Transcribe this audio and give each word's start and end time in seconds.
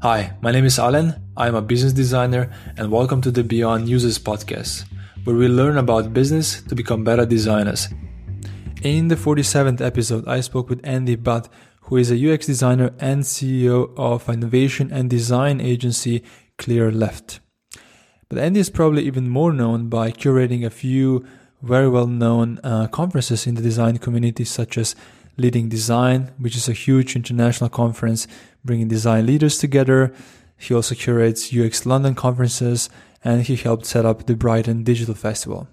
Hi, 0.00 0.36
my 0.40 0.52
name 0.52 0.64
is 0.64 0.78
Alan. 0.78 1.20
I'm 1.36 1.56
a 1.56 1.60
business 1.60 1.92
designer, 1.92 2.52
and 2.76 2.88
welcome 2.88 3.20
to 3.20 3.32
the 3.32 3.42
Beyond 3.42 3.88
Users 3.88 4.16
podcast, 4.16 4.84
where 5.24 5.34
we 5.34 5.48
learn 5.48 5.76
about 5.76 6.14
business 6.14 6.62
to 6.68 6.76
become 6.76 7.02
better 7.02 7.26
designers. 7.26 7.88
In 8.84 9.08
the 9.08 9.16
47th 9.16 9.80
episode, 9.80 10.28
I 10.28 10.38
spoke 10.40 10.68
with 10.68 10.80
Andy 10.84 11.16
Budd, 11.16 11.48
who 11.80 11.96
is 11.96 12.12
a 12.12 12.32
UX 12.32 12.46
designer 12.46 12.92
and 13.00 13.24
CEO 13.24 13.92
of 13.96 14.28
innovation 14.28 14.92
and 14.92 15.10
design 15.10 15.60
agency 15.60 16.22
Clearleft. 16.58 17.40
But 18.28 18.38
Andy 18.38 18.60
is 18.60 18.70
probably 18.70 19.04
even 19.04 19.28
more 19.28 19.52
known 19.52 19.88
by 19.88 20.12
curating 20.12 20.64
a 20.64 20.70
few 20.70 21.26
very 21.60 21.88
well 21.88 22.06
known 22.06 22.60
uh, 22.62 22.86
conferences 22.86 23.48
in 23.48 23.56
the 23.56 23.62
design 23.62 23.98
community, 23.98 24.44
such 24.44 24.78
as 24.78 24.94
Leading 25.38 25.68
Design, 25.68 26.32
which 26.38 26.56
is 26.56 26.68
a 26.68 26.72
huge 26.72 27.16
international 27.16 27.70
conference 27.70 28.26
bringing 28.64 28.88
design 28.88 29.24
leaders 29.24 29.56
together. 29.56 30.12
He 30.56 30.74
also 30.74 30.94
curates 30.94 31.54
UX 31.54 31.86
London 31.86 32.14
conferences 32.14 32.90
and 33.24 33.42
he 33.42 33.56
helped 33.56 33.86
set 33.86 34.04
up 34.04 34.26
the 34.26 34.36
Brighton 34.36 34.82
Digital 34.82 35.14
Festival. 35.14 35.68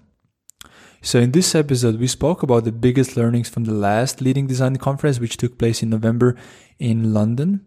So, 1.02 1.20
in 1.20 1.32
this 1.32 1.54
episode, 1.54 2.00
we 2.00 2.06
spoke 2.06 2.42
about 2.42 2.64
the 2.64 2.72
biggest 2.72 3.16
learnings 3.16 3.48
from 3.48 3.64
the 3.64 3.74
last 3.74 4.20
Leading 4.20 4.46
Design 4.46 4.76
conference, 4.76 5.20
which 5.20 5.36
took 5.36 5.58
place 5.58 5.82
in 5.82 5.90
November 5.90 6.36
in 6.78 7.12
London. 7.12 7.64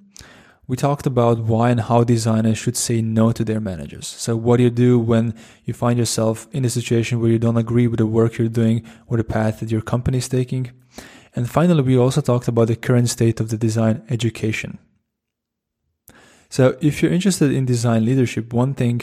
We 0.67 0.75
talked 0.75 1.07
about 1.07 1.39
why 1.39 1.71
and 1.71 1.79
how 1.79 2.03
designers 2.03 2.57
should 2.57 2.77
say 2.77 3.01
no 3.01 3.31
to 3.31 3.43
their 3.43 3.59
managers. 3.59 4.07
So, 4.07 4.35
what 4.35 4.57
do 4.57 4.63
you 4.63 4.69
do 4.69 4.99
when 4.99 5.33
you 5.63 5.73
find 5.73 5.97
yourself 5.97 6.47
in 6.51 6.65
a 6.65 6.69
situation 6.69 7.19
where 7.19 7.31
you 7.31 7.39
don't 7.39 7.57
agree 7.57 7.87
with 7.87 7.99
the 7.99 8.05
work 8.05 8.37
you're 8.37 8.49
doing 8.49 8.83
or 9.07 9.17
the 9.17 9.23
path 9.23 9.61
that 9.61 9.71
your 9.71 9.81
company 9.81 10.17
is 10.17 10.27
taking? 10.27 10.71
And 11.35 11.49
finally, 11.49 11.81
we 11.81 11.97
also 11.97 12.21
talked 12.21 12.47
about 12.47 12.67
the 12.67 12.75
current 12.75 13.09
state 13.09 13.39
of 13.39 13.49
the 13.49 13.57
design 13.57 14.03
education. 14.09 14.79
So, 16.49 16.77
if 16.81 17.01
you're 17.01 17.11
interested 17.11 17.51
in 17.51 17.65
design 17.65 18.05
leadership, 18.05 18.53
one 18.53 18.73
thing 18.73 19.01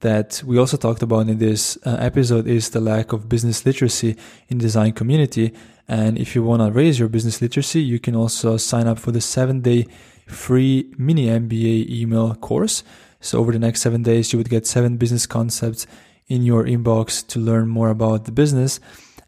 that 0.00 0.42
we 0.44 0.58
also 0.58 0.76
talked 0.76 1.02
about 1.02 1.28
in 1.28 1.38
this 1.38 1.78
uh, 1.84 1.96
episode 1.98 2.46
is 2.46 2.70
the 2.70 2.80
lack 2.80 3.12
of 3.12 3.28
business 3.28 3.64
literacy 3.66 4.16
in 4.48 4.58
design 4.58 4.92
community. 4.92 5.52
And 5.88 6.18
if 6.18 6.34
you 6.34 6.42
want 6.42 6.62
to 6.62 6.70
raise 6.70 6.98
your 6.98 7.08
business 7.08 7.40
literacy, 7.40 7.80
you 7.80 7.98
can 7.98 8.14
also 8.14 8.56
sign 8.56 8.86
up 8.86 8.98
for 8.98 9.10
the 9.10 9.20
seven 9.20 9.60
day 9.60 9.86
free 10.26 10.92
mini 10.98 11.26
MBA 11.26 11.88
email 11.90 12.34
course. 12.34 12.84
So 13.20 13.38
over 13.38 13.50
the 13.50 13.58
next 13.58 13.80
seven 13.80 14.02
days, 14.02 14.32
you 14.32 14.38
would 14.38 14.50
get 14.50 14.66
seven 14.66 14.96
business 14.96 15.26
concepts 15.26 15.86
in 16.28 16.42
your 16.42 16.64
inbox 16.64 17.26
to 17.28 17.40
learn 17.40 17.68
more 17.68 17.88
about 17.88 18.26
the 18.26 18.32
business. 18.32 18.78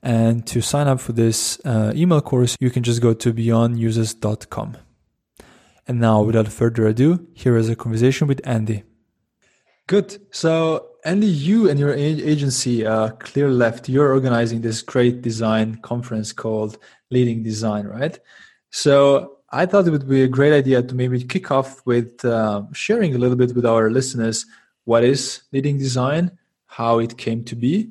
And 0.02 0.46
to 0.46 0.62
sign 0.62 0.88
up 0.88 1.00
for 1.00 1.12
this 1.12 1.60
uh, 1.64 1.92
email 1.94 2.20
course, 2.20 2.56
you 2.58 2.70
can 2.70 2.82
just 2.82 3.02
go 3.02 3.12
to 3.12 3.32
beyondusers.com. 3.34 4.76
And 5.86 6.00
now, 6.00 6.22
without 6.22 6.48
further 6.48 6.86
ado, 6.86 7.26
here 7.34 7.56
is 7.56 7.68
a 7.68 7.76
conversation 7.76 8.26
with 8.26 8.40
Andy. 8.44 8.84
Good. 9.86 10.18
So, 10.30 10.86
Andy, 11.04 11.26
you 11.26 11.68
and 11.68 11.78
your 11.80 11.92
agency, 11.92 12.86
uh, 12.86 13.10
Clearleft, 13.10 13.88
you're 13.88 14.12
organizing 14.12 14.60
this 14.60 14.82
great 14.82 15.20
design 15.20 15.76
conference 15.82 16.32
called 16.32 16.78
Leading 17.10 17.42
Design, 17.42 17.86
right? 17.86 18.18
So, 18.70 19.38
I 19.52 19.66
thought 19.66 19.86
it 19.86 19.90
would 19.90 20.08
be 20.08 20.22
a 20.22 20.28
great 20.28 20.52
idea 20.52 20.80
to 20.82 20.94
maybe 20.94 21.24
kick 21.24 21.50
off 21.50 21.84
with 21.84 22.24
uh, 22.24 22.62
sharing 22.72 23.16
a 23.16 23.18
little 23.18 23.36
bit 23.36 23.54
with 23.54 23.66
our 23.66 23.90
listeners 23.90 24.46
what 24.84 25.02
is 25.02 25.42
leading 25.52 25.76
design, 25.76 26.30
how 26.66 27.00
it 27.00 27.18
came 27.18 27.42
to 27.44 27.56
be, 27.56 27.90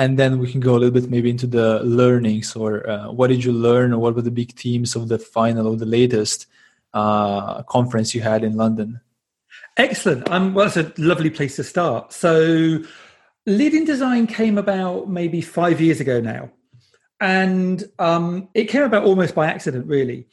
and 0.00 0.18
then 0.18 0.38
we 0.38 0.50
can 0.50 0.60
go 0.60 0.76
a 0.76 0.78
little 0.78 0.98
bit 0.98 1.10
maybe 1.10 1.28
into 1.28 1.46
the 1.46 1.80
learnings 1.84 2.56
or 2.56 2.88
uh, 2.88 3.12
what 3.12 3.28
did 3.28 3.44
you 3.44 3.52
learn 3.52 3.92
or 3.92 3.98
what 3.98 4.14
were 4.14 4.22
the 4.22 4.30
big 4.30 4.52
themes 4.54 4.96
of 4.96 5.08
the 5.08 5.18
final 5.18 5.66
or 5.68 5.76
the 5.76 5.84
latest 5.84 6.46
uh, 6.94 7.62
conference 7.64 8.14
you 8.14 8.22
had 8.22 8.42
in 8.42 8.56
London. 8.56 8.98
Excellent. 9.76 10.28
Um, 10.30 10.54
well, 10.54 10.66
it's 10.66 10.78
a 10.78 10.90
lovely 10.96 11.28
place 11.28 11.56
to 11.56 11.64
start. 11.64 12.14
So, 12.14 12.82
leading 13.44 13.84
design 13.84 14.26
came 14.26 14.56
about 14.56 15.10
maybe 15.10 15.42
five 15.42 15.82
years 15.82 16.00
ago 16.00 16.18
now, 16.20 16.50
and 17.20 17.84
um, 17.98 18.48
it 18.54 18.64
came 18.64 18.82
about 18.82 19.04
almost 19.04 19.34
by 19.34 19.48
accident, 19.48 19.86
really. 19.86 20.26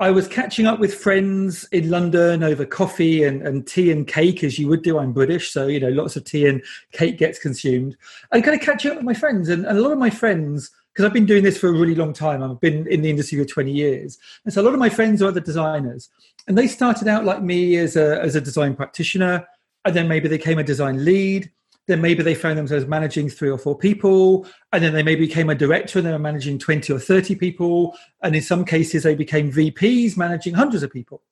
I 0.00 0.10
was 0.10 0.26
catching 0.26 0.66
up 0.66 0.78
with 0.78 0.94
friends 0.94 1.64
in 1.72 1.90
London 1.90 2.42
over 2.42 2.64
coffee 2.64 3.22
and, 3.22 3.46
and 3.46 3.66
tea 3.66 3.92
and 3.92 4.06
cake, 4.06 4.42
as 4.42 4.58
you 4.58 4.66
would 4.68 4.82
do. 4.82 4.98
I'm 4.98 5.12
British, 5.12 5.52
so 5.52 5.66
you 5.66 5.78
know 5.78 5.90
lots 5.90 6.16
of 6.16 6.24
tea 6.24 6.46
and 6.46 6.62
cake 6.92 7.18
gets 7.18 7.38
consumed. 7.38 7.98
And 8.32 8.42
kind 8.42 8.58
of 8.58 8.64
catching 8.64 8.92
up 8.92 8.96
with 8.96 9.04
my 9.04 9.12
friends, 9.12 9.50
and, 9.50 9.66
and 9.66 9.76
a 9.76 9.82
lot 9.82 9.92
of 9.92 9.98
my 9.98 10.08
friends, 10.08 10.70
because 10.94 11.04
I've 11.04 11.12
been 11.12 11.26
doing 11.26 11.44
this 11.44 11.58
for 11.58 11.68
a 11.68 11.72
really 11.72 11.94
long 11.94 12.14
time. 12.14 12.42
I've 12.42 12.60
been 12.60 12.86
in 12.86 13.02
the 13.02 13.10
industry 13.10 13.38
for 13.38 13.44
20 13.44 13.70
years, 13.70 14.18
and 14.46 14.54
so 14.54 14.62
a 14.62 14.64
lot 14.64 14.72
of 14.72 14.80
my 14.80 14.88
friends 14.88 15.20
are 15.20 15.28
other 15.28 15.38
designers, 15.38 16.08
and 16.48 16.56
they 16.56 16.66
started 16.66 17.06
out 17.06 17.26
like 17.26 17.42
me 17.42 17.76
as 17.76 17.94
a 17.94 18.22
as 18.22 18.34
a 18.34 18.40
design 18.40 18.74
practitioner, 18.74 19.46
and 19.84 19.94
then 19.94 20.08
maybe 20.08 20.28
they 20.28 20.38
became 20.38 20.58
a 20.58 20.64
design 20.64 21.04
lead, 21.04 21.52
then 21.86 22.00
maybe 22.00 22.22
they 22.22 22.34
found 22.34 22.56
themselves 22.56 22.86
managing 22.86 23.28
three 23.28 23.50
or 23.50 23.58
four 23.58 23.76
people 23.76 24.46
and 24.72 24.82
then 24.82 24.92
they 24.92 25.02
maybe 25.02 25.26
became 25.26 25.50
a 25.50 25.54
director 25.54 25.98
and 25.98 26.06
they 26.06 26.12
were 26.12 26.18
managing 26.18 26.58
20 26.58 26.92
or 26.92 26.98
30 26.98 27.34
people 27.34 27.96
and 28.22 28.36
in 28.36 28.42
some 28.42 28.64
cases 28.64 29.02
they 29.02 29.14
became 29.14 29.50
vps 29.50 30.16
managing 30.16 30.54
hundreds 30.54 30.82
of 30.82 30.92
people. 30.92 31.22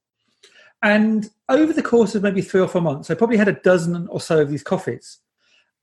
And 0.82 1.28
over 1.48 1.72
the 1.72 1.82
course 1.82 2.14
of 2.14 2.22
maybe 2.22 2.42
three 2.42 2.60
or 2.60 2.68
four 2.68 2.82
months 2.82 3.10
i 3.10 3.14
probably 3.14 3.36
had 3.36 3.48
a 3.48 3.52
dozen 3.52 4.08
or 4.08 4.20
so 4.20 4.40
of 4.40 4.50
these 4.50 4.62
coffees. 4.62 5.18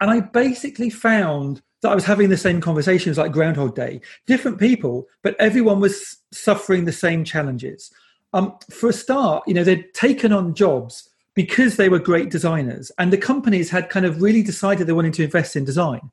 And 0.02 0.10
i 0.12 0.20
basically 0.20 0.90
found 0.90 1.62
that 1.82 1.92
i 1.92 1.96
was 1.96 2.06
having 2.06 2.30
the 2.30 2.38
same 2.38 2.60
conversations 2.60 3.18
like 3.18 3.32
groundhog 3.32 3.76
day. 3.76 4.02
Different 4.26 4.60
people 4.60 5.08
but 5.24 5.40
everyone 5.40 5.80
was 5.80 6.18
suffering 6.32 6.86
the 6.86 6.92
same 6.92 7.24
challenges. 7.24 7.92
Um, 8.34 8.58
for 8.70 8.90
a 8.90 8.94
start 8.94 9.44
you 9.48 9.54
know 9.54 9.64
they'd 9.64 9.94
taken 9.94 10.34
on 10.34 10.54
jobs 10.54 11.10
because 11.36 11.76
they 11.76 11.90
were 11.90 12.00
great 12.00 12.32
designers 12.32 12.92
and 12.98 13.14
the 13.14 13.18
companies 13.18 13.70
had 13.70 13.90
kind 13.90 14.06
of 14.06 14.22
really 14.22 14.42
decided 14.42 14.88
they 14.88 14.94
wanted 14.94 15.14
to 15.14 15.24
invest 15.24 15.56
in 15.56 15.64
design 15.64 16.12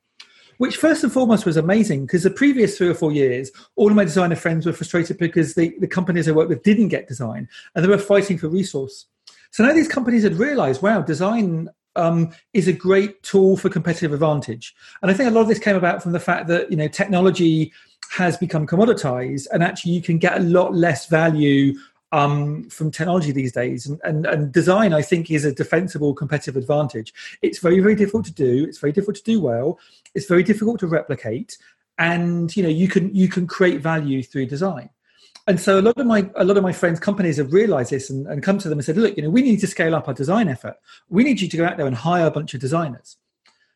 which 0.59 0.77
first 0.77 1.03
and 1.03 1.13
foremost 1.13 1.47
was 1.47 1.57
amazing 1.57 2.07
because 2.07 2.23
the 2.23 2.31
previous 2.31 2.77
three 2.77 2.89
or 2.89 2.95
four 2.95 3.13
years 3.13 3.51
all 3.77 3.89
of 3.89 3.97
my 3.97 4.05
designer 4.05 4.37
friends 4.37 4.67
were 4.67 4.73
frustrated 4.73 5.19
because 5.19 5.55
the, 5.55 5.75
the 5.81 5.87
companies 5.87 6.29
i 6.29 6.33
worked 6.33 6.49
with 6.49 6.63
didn't 6.63 6.89
get 6.89 7.09
design 7.09 7.49
and 7.75 7.85
they 7.85 7.89
were 7.89 7.99
fighting 7.99 8.39
for 8.39 8.49
resource. 8.49 9.07
So 9.51 9.65
now 9.65 9.73
these 9.73 9.89
companies 9.89 10.23
had 10.23 10.35
realized 10.35 10.83
wow 10.83 11.03
design 11.03 11.69
um, 11.97 12.31
is 12.55 12.69
a 12.69 12.73
great 12.73 13.23
tool 13.23 13.57
for 13.57 13.69
competitive 13.69 14.13
advantage. 14.13 14.75
And 15.03 15.11
i 15.11 15.15
think 15.15 15.29
a 15.29 15.33
lot 15.33 15.43
of 15.43 15.49
this 15.49 15.59
came 15.59 15.77
about 15.77 16.03
from 16.03 16.13
the 16.13 16.21
fact 16.21 16.47
that 16.49 16.71
you 16.71 16.77
know 16.77 16.89
technology 16.89 17.73
has 18.11 18.37
become 18.37 18.67
commoditized 18.67 19.47
and 19.53 19.63
actually 19.63 19.93
you 19.93 20.03
can 20.03 20.19
get 20.19 20.37
a 20.37 20.45
lot 20.45 20.75
less 20.75 21.07
value 21.07 21.75
um, 22.13 22.69
from 22.69 22.91
technology 22.91 23.33
these 23.33 23.53
days. 23.53 23.87
And, 23.87 24.01
and, 24.05 24.27
and, 24.27 24.53
design, 24.53 24.93
I 24.93 25.03
think, 25.03 25.31
is 25.31 25.45
a 25.45 25.53
defensible 25.53 26.15
competitive 26.15 26.57
advantage. 26.57 27.13
It's 27.41 27.59
very, 27.59 27.81
very 27.81 27.95
difficult 27.95 28.27
to 28.27 28.33
do. 28.33 28.65
It's 28.65 28.79
very 28.79 28.93
difficult 28.93 29.17
to 29.17 29.23
do 29.25 29.41
well. 29.41 29.79
It's 30.15 30.27
very 30.27 30.43
difficult 30.43 30.79
to 30.81 30.87
replicate. 30.87 31.57
And 31.99 32.55
you 32.57 32.63
know, 32.63 32.69
you 32.69 32.89
can 32.89 33.15
you 33.15 33.29
can 33.29 33.47
create 33.47 33.81
value 33.81 34.23
through 34.23 34.47
design. 34.47 34.91
And 35.47 35.61
so 35.61 35.79
a 35.79 35.83
lot 35.83 35.99
of 35.99 36.07
my 36.07 36.31
a 36.37 36.45
lot 36.45 36.57
of 36.57 36.63
my 36.63 36.73
friends' 36.73 37.01
companies 37.01 37.37
have 37.39 37.53
realized 37.53 37.91
this 37.91 38.11
and, 38.11 38.27
and 38.27 38.43
come 38.43 38.59
to 38.59 38.69
them 38.69 38.79
and 38.79 38.85
said, 38.85 38.97
look, 38.97 39.17
you 39.17 39.23
know, 39.23 39.31
we 39.31 39.43
need 39.43 39.61
to 39.61 39.67
scale 39.67 39.95
up 39.95 40.09
our 40.09 40.15
design 40.15 40.49
effort. 40.49 40.77
We 41.09 41.25
need 41.25 41.41
you 41.41 41.49
to 41.49 41.57
go 41.57 41.65
out 41.65 41.77
there 41.77 41.87
and 41.87 41.97
hire 41.97 42.27
a 42.27 42.31
bunch 42.31 42.55
of 42.55 42.61
designers. 42.61 43.17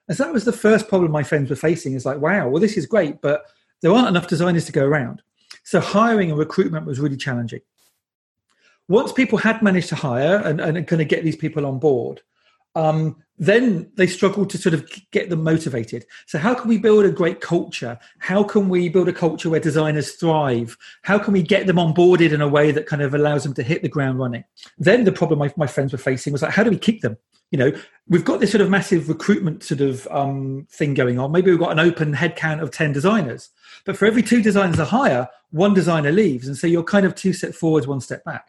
And 0.08 0.16
so 0.16 0.24
that 0.24 0.32
was 0.32 0.44
the 0.44 0.52
first 0.52 0.88
problem 0.88 1.10
my 1.10 1.24
friends 1.24 1.50
were 1.50 1.56
facing 1.56 1.94
is 1.94 2.06
like, 2.06 2.20
wow, 2.20 2.48
well, 2.48 2.60
this 2.60 2.76
is 2.76 2.86
great, 2.86 3.20
but 3.20 3.46
there 3.80 3.92
aren't 3.92 4.08
enough 4.08 4.28
designers 4.28 4.64
to 4.66 4.72
go 4.72 4.86
around. 4.86 5.20
So 5.64 5.80
hiring 5.80 6.30
and 6.30 6.38
recruitment 6.38 6.86
was 6.86 7.00
really 7.00 7.16
challenging 7.16 7.60
once 8.88 9.12
people 9.12 9.38
had 9.38 9.62
managed 9.62 9.88
to 9.88 9.96
hire 9.96 10.36
and, 10.36 10.60
and 10.60 10.86
kind 10.86 11.02
of 11.02 11.08
get 11.08 11.24
these 11.24 11.36
people 11.36 11.66
on 11.66 11.78
board, 11.78 12.20
um, 12.74 13.16
then 13.38 13.90
they 13.96 14.06
struggled 14.06 14.48
to 14.50 14.58
sort 14.58 14.74
of 14.74 14.88
get 15.10 15.28
them 15.28 15.42
motivated. 15.42 16.06
So, 16.26 16.38
how 16.38 16.54
can 16.54 16.68
we 16.68 16.78
build 16.78 17.04
a 17.04 17.10
great 17.10 17.40
culture? 17.40 17.98
How 18.18 18.42
can 18.42 18.68
we 18.68 18.88
build 18.88 19.08
a 19.08 19.12
culture 19.12 19.50
where 19.50 19.60
designers 19.60 20.12
thrive? 20.12 20.76
How 21.02 21.18
can 21.18 21.32
we 21.32 21.42
get 21.42 21.66
them 21.66 21.76
onboarded 21.76 22.32
in 22.32 22.40
a 22.40 22.48
way 22.48 22.70
that 22.70 22.86
kind 22.86 23.02
of 23.02 23.14
allows 23.14 23.44
them 23.44 23.54
to 23.54 23.62
hit 23.62 23.82
the 23.82 23.88
ground 23.88 24.18
running? 24.18 24.44
Then 24.78 25.04
the 25.04 25.12
problem 25.12 25.38
my, 25.38 25.52
my 25.56 25.66
friends 25.66 25.92
were 25.92 25.98
facing 25.98 26.32
was 26.32 26.42
like, 26.42 26.52
how 26.52 26.62
do 26.62 26.70
we 26.70 26.78
keep 26.78 27.02
them? 27.02 27.16
You 27.50 27.58
know, 27.58 27.72
we've 28.08 28.24
got 28.24 28.40
this 28.40 28.50
sort 28.50 28.60
of 28.60 28.70
massive 28.70 29.08
recruitment 29.08 29.62
sort 29.62 29.80
of 29.80 30.08
um, 30.10 30.66
thing 30.70 30.94
going 30.94 31.18
on. 31.18 31.30
Maybe 31.30 31.50
we've 31.50 31.60
got 31.60 31.72
an 31.72 31.78
open 31.78 32.14
headcount 32.14 32.60
of 32.60 32.70
10 32.72 32.92
designers, 32.92 33.50
but 33.84 33.96
for 33.96 34.06
every 34.06 34.22
two 34.22 34.42
designers 34.42 34.78
a 34.78 34.84
hire, 34.84 35.28
one 35.50 35.72
designer 35.72 36.10
leaves. 36.10 36.48
And 36.48 36.56
so 36.56 36.66
you're 36.66 36.82
kind 36.82 37.06
of 37.06 37.14
two 37.14 37.32
step 37.32 37.54
forwards, 37.54 37.86
one 37.86 38.00
step 38.00 38.24
back. 38.24 38.48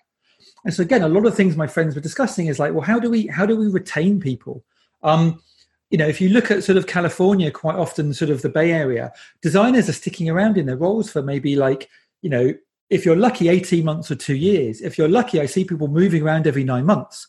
And 0.66 0.74
so 0.74 0.84
again, 0.84 1.02
a 1.02 1.10
lot 1.10 1.26
of 1.26 1.36
things 1.36 1.56
my 1.56 1.68
friends 1.68 1.96
were 1.96 2.02
discussing 2.02 2.48
is 2.48 2.60
like, 2.60 2.74
well, 2.74 2.82
how 2.82 3.00
do 3.00 3.10
we 3.10 3.28
how 3.28 3.46
do 3.46 3.56
we 3.56 3.68
retain 3.68 4.20
people? 4.20 4.64
Um, 5.04 5.42
you 5.90 5.98
know, 5.98 6.08
if 6.08 6.20
you 6.20 6.30
look 6.30 6.52
at 6.52 6.64
sort 6.64 6.78
of 6.78 6.88
California, 6.88 7.50
quite 7.50 7.76
often, 7.76 8.14
sort 8.14 8.30
of 8.30 8.42
the 8.42 8.50
Bay 8.50 8.72
Area, 8.72 9.14
designers 9.42 9.88
are 9.88 9.94
sticking 9.94 10.30
around 10.30 10.58
in 10.58 10.66
their 10.66 10.76
roles 10.76 11.10
for 11.10 11.22
maybe 11.22 11.56
like, 11.56 11.90
you 12.22 12.30
know, 12.30 12.54
if 12.90 13.06
you're 13.06 13.16
lucky, 13.16 13.50
18 13.50 13.84
months 13.84 14.12
or 14.12 14.16
two 14.16 14.36
years. 14.36 14.82
If 14.82 14.98
you're 14.98 15.10
lucky, 15.10 15.40
I 15.40 15.46
see 15.46 15.64
people 15.64 15.88
moving 15.88 16.24
around 16.24 16.48
every 16.48 16.64
nine 16.64 16.86
months. 16.86 17.28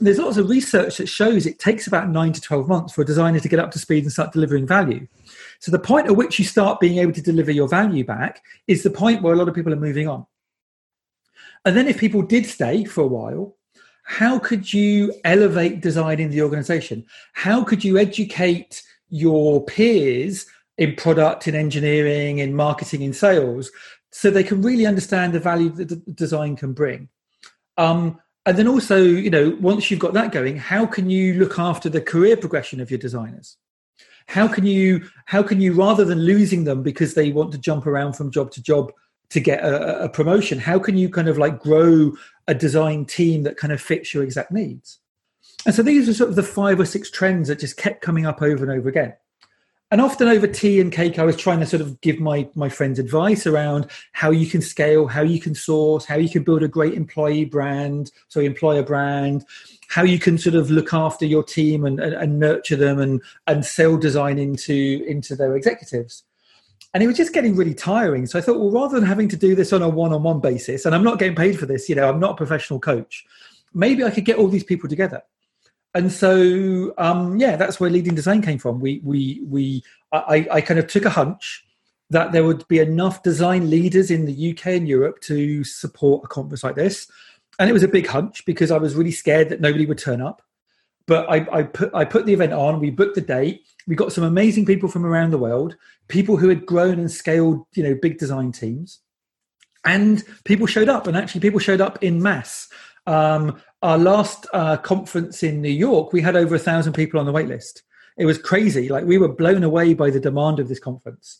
there's 0.00 0.18
lots 0.18 0.36
of 0.36 0.48
research 0.48 0.98
that 0.98 1.08
shows 1.08 1.44
it 1.44 1.58
takes 1.58 1.88
about 1.88 2.08
nine 2.08 2.32
to 2.32 2.40
12 2.40 2.68
months 2.68 2.94
for 2.94 3.02
a 3.02 3.04
designer 3.04 3.40
to 3.40 3.48
get 3.48 3.58
up 3.58 3.72
to 3.72 3.80
speed 3.80 4.04
and 4.04 4.12
start 4.12 4.32
delivering 4.32 4.66
value. 4.66 5.06
So 5.58 5.72
the 5.72 5.78
point 5.78 6.06
at 6.06 6.14
which 6.14 6.38
you 6.38 6.44
start 6.44 6.78
being 6.78 6.98
able 6.98 7.12
to 7.12 7.22
deliver 7.22 7.50
your 7.50 7.68
value 7.68 8.04
back 8.04 8.44
is 8.68 8.84
the 8.84 8.90
point 8.90 9.22
where 9.22 9.34
a 9.34 9.36
lot 9.36 9.48
of 9.48 9.54
people 9.54 9.72
are 9.72 9.76
moving 9.76 10.06
on. 10.06 10.24
And 11.64 11.76
then 11.76 11.88
if 11.88 11.98
people 11.98 12.22
did 12.22 12.46
stay 12.46 12.84
for 12.84 13.02
a 13.02 13.06
while, 13.06 13.56
how 14.04 14.38
could 14.38 14.72
you 14.72 15.12
elevate 15.24 15.82
design 15.82 16.18
in 16.18 16.30
the 16.30 16.42
organization? 16.42 17.04
How 17.34 17.62
could 17.62 17.84
you 17.84 17.98
educate 17.98 18.82
your 19.10 19.64
peers 19.64 20.46
in 20.78 20.94
product, 20.96 21.46
in 21.46 21.54
engineering, 21.54 22.38
in 22.38 22.54
marketing, 22.54 23.02
in 23.02 23.12
sales, 23.12 23.70
so 24.10 24.30
they 24.30 24.44
can 24.44 24.62
really 24.62 24.86
understand 24.86 25.34
the 25.34 25.40
value 25.40 25.68
that 25.70 26.16
design 26.16 26.56
can 26.56 26.72
bring? 26.72 27.08
Um, 27.76 28.18
and 28.46 28.56
then 28.56 28.66
also, 28.66 29.02
you 29.02 29.28
know, 29.28 29.56
once 29.60 29.90
you've 29.90 30.00
got 30.00 30.14
that 30.14 30.32
going, 30.32 30.56
how 30.56 30.86
can 30.86 31.10
you 31.10 31.34
look 31.34 31.58
after 31.58 31.90
the 31.90 32.00
career 32.00 32.34
progression 32.34 32.80
of 32.80 32.90
your 32.90 32.98
designers? 32.98 33.58
How 34.26 34.48
can 34.48 34.64
you, 34.64 35.06
how 35.26 35.42
can 35.42 35.60
you, 35.60 35.74
rather 35.74 36.06
than 36.06 36.20
losing 36.20 36.64
them 36.64 36.82
because 36.82 37.12
they 37.12 37.30
want 37.30 37.52
to 37.52 37.58
jump 37.58 37.86
around 37.86 38.14
from 38.14 38.30
job 38.30 38.50
to 38.52 38.62
job 38.62 38.90
to 39.30 39.40
get 39.40 39.62
a, 39.62 40.04
a 40.04 40.08
promotion, 40.08 40.58
how 40.58 40.78
can 40.78 40.96
you 40.96 41.08
kind 41.08 41.28
of 41.28 41.38
like 41.38 41.60
grow 41.60 42.12
a 42.46 42.54
design 42.54 43.04
team 43.04 43.42
that 43.42 43.56
kind 43.56 43.72
of 43.72 43.80
fits 43.80 44.14
your 44.14 44.22
exact 44.22 44.50
needs? 44.50 44.98
And 45.66 45.74
so 45.74 45.82
these 45.82 46.08
are 46.08 46.14
sort 46.14 46.30
of 46.30 46.36
the 46.36 46.42
five 46.42 46.80
or 46.80 46.84
six 46.84 47.10
trends 47.10 47.48
that 47.48 47.58
just 47.58 47.76
kept 47.76 48.00
coming 48.00 48.26
up 48.26 48.40
over 48.42 48.64
and 48.64 48.72
over 48.72 48.88
again. 48.88 49.14
And 49.90 50.02
often 50.02 50.28
over 50.28 50.46
tea 50.46 50.80
and 50.82 50.92
cake 50.92 51.18
i 51.18 51.24
was 51.24 51.34
trying 51.34 51.60
to 51.60 51.66
sort 51.66 51.80
of 51.80 51.98
give 52.02 52.20
my 52.20 52.46
my 52.54 52.68
friends 52.68 52.98
advice 52.98 53.46
around 53.46 53.86
how 54.12 54.30
you 54.30 54.46
can 54.46 54.60
scale 54.60 55.06
how 55.06 55.22
you 55.22 55.40
can 55.40 55.54
source 55.54 56.04
how 56.04 56.16
you 56.16 56.28
can 56.28 56.42
build 56.42 56.62
a 56.62 56.68
great 56.68 56.92
employee 56.92 57.46
brand 57.46 58.10
so 58.28 58.38
employer 58.40 58.82
brand 58.82 59.46
how 59.88 60.02
you 60.02 60.18
can 60.18 60.36
sort 60.36 60.54
of 60.54 60.70
look 60.70 60.92
after 60.92 61.24
your 61.24 61.42
team 61.42 61.86
and, 61.86 62.00
and, 62.00 62.12
and 62.12 62.38
nurture 62.38 62.76
them 62.76 62.98
and 62.98 63.22
and 63.46 63.64
sell 63.64 63.96
design 63.96 64.38
into 64.38 65.02
into 65.08 65.34
their 65.34 65.56
executives 65.56 66.22
and 66.94 67.02
it 67.02 67.06
was 67.06 67.16
just 67.16 67.32
getting 67.32 67.54
really 67.54 67.74
tiring 67.74 68.26
so 68.26 68.38
i 68.38 68.42
thought 68.42 68.58
well 68.58 68.70
rather 68.70 68.98
than 68.98 69.08
having 69.08 69.28
to 69.28 69.36
do 69.36 69.54
this 69.54 69.72
on 69.72 69.82
a 69.82 69.88
one-on-one 69.88 70.40
basis 70.40 70.84
and 70.84 70.94
i'm 70.94 71.04
not 71.04 71.18
getting 71.18 71.36
paid 71.36 71.58
for 71.58 71.66
this 71.66 71.88
you 71.88 71.94
know 71.94 72.08
i'm 72.08 72.20
not 72.20 72.32
a 72.32 72.36
professional 72.36 72.80
coach 72.80 73.24
maybe 73.74 74.04
i 74.04 74.10
could 74.10 74.24
get 74.24 74.38
all 74.38 74.48
these 74.48 74.64
people 74.64 74.88
together 74.88 75.22
and 75.94 76.12
so 76.12 76.94
um, 76.98 77.38
yeah, 77.38 77.56
that's 77.56 77.80
where 77.80 77.90
leading 77.90 78.14
design 78.14 78.42
came 78.42 78.58
from. 78.58 78.80
We 78.80 79.00
we 79.02 79.42
we 79.46 79.82
I, 80.12 80.46
I 80.50 80.60
kind 80.60 80.78
of 80.78 80.86
took 80.86 81.04
a 81.04 81.10
hunch 81.10 81.64
that 82.10 82.32
there 82.32 82.44
would 82.44 82.66
be 82.68 82.78
enough 82.78 83.22
design 83.22 83.68
leaders 83.68 84.10
in 84.10 84.24
the 84.24 84.50
UK 84.52 84.66
and 84.68 84.88
Europe 84.88 85.20
to 85.22 85.64
support 85.64 86.24
a 86.24 86.28
conference 86.28 86.62
like 86.62 86.74
this, 86.74 87.10
and 87.58 87.70
it 87.70 87.72
was 87.72 87.82
a 87.82 87.88
big 87.88 88.06
hunch 88.06 88.44
because 88.44 88.70
I 88.70 88.78
was 88.78 88.94
really 88.94 89.12
scared 89.12 89.48
that 89.48 89.60
nobody 89.60 89.86
would 89.86 89.98
turn 89.98 90.20
up. 90.20 90.42
But 91.08 91.28
I, 91.28 91.46
I 91.50 91.62
put 91.64 91.92
I 91.94 92.04
put 92.04 92.26
the 92.26 92.34
event 92.34 92.52
on. 92.52 92.78
We 92.78 92.90
booked 92.90 93.16
the 93.16 93.22
date. 93.22 93.66
We 93.88 93.96
got 93.96 94.12
some 94.12 94.24
amazing 94.24 94.66
people 94.66 94.90
from 94.90 95.06
around 95.06 95.30
the 95.30 95.38
world, 95.38 95.74
people 96.06 96.36
who 96.36 96.50
had 96.50 96.66
grown 96.66 97.00
and 97.00 97.10
scaled, 97.10 97.66
you 97.74 97.82
know, 97.82 97.98
big 98.00 98.18
design 98.18 98.52
teams, 98.52 99.00
and 99.86 100.22
people 100.44 100.66
showed 100.66 100.90
up. 100.90 101.06
And 101.06 101.16
actually, 101.16 101.40
people 101.40 101.58
showed 101.58 101.80
up 101.80 102.00
in 102.04 102.22
mass. 102.22 102.68
Um, 103.06 103.60
our 103.82 103.96
last 103.96 104.46
uh, 104.52 104.76
conference 104.76 105.42
in 105.42 105.62
New 105.62 105.70
York, 105.70 106.12
we 106.12 106.20
had 106.20 106.36
over 106.36 106.54
a 106.54 106.58
thousand 106.58 106.92
people 106.92 107.18
on 107.18 107.24
the 107.24 107.32
waitlist. 107.32 107.80
It 108.18 108.26
was 108.26 108.36
crazy. 108.36 108.90
Like 108.90 109.06
we 109.06 109.16
were 109.16 109.32
blown 109.32 109.64
away 109.64 109.94
by 109.94 110.10
the 110.10 110.20
demand 110.20 110.60
of 110.60 110.68
this 110.68 110.80
conference. 110.80 111.38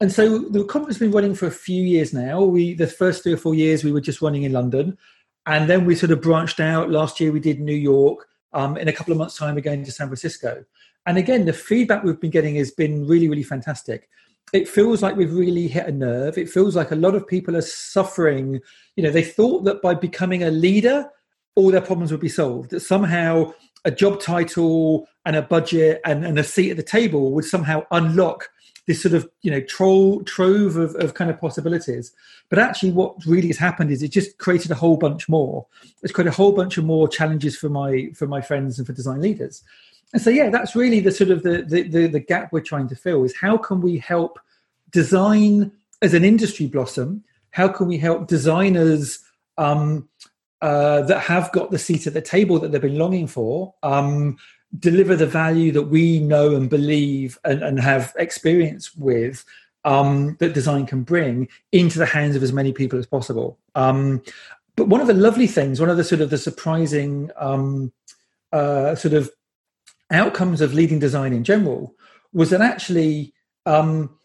And 0.00 0.10
so 0.10 0.38
the 0.38 0.64
conference 0.64 0.96
has 0.96 1.00
been 1.00 1.12
running 1.12 1.34
for 1.34 1.46
a 1.46 1.50
few 1.50 1.82
years 1.84 2.14
now. 2.14 2.42
We 2.42 2.72
the 2.72 2.86
first 2.86 3.22
three 3.22 3.34
or 3.34 3.36
four 3.36 3.54
years 3.54 3.84
we 3.84 3.92
were 3.92 4.00
just 4.00 4.22
running 4.22 4.44
in 4.44 4.52
London, 4.52 4.96
and 5.44 5.68
then 5.68 5.84
we 5.84 5.96
sort 5.96 6.12
of 6.12 6.22
branched 6.22 6.60
out. 6.60 6.90
Last 6.90 7.20
year 7.20 7.30
we 7.30 7.40
did 7.40 7.60
New 7.60 7.76
York. 7.76 8.26
Um, 8.54 8.76
in 8.76 8.88
a 8.88 8.92
couple 8.92 9.12
of 9.12 9.18
months' 9.18 9.36
time, 9.36 9.54
we're 9.54 9.62
going 9.62 9.84
to 9.84 9.92
San 9.92 10.08
Francisco. 10.08 10.64
And 11.06 11.18
again, 11.18 11.46
the 11.46 11.52
feedback 11.52 12.04
we've 12.04 12.20
been 12.20 12.30
getting 12.30 12.56
has 12.56 12.70
been 12.70 13.06
really, 13.06 13.28
really 13.28 13.42
fantastic 13.42 14.08
it 14.52 14.68
feels 14.68 15.02
like 15.02 15.16
we've 15.16 15.34
really 15.34 15.66
hit 15.66 15.86
a 15.86 15.92
nerve. 15.92 16.36
It 16.36 16.48
feels 16.48 16.76
like 16.76 16.90
a 16.90 16.96
lot 16.96 17.14
of 17.14 17.26
people 17.26 17.56
are 17.56 17.62
suffering. 17.62 18.60
You 18.96 19.02
know, 19.02 19.10
they 19.10 19.24
thought 19.24 19.64
that 19.64 19.80
by 19.80 19.94
becoming 19.94 20.42
a 20.42 20.50
leader, 20.50 21.08
all 21.54 21.70
their 21.70 21.80
problems 21.80 22.10
would 22.10 22.20
be 22.20 22.28
solved. 22.28 22.70
That 22.70 22.80
somehow 22.80 23.52
a 23.84 23.90
job 23.90 24.20
title 24.20 25.08
and 25.24 25.36
a 25.36 25.42
budget 25.42 26.00
and, 26.04 26.24
and 26.24 26.38
a 26.38 26.44
seat 26.44 26.70
at 26.70 26.76
the 26.76 26.82
table 26.82 27.32
would 27.32 27.46
somehow 27.46 27.84
unlock 27.90 28.48
this 28.86 29.00
sort 29.00 29.14
of 29.14 29.28
you 29.42 29.50
know 29.50 29.60
trove 29.60 30.76
of, 30.76 30.94
of 30.96 31.14
kind 31.14 31.30
of 31.30 31.40
possibilities. 31.40 32.12
But 32.48 32.58
actually, 32.58 32.92
what 32.92 33.14
really 33.26 33.48
has 33.48 33.58
happened 33.58 33.90
is 33.90 34.02
it 34.02 34.12
just 34.12 34.38
created 34.38 34.70
a 34.70 34.76
whole 34.76 34.96
bunch 34.96 35.28
more. 35.28 35.66
It's 36.02 36.12
created 36.12 36.32
a 36.32 36.36
whole 36.36 36.52
bunch 36.52 36.78
of 36.78 36.84
more 36.84 37.08
challenges 37.08 37.56
for 37.56 37.68
my 37.68 38.10
for 38.14 38.26
my 38.26 38.40
friends 38.40 38.78
and 38.78 38.86
for 38.86 38.92
design 38.92 39.20
leaders. 39.20 39.62
And 40.12 40.20
so, 40.20 40.30
yeah, 40.30 40.50
that's 40.50 40.76
really 40.76 41.00
the 41.00 41.10
sort 41.10 41.30
of 41.30 41.42
the, 41.42 41.62
the, 41.62 41.82
the, 41.82 42.06
the 42.06 42.20
gap 42.20 42.52
we're 42.52 42.60
trying 42.60 42.88
to 42.88 42.96
fill 42.96 43.24
is 43.24 43.34
how 43.34 43.56
can 43.56 43.80
we 43.80 43.98
help 43.98 44.38
design 44.90 45.72
as 46.02 46.12
an 46.12 46.24
industry 46.24 46.66
blossom? 46.66 47.24
How 47.50 47.68
can 47.68 47.86
we 47.86 47.96
help 47.96 48.28
designers 48.28 49.20
um, 49.56 50.08
uh, 50.60 51.02
that 51.02 51.20
have 51.20 51.50
got 51.52 51.70
the 51.70 51.78
seat 51.78 52.06
at 52.06 52.12
the 52.12 52.20
table 52.20 52.58
that 52.58 52.72
they've 52.72 52.80
been 52.80 52.98
longing 52.98 53.26
for 53.26 53.74
um, 53.82 54.36
deliver 54.78 55.16
the 55.16 55.26
value 55.26 55.72
that 55.72 55.82
we 55.82 56.18
know 56.18 56.54
and 56.54 56.70
believe 56.70 57.38
and, 57.44 57.62
and 57.62 57.80
have 57.80 58.14
experience 58.16 58.94
with 58.96 59.44
um, 59.84 60.36
that 60.40 60.54
design 60.54 60.86
can 60.86 61.02
bring 61.02 61.48
into 61.72 61.98
the 61.98 62.06
hands 62.06 62.36
of 62.36 62.42
as 62.42 62.52
many 62.52 62.72
people 62.72 62.98
as 62.98 63.06
possible. 63.06 63.58
Um, 63.74 64.22
but 64.76 64.88
one 64.88 65.00
of 65.00 65.06
the 65.06 65.14
lovely 65.14 65.46
things, 65.46 65.80
one 65.80 65.90
of 65.90 65.96
the 65.96 66.04
sort 66.04 66.20
of 66.20 66.30
the 66.30 66.38
surprising 66.38 67.30
um, 67.36 67.92
uh, 68.52 68.94
sort 68.94 69.14
of 69.14 69.30
outcomes 70.10 70.60
of 70.60 70.74
leading 70.74 70.98
design 70.98 71.32
in 71.32 71.44
general 71.44 71.94
was 72.32 72.50
that 72.50 72.60
actually 72.60 73.34
um, 73.66 74.16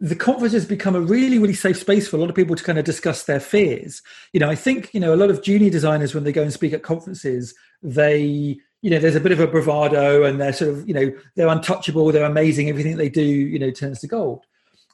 the 0.00 0.16
conference 0.16 0.54
has 0.54 0.64
become 0.64 0.94
a 0.94 1.00
really, 1.00 1.38
really 1.38 1.54
safe 1.54 1.78
space 1.78 2.08
for 2.08 2.16
a 2.16 2.20
lot 2.20 2.30
of 2.30 2.36
people 2.36 2.56
to 2.56 2.64
kind 2.64 2.78
of 2.78 2.84
discuss 2.84 3.24
their 3.24 3.40
fears. 3.40 4.00
You 4.32 4.40
know, 4.40 4.48
I 4.48 4.54
think, 4.54 4.94
you 4.94 5.00
know, 5.00 5.12
a 5.12 5.16
lot 5.16 5.30
of 5.30 5.42
junior 5.42 5.70
designers, 5.70 6.14
when 6.14 6.24
they 6.24 6.32
go 6.32 6.42
and 6.42 6.52
speak 6.52 6.72
at 6.72 6.82
conferences, 6.82 7.54
they, 7.82 8.58
you 8.82 8.90
know, 8.90 8.98
there's 8.98 9.16
a 9.16 9.20
bit 9.20 9.32
of 9.32 9.40
a 9.40 9.46
bravado 9.46 10.24
and 10.24 10.40
they're 10.40 10.52
sort 10.52 10.70
of, 10.70 10.88
you 10.88 10.94
know, 10.94 11.12
they're 11.34 11.48
untouchable, 11.48 12.12
they're 12.12 12.24
amazing, 12.24 12.68
everything 12.68 12.96
they 12.96 13.08
do, 13.08 13.24
you 13.24 13.58
know, 13.58 13.70
turns 13.70 14.00
to 14.00 14.06
gold. 14.06 14.44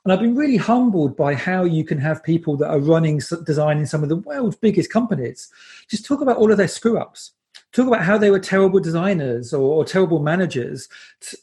And 0.04 0.12
I've 0.12 0.20
been 0.20 0.36
really 0.36 0.56
humbled 0.58 1.16
by 1.16 1.34
how 1.34 1.64
you 1.64 1.84
can 1.84 1.98
have 1.98 2.22
people 2.22 2.56
that 2.58 2.70
are 2.70 2.78
running 2.78 3.20
design 3.44 3.78
in 3.78 3.86
some 3.86 4.02
of 4.02 4.08
the 4.08 4.16
world's 4.16 4.56
biggest 4.56 4.90
companies. 4.90 5.48
Just 5.88 6.04
talk 6.04 6.20
about 6.20 6.36
all 6.36 6.50
of 6.50 6.58
their 6.58 6.68
screw 6.68 6.98
ups 6.98 7.32
talk 7.74 7.88
about 7.88 8.02
how 8.02 8.16
they 8.16 8.30
were 8.30 8.38
terrible 8.38 8.80
designers 8.80 9.52
or, 9.52 9.74
or 9.74 9.84
terrible 9.84 10.20
managers. 10.20 10.88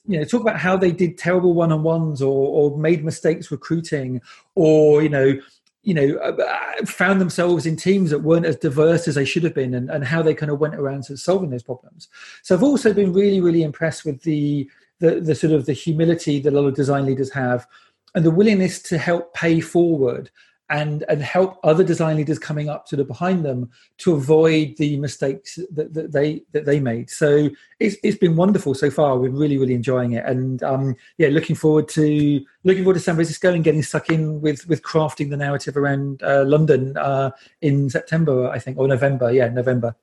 You 0.08 0.20
know 0.20 0.26
talk 0.26 0.42
about 0.42 0.58
how 0.58 0.78
they 0.78 0.92
did 0.92 1.18
terrible 1.18 1.54
one-on-ones 1.54 2.22
or, 2.22 2.72
or 2.72 2.78
made 2.78 3.04
mistakes 3.04 3.52
recruiting 3.52 4.22
or 4.56 5.04
you 5.04 5.10
know 5.10 5.40
you 5.84 5.94
know 5.94 6.16
uh, 6.18 6.36
uh, 6.42 6.86
found 6.86 7.20
themselves 7.20 7.66
in 7.66 7.76
teams 7.76 8.12
that 8.12 8.20
weren't 8.20 8.46
as 8.46 8.56
diverse 8.56 9.08
as 9.08 9.16
they 9.16 9.26
should 9.26 9.44
have 9.44 9.56
been 9.56 9.74
and, 9.74 9.90
and 9.90 10.06
how 10.06 10.22
they 10.22 10.34
kind 10.34 10.52
of 10.52 10.60
went 10.60 10.76
around 10.76 11.04
to 11.04 11.18
solving 11.18 11.50
those 11.50 11.64
problems. 11.64 12.08
So 12.44 12.56
i've 12.56 12.64
also 12.64 12.94
been 12.94 13.14
really 13.14 13.42
really 13.42 13.64
impressed 13.64 14.06
with 14.06 14.22
the 14.24 14.70
the, 15.00 15.20
the 15.20 15.34
sort 15.34 15.54
of 15.54 15.66
the 15.66 15.74
humility 15.74 16.40
that 16.40 16.54
a 16.54 16.56
lot 16.56 16.68
of 16.68 16.76
design 16.76 17.06
leaders 17.06 17.32
have 17.32 17.68
and 18.14 18.24
the 18.24 18.32
willingness 18.32 18.82
to 18.84 18.98
help 18.98 19.34
pay 19.34 19.60
forward 19.60 20.30
and 20.72 21.04
and 21.10 21.22
help 21.22 21.60
other 21.64 21.84
design 21.84 22.16
leaders 22.16 22.40
coming 22.40 22.70
up 22.70 22.88
sort 22.88 23.02
of 23.02 23.08
behind 23.08 23.46
them 23.46 23.70
to 23.98 24.14
avoid 24.14 24.76
the 24.78 24.98
mistakes 24.98 25.60
that, 25.72 25.94
that 25.94 26.14
they 26.14 26.42
that 26.54 26.66
they 26.66 26.80
made. 26.80 27.10
So 27.10 27.50
it's 27.80 27.98
it's 28.04 28.18
been 28.18 28.36
wonderful 28.36 28.74
so 28.74 28.90
far. 28.90 29.18
We're 29.18 29.30
really 29.30 29.58
really 29.58 29.74
enjoying 29.74 30.14
it, 30.14 30.26
and 30.26 30.64
um, 30.64 30.96
yeah, 31.18 31.28
looking 31.28 31.56
forward 31.56 31.90
to 31.90 32.42
looking 32.64 32.84
forward 32.84 32.96
to 32.96 33.02
San 33.02 33.16
Francisco 33.16 33.54
and 33.54 33.64
getting 33.64 33.84
stuck 33.84 34.10
in 34.10 34.42
with 34.42 34.68
with 34.68 34.82
crafting 34.82 35.30
the 35.30 35.38
narrative 35.38 35.76
around 35.76 36.24
uh, 36.24 36.46
London 36.46 36.98
uh, 36.98 37.32
in 37.62 37.90
September, 37.90 38.50
I 38.50 38.58
think, 38.58 38.78
or 38.78 38.88
November. 38.88 39.32
Yeah, 39.32 39.50
November. 39.50 39.96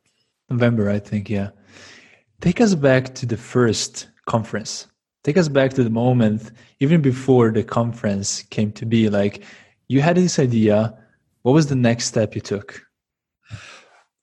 November, 0.50 0.90
I 0.90 0.98
think. 0.98 1.28
Yeah. 1.30 1.50
Take 2.40 2.60
us 2.60 2.74
back 2.74 3.14
to 3.16 3.26
the 3.26 3.36
first 3.36 4.08
conference. 4.26 4.86
Take 5.24 5.36
us 5.36 5.48
back 5.48 5.72
to 5.74 5.82
the 5.82 5.90
moment, 5.90 6.52
even 6.78 7.02
before 7.02 7.50
the 7.50 7.64
conference 7.64 8.42
came 8.44 8.70
to 8.72 8.86
be. 8.86 9.08
Like 9.08 9.42
you 9.88 10.00
had 10.00 10.16
this 10.16 10.38
idea. 10.38 10.96
What 11.42 11.52
was 11.52 11.66
the 11.66 11.74
next 11.74 12.04
step 12.04 12.34
you 12.34 12.40
took? 12.40 12.82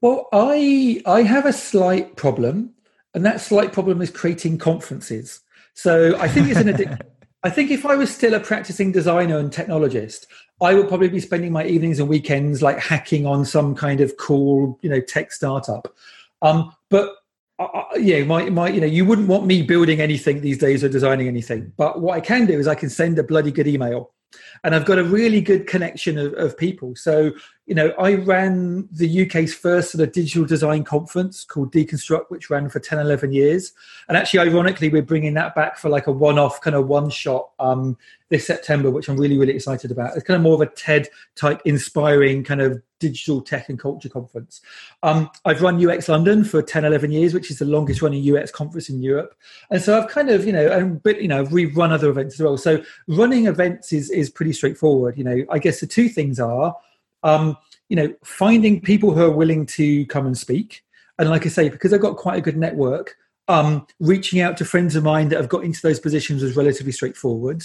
Well, 0.01 0.27
I 0.31 1.01
I 1.05 1.23
have 1.23 1.45
a 1.45 1.53
slight 1.53 2.15
problem, 2.15 2.71
and 3.13 3.25
that 3.25 3.41
slight 3.41 3.73
problem 3.73 4.01
is 4.01 4.11
creating 4.11 4.59
conferences. 4.59 5.41
So 5.73 6.17
I 6.19 6.27
think 6.27 6.49
it's 6.49 6.59
an 6.59 6.69
addiction. 6.69 6.99
I 7.43 7.49
think 7.51 7.69
if 7.69 7.85
I 7.85 7.95
was 7.95 8.13
still 8.13 8.33
a 8.33 8.39
practicing 8.39 8.91
designer 8.91 9.37
and 9.37 9.51
technologist, 9.51 10.25
I 10.61 10.73
would 10.73 10.87
probably 10.87 11.09
be 11.09 11.19
spending 11.19 11.51
my 11.51 11.63
evenings 11.63 11.99
and 11.99 12.09
weekends 12.09 12.63
like 12.63 12.79
hacking 12.79 13.27
on 13.27 13.45
some 13.45 13.75
kind 13.75 14.01
of 14.01 14.17
cool, 14.17 14.79
you 14.81 14.89
know, 14.89 14.99
tech 14.99 15.31
startup. 15.31 15.93
Um, 16.41 16.73
but 16.89 17.13
uh, 17.59 17.65
uh 17.65 17.83
yeah, 17.97 18.23
my, 18.23 18.49
my, 18.49 18.69
you 18.69 18.81
know, 18.81 18.87
you 18.87 19.05
wouldn't 19.05 19.27
want 19.27 19.45
me 19.45 19.61
building 19.61 20.01
anything 20.01 20.41
these 20.41 20.57
days 20.57 20.83
or 20.83 20.89
designing 20.89 21.27
anything. 21.27 21.71
But 21.77 22.01
what 22.01 22.15
I 22.15 22.19
can 22.19 22.47
do 22.47 22.57
is 22.57 22.67
I 22.67 22.73
can 22.73 22.89
send 22.89 23.19
a 23.19 23.23
bloody 23.23 23.51
good 23.51 23.67
email 23.67 24.14
and 24.63 24.75
I've 24.75 24.85
got 24.85 24.99
a 24.99 25.03
really 25.03 25.41
good 25.41 25.67
connection 25.67 26.17
of, 26.17 26.33
of, 26.33 26.57
people. 26.57 26.95
So, 26.95 27.31
you 27.65 27.75
know, 27.75 27.89
I 27.99 28.15
ran 28.15 28.87
the 28.91 29.25
UK's 29.25 29.53
first 29.53 29.91
sort 29.91 30.07
of 30.07 30.13
digital 30.13 30.45
design 30.45 30.83
conference 30.83 31.43
called 31.43 31.71
dConstruct, 31.71 32.25
which 32.29 32.49
ran 32.49 32.69
for 32.69 32.79
10, 32.79 32.99
11 32.99 33.33
years. 33.33 33.73
And 34.07 34.17
actually, 34.17 34.49
ironically, 34.49 34.89
we're 34.89 35.01
bringing 35.01 35.33
that 35.35 35.55
back 35.55 35.77
for 35.77 35.89
like 35.89 36.07
a 36.07 36.11
one 36.11 36.39
off 36.39 36.61
kind 36.61 36.75
of 36.75 36.87
one 36.87 37.09
shot 37.09 37.49
um, 37.59 37.97
this 38.29 38.47
September, 38.47 38.89
which 38.89 39.09
I'm 39.09 39.17
really, 39.17 39.37
really 39.37 39.53
excited 39.53 39.91
about. 39.91 40.15
It's 40.15 40.25
kind 40.25 40.35
of 40.35 40.41
more 40.41 40.55
of 40.55 40.61
a 40.61 40.67
TED 40.67 41.09
type 41.35 41.61
inspiring 41.65 42.43
kind 42.43 42.61
of 42.61 42.81
digital 42.99 43.41
tech 43.41 43.69
and 43.69 43.79
culture 43.79 44.09
conference. 44.09 44.61
Um, 45.03 45.29
I've 45.45 45.61
run 45.61 45.85
UX 45.85 46.09
London 46.09 46.43
for 46.43 46.61
10, 46.61 46.85
11 46.85 47.11
years, 47.11 47.33
which 47.33 47.51
is 47.51 47.59
the 47.59 47.65
longest 47.65 48.01
running 48.01 48.35
UX 48.35 48.51
conference 48.51 48.89
in 48.89 49.01
Europe. 49.01 49.35
And 49.69 49.81
so 49.81 49.99
I've 49.99 50.09
kind 50.09 50.29
of, 50.29 50.45
you 50.45 50.53
know, 50.53 50.67
and, 50.71 51.01
but, 51.03 51.21
you 51.21 51.27
know, 51.27 51.43
we've 51.43 51.75
run 51.75 51.91
other 51.91 52.09
events 52.09 52.35
as 52.35 52.41
well. 52.41 52.57
So 52.57 52.83
running 53.07 53.47
events 53.47 53.91
is, 53.93 54.09
is 54.09 54.29
pretty 54.29 54.53
straightforward. 54.53 55.17
You 55.17 55.23
know, 55.23 55.45
I 55.49 55.59
guess 55.59 55.79
the 55.79 55.87
two 55.87 56.09
things 56.09 56.39
are, 56.39 56.75
um, 57.23 57.57
you 57.89 57.95
know, 57.95 58.13
finding 58.23 58.81
people 58.81 59.13
who 59.13 59.23
are 59.23 59.31
willing 59.31 59.65
to 59.67 60.05
come 60.07 60.25
and 60.25 60.37
speak. 60.37 60.83
And 61.17 61.29
like 61.29 61.45
I 61.45 61.49
say, 61.49 61.69
because 61.69 61.93
I've 61.93 62.01
got 62.01 62.17
quite 62.17 62.37
a 62.37 62.41
good 62.41 62.57
network, 62.57 63.15
um, 63.47 63.85
reaching 63.99 64.41
out 64.41 64.57
to 64.57 64.65
friends 64.65 64.95
of 64.95 65.03
mine 65.03 65.29
that 65.29 65.37
have 65.37 65.49
got 65.49 65.63
into 65.63 65.81
those 65.81 65.99
positions 65.99 66.41
was 66.41 66.55
relatively 66.55 66.91
straightforward. 66.91 67.63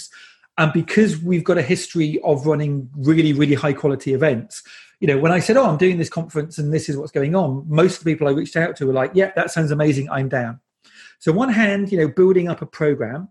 And 0.57 0.71
because 0.73 1.17
we've 1.17 1.43
got 1.43 1.57
a 1.57 1.63
history 1.63 2.19
of 2.23 2.45
running 2.45 2.89
really, 2.95 3.33
really 3.33 3.55
high 3.55 3.73
quality 3.73 4.13
events, 4.13 4.63
you 5.01 5.07
know, 5.07 5.17
when 5.17 5.31
I 5.31 5.39
said, 5.39 5.57
"Oh, 5.57 5.65
I'm 5.65 5.77
doing 5.77 5.97
this 5.97 6.09
conference 6.09 6.59
and 6.59 6.71
this 6.71 6.87
is 6.87 6.95
what's 6.95 7.11
going 7.11 7.35
on," 7.35 7.65
most 7.67 7.97
of 7.97 8.03
the 8.03 8.13
people 8.13 8.27
I 8.27 8.31
reached 8.31 8.55
out 8.55 8.75
to 8.77 8.85
were 8.85 8.93
like, 8.93 9.11
"Yeah, 9.15 9.31
that 9.35 9.51
sounds 9.51 9.71
amazing. 9.71 10.09
I'm 10.09 10.29
down." 10.29 10.61
So, 11.19 11.31
one 11.31 11.49
hand, 11.49 11.91
you 11.91 11.97
know, 11.97 12.07
building 12.07 12.47
up 12.47 12.61
a 12.61 12.67
program, 12.67 13.29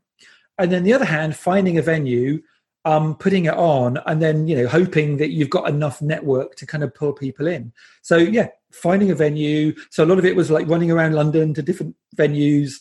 and 0.59 0.71
then 0.71 0.83
the 0.83 0.93
other 0.93 1.05
hand, 1.05 1.37
finding 1.37 1.79
a 1.79 1.83
venue, 1.83 2.43
um, 2.85 3.15
putting 3.15 3.45
it 3.45 3.55
on, 3.55 3.99
and 4.07 4.21
then 4.21 4.49
you 4.49 4.57
know, 4.57 4.67
hoping 4.67 5.19
that 5.19 5.31
you've 5.31 5.49
got 5.49 5.69
enough 5.69 6.03
network 6.03 6.57
to 6.57 6.67
kind 6.67 6.83
of 6.83 6.93
pull 6.93 7.13
people 7.13 7.47
in. 7.47 7.73
So, 8.03 8.17
yeah, 8.17 8.49
finding 8.73 9.13
a 9.13 9.15
venue. 9.15 9.75
So, 9.91 10.03
a 10.03 10.07
lot 10.07 10.19
of 10.19 10.25
it 10.25 10.35
was 10.35 10.51
like 10.51 10.67
running 10.67 10.91
around 10.91 11.15
London 11.15 11.55
to 11.55 11.63
different 11.63 11.95
venues 12.17 12.81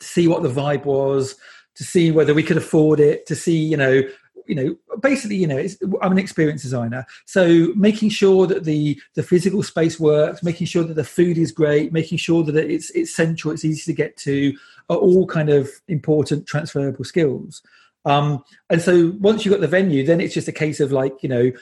to 0.00 0.06
see 0.06 0.26
what 0.26 0.42
the 0.42 0.48
vibe 0.48 0.86
was, 0.86 1.36
to 1.74 1.84
see 1.84 2.10
whether 2.10 2.32
we 2.32 2.42
could 2.42 2.56
afford 2.56 2.98
it, 2.98 3.26
to 3.26 3.34
see, 3.34 3.58
you 3.58 3.76
know, 3.76 4.02
you 4.46 4.54
know 4.54 4.76
basically 5.00 5.36
you 5.36 5.46
know 5.46 5.66
i'm 6.02 6.12
an 6.12 6.18
experience 6.18 6.62
designer. 6.62 7.06
So 7.24 7.72
making 7.74 8.10
sure 8.10 8.46
that 8.46 8.64
the 8.64 9.00
the 9.14 9.22
physical 9.22 9.62
space 9.62 9.98
works 10.00 10.42
making 10.42 10.66
sure 10.66 10.84
that 10.84 10.94
the 10.94 11.04
food 11.04 11.38
is 11.38 11.52
great 11.52 11.92
making 11.92 12.18
sure 12.18 12.42
that 12.44 12.56
it's 12.56 12.90
it's 12.90 13.14
central 13.14 13.52
it's 13.52 13.64
easy 13.64 13.82
to 13.90 13.96
get 13.96 14.16
to 14.18 14.56
are 14.88 14.96
all 14.96 15.26
kind 15.26 15.50
of 15.50 15.68
important 15.88 16.46
transferable 16.46 17.04
skills. 17.04 17.62
Um 18.04 18.44
and 18.70 18.80
so 18.80 19.12
once 19.18 19.44
you've 19.44 19.52
got 19.52 19.60
the 19.60 19.68
venue 19.68 20.04
then 20.04 20.20
it's 20.20 20.34
just 20.34 20.48
a 20.48 20.52
case 20.52 20.80
of 20.80 20.92
like 20.92 21.22
you 21.22 21.28
know 21.28 21.52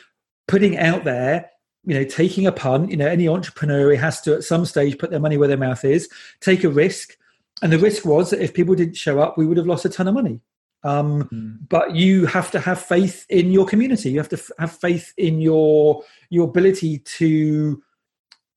putting 0.46 0.76
out 0.78 1.04
there 1.04 1.50
you 1.84 1.94
know 1.94 2.04
taking 2.04 2.46
a 2.46 2.52
punt 2.52 2.90
you 2.90 2.96
know 2.96 3.06
any 3.06 3.28
entrepreneur 3.28 3.94
has 3.96 4.20
to 4.22 4.34
at 4.34 4.44
some 4.44 4.64
stage 4.64 4.98
put 4.98 5.10
their 5.10 5.20
money 5.20 5.36
where 5.36 5.48
their 5.48 5.56
mouth 5.56 5.84
is 5.84 6.08
take 6.40 6.64
a 6.64 6.68
risk. 6.68 7.16
And 7.62 7.72
the 7.72 7.78
risk 7.78 8.04
was 8.04 8.30
that 8.30 8.42
if 8.42 8.52
people 8.52 8.74
didn't 8.74 8.96
show 8.96 9.20
up 9.20 9.38
we 9.38 9.46
would 9.46 9.56
have 9.56 9.66
lost 9.66 9.84
a 9.84 9.88
ton 9.88 10.08
of 10.08 10.14
money 10.14 10.40
um, 10.84 11.24
mm. 11.24 11.56
But 11.68 11.96
you 11.96 12.26
have 12.26 12.50
to 12.52 12.60
have 12.60 12.80
faith 12.80 13.26
in 13.28 13.50
your 13.50 13.66
community. 13.66 14.10
You 14.10 14.18
have 14.18 14.28
to 14.28 14.36
f- 14.36 14.50
have 14.58 14.72
faith 14.72 15.12
in 15.16 15.40
your 15.40 16.04
your 16.28 16.48
ability 16.48 16.98
to 16.98 17.82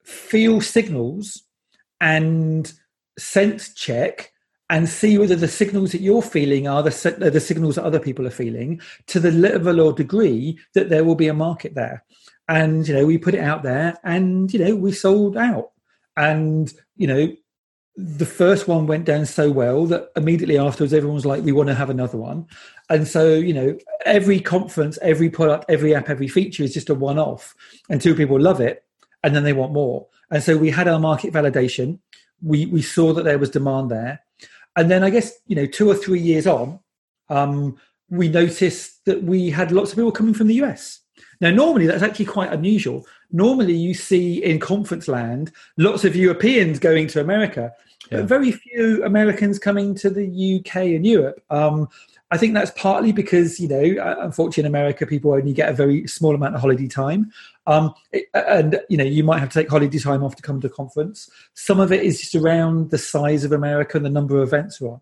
feel 0.03 0.61
signals 0.61 1.43
and 1.99 2.71
sense 3.17 3.73
check 3.73 4.31
and 4.69 4.89
see 4.89 5.17
whether 5.17 5.35
the 5.35 5.47
signals 5.47 5.93
that 5.93 6.01
you're 6.01 6.21
feeling 6.21 6.67
are 6.67 6.83
the, 6.83 7.29
the 7.31 7.39
signals 7.39 7.75
that 7.75 7.85
other 7.85 7.99
people 7.99 8.27
are 8.27 8.31
feeling 8.31 8.81
to 9.07 9.19
the 9.19 9.31
level 9.31 9.79
or 9.79 9.93
degree 9.93 10.59
that 10.73 10.89
there 10.89 11.05
will 11.05 11.15
be 11.15 11.29
a 11.29 11.33
market 11.33 11.73
there. 11.73 12.03
And 12.49 12.87
you 12.87 12.93
know, 12.93 13.05
we 13.05 13.17
put 13.17 13.33
it 13.33 13.41
out 13.41 13.63
there, 13.63 13.97
and 14.03 14.53
you 14.53 14.59
know, 14.59 14.75
we 14.75 14.91
sold 14.91 15.37
out. 15.37 15.71
And 16.15 16.71
you 16.95 17.07
know, 17.07 17.33
the 17.97 18.27
first 18.27 18.67
one 18.67 18.85
went 18.85 19.05
down 19.05 19.25
so 19.25 19.49
well 19.49 19.87
that 19.87 20.11
immediately 20.15 20.55
afterwards 20.55 20.93
everyone 20.93 21.15
was 21.15 21.25
like 21.25 21.43
we 21.43 21.51
want 21.51 21.67
to 21.67 21.73
have 21.73 21.89
another 21.89 22.17
one. 22.17 22.45
And 22.91 23.07
so 23.07 23.33
you 23.33 23.53
know 23.53 23.77
every 24.05 24.39
conference 24.39 24.99
every 25.01 25.31
product 25.31 25.65
every 25.67 25.95
app 25.95 26.09
every 26.09 26.27
feature 26.27 26.63
is 26.63 26.75
just 26.75 26.91
a 26.91 26.95
one 26.95 27.17
off 27.17 27.55
and 27.89 27.99
two 27.99 28.13
people 28.13 28.39
love 28.39 28.61
it 28.61 28.83
and 29.23 29.35
then 29.35 29.43
they 29.43 29.53
want 29.53 29.73
more. 29.73 30.05
And 30.29 30.43
so 30.43 30.55
we 30.55 30.69
had 30.69 30.87
our 30.87 30.99
market 30.99 31.33
validation. 31.33 31.97
We 32.41 32.67
we 32.67 32.83
saw 32.83 33.13
that 33.13 33.23
there 33.23 33.39
was 33.39 33.49
demand 33.49 33.89
there. 33.89 34.21
And 34.75 34.91
then 34.91 35.03
i 35.03 35.09
guess 35.09 35.33
you 35.47 35.55
know 35.55 35.65
two 35.65 35.89
or 35.89 35.95
three 35.95 36.19
years 36.19 36.45
on 36.45 36.79
um, 37.29 37.77
we 38.09 38.29
noticed 38.29 39.03
that 39.05 39.23
we 39.23 39.49
had 39.49 39.71
lots 39.71 39.91
of 39.91 39.97
people 39.97 40.11
coming 40.11 40.35
from 40.35 40.47
the 40.47 40.61
us 40.61 41.01
now, 41.39 41.51
normally 41.51 41.85
that's 41.85 42.03
actually 42.03 42.25
quite 42.25 42.51
unusual. 42.51 43.05
Normally, 43.31 43.75
you 43.75 43.93
see 43.93 44.43
in 44.43 44.59
conference 44.59 45.07
land 45.07 45.51
lots 45.77 46.03
of 46.03 46.15
Europeans 46.15 46.79
going 46.79 47.07
to 47.07 47.21
America 47.21 47.73
yeah. 48.11 48.19
but 48.19 48.27
very 48.27 48.51
few 48.51 49.03
Americans 49.03 49.59
coming 49.59 49.95
to 49.95 50.09
the 50.09 50.59
UK 50.59 50.75
and 50.75 51.05
Europe. 51.05 51.43
Um, 51.49 51.89
I 52.29 52.37
think 52.37 52.53
that's 52.53 52.71
partly 52.71 53.13
because 53.13 53.59
you 53.59 53.69
know, 53.69 54.01
uh, 54.03 54.17
unfortunately, 54.19 54.67
in 54.67 54.75
America, 54.75 55.05
people 55.05 55.31
only 55.31 55.53
get 55.53 55.69
a 55.69 55.73
very 55.73 56.07
small 56.07 56.35
amount 56.35 56.55
of 56.55 56.61
holiday 56.61 56.87
time, 56.87 57.31
um, 57.67 57.93
it, 58.11 58.25
and 58.33 58.81
you 58.89 58.97
know, 58.97 59.05
you 59.05 59.23
might 59.23 59.39
have 59.39 59.49
to 59.49 59.59
take 59.59 59.69
holiday 59.69 59.97
time 59.97 60.23
off 60.23 60.35
to 60.35 60.41
come 60.41 60.59
to 60.61 60.67
a 60.67 60.69
conference. 60.69 61.29
Some 61.53 61.79
of 61.79 61.91
it 61.91 62.03
is 62.03 62.19
just 62.19 62.35
around 62.35 62.91
the 62.91 62.97
size 62.97 63.45
of 63.45 63.53
America 63.53 63.97
and 63.97 64.05
the 64.05 64.09
number 64.09 64.37
of 64.37 64.47
events 64.47 64.81
on. 64.81 64.99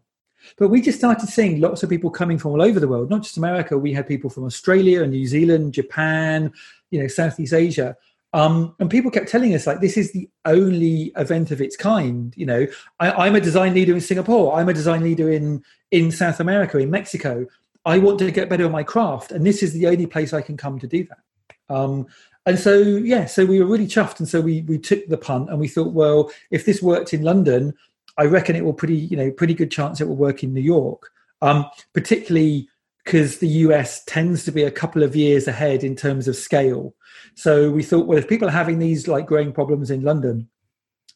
But 0.58 0.70
we 0.70 0.82
just 0.82 1.00
started 1.00 1.28
seeing 1.28 1.60
lots 1.60 1.82
of 1.82 1.90
people 1.90 2.12
coming 2.12 2.38
from 2.38 2.52
all 2.52 2.62
over 2.62 2.80
the 2.80 2.88
world, 2.88 3.10
not 3.10 3.24
just 3.24 3.38
America. 3.38 3.78
We 3.78 3.94
had 3.94 4.08
people 4.08 4.30
from 4.30 4.46
Australia 4.46 5.02
and 5.02 5.12
New 5.12 5.26
Zealand, 5.26 5.74
Japan, 5.74 6.54
you 6.92 7.02
know, 7.02 7.08
Southeast 7.08 7.54
Asia. 7.54 7.98
Um, 8.36 8.76
and 8.80 8.90
people 8.90 9.12
kept 9.12 9.30
telling 9.30 9.56
us 9.56 9.66
like 9.66 9.80
this 9.80 9.96
is 9.96 10.12
the 10.12 10.30
only 10.44 11.14
event 11.16 11.52
of 11.52 11.62
its 11.62 11.78
kind. 11.78 12.34
You 12.36 12.46
know, 12.46 12.68
I, 13.00 13.28
am 13.28 13.36
a 13.36 13.40
design 13.40 13.74
leader 13.74 13.94
in 13.94 14.02
Singapore. 14.02 14.54
I'm 14.60 14.68
a 14.68 14.74
design 14.74 15.04
leader 15.04 15.32
in 15.32 15.64
in 15.92 16.12
South 16.12 16.42
America, 16.42 16.78
in 16.78 16.92
Mexico. 16.92 17.48
I 17.86 17.98
want 17.98 18.20
to 18.20 18.30
get 18.32 18.50
better 18.50 18.66
at 18.66 18.72
my 18.72 18.84
craft, 18.84 19.32
and 19.32 19.46
this 19.46 19.64
is 19.64 19.72
the 19.72 19.88
only 19.88 20.06
place 20.06 20.34
I 20.34 20.42
can 20.42 20.58
come 20.58 20.80
to 20.80 20.88
do 20.88 21.06
that. 21.06 21.74
Um, 21.74 22.08
and 22.46 22.60
so, 22.60 22.78
yeah, 22.78 23.26
so 23.26 23.46
we 23.46 23.62
were 23.62 23.68
really 23.68 23.88
chuffed, 23.88 24.20
and 24.20 24.28
so 24.28 24.42
we 24.42 24.64
we 24.64 24.80
took 24.80 25.08
the 25.08 25.18
punt, 25.18 25.50
and 25.50 25.58
we 25.58 25.70
thought, 25.70 25.94
well, 25.94 26.30
if 26.52 26.66
this 26.66 26.82
worked 26.82 27.14
in 27.14 27.22
London, 27.22 27.74
I 28.18 28.26
reckon 28.26 28.58
it 28.58 28.66
will 28.66 28.74
pretty 28.74 28.98
you 28.98 29.16
know 29.16 29.32
pretty 29.32 29.54
good 29.54 29.72
chance 29.72 30.02
it 30.02 30.10
will 30.10 30.18
work 30.18 30.44
in 30.44 30.54
New 30.54 30.60
York, 30.60 31.10
um, 31.42 31.68
particularly 31.94 32.68
because 33.06 33.38
the 33.38 33.48
US 33.48 34.04
tends 34.06 34.44
to 34.44 34.52
be 34.52 34.64
a 34.64 34.72
couple 34.72 35.04
of 35.04 35.16
years 35.16 35.48
ahead 35.48 35.84
in 35.84 35.96
terms 35.96 36.28
of 36.28 36.36
scale. 36.36 36.96
So 37.36 37.70
we 37.70 37.84
thought, 37.84 38.08
well, 38.08 38.18
if 38.18 38.28
people 38.28 38.48
are 38.48 38.52
having 38.52 38.80
these 38.80 39.08
like 39.08 39.28
growing 39.28 39.54
problems 39.54 39.92
in 39.92 40.02
London, 40.02 40.50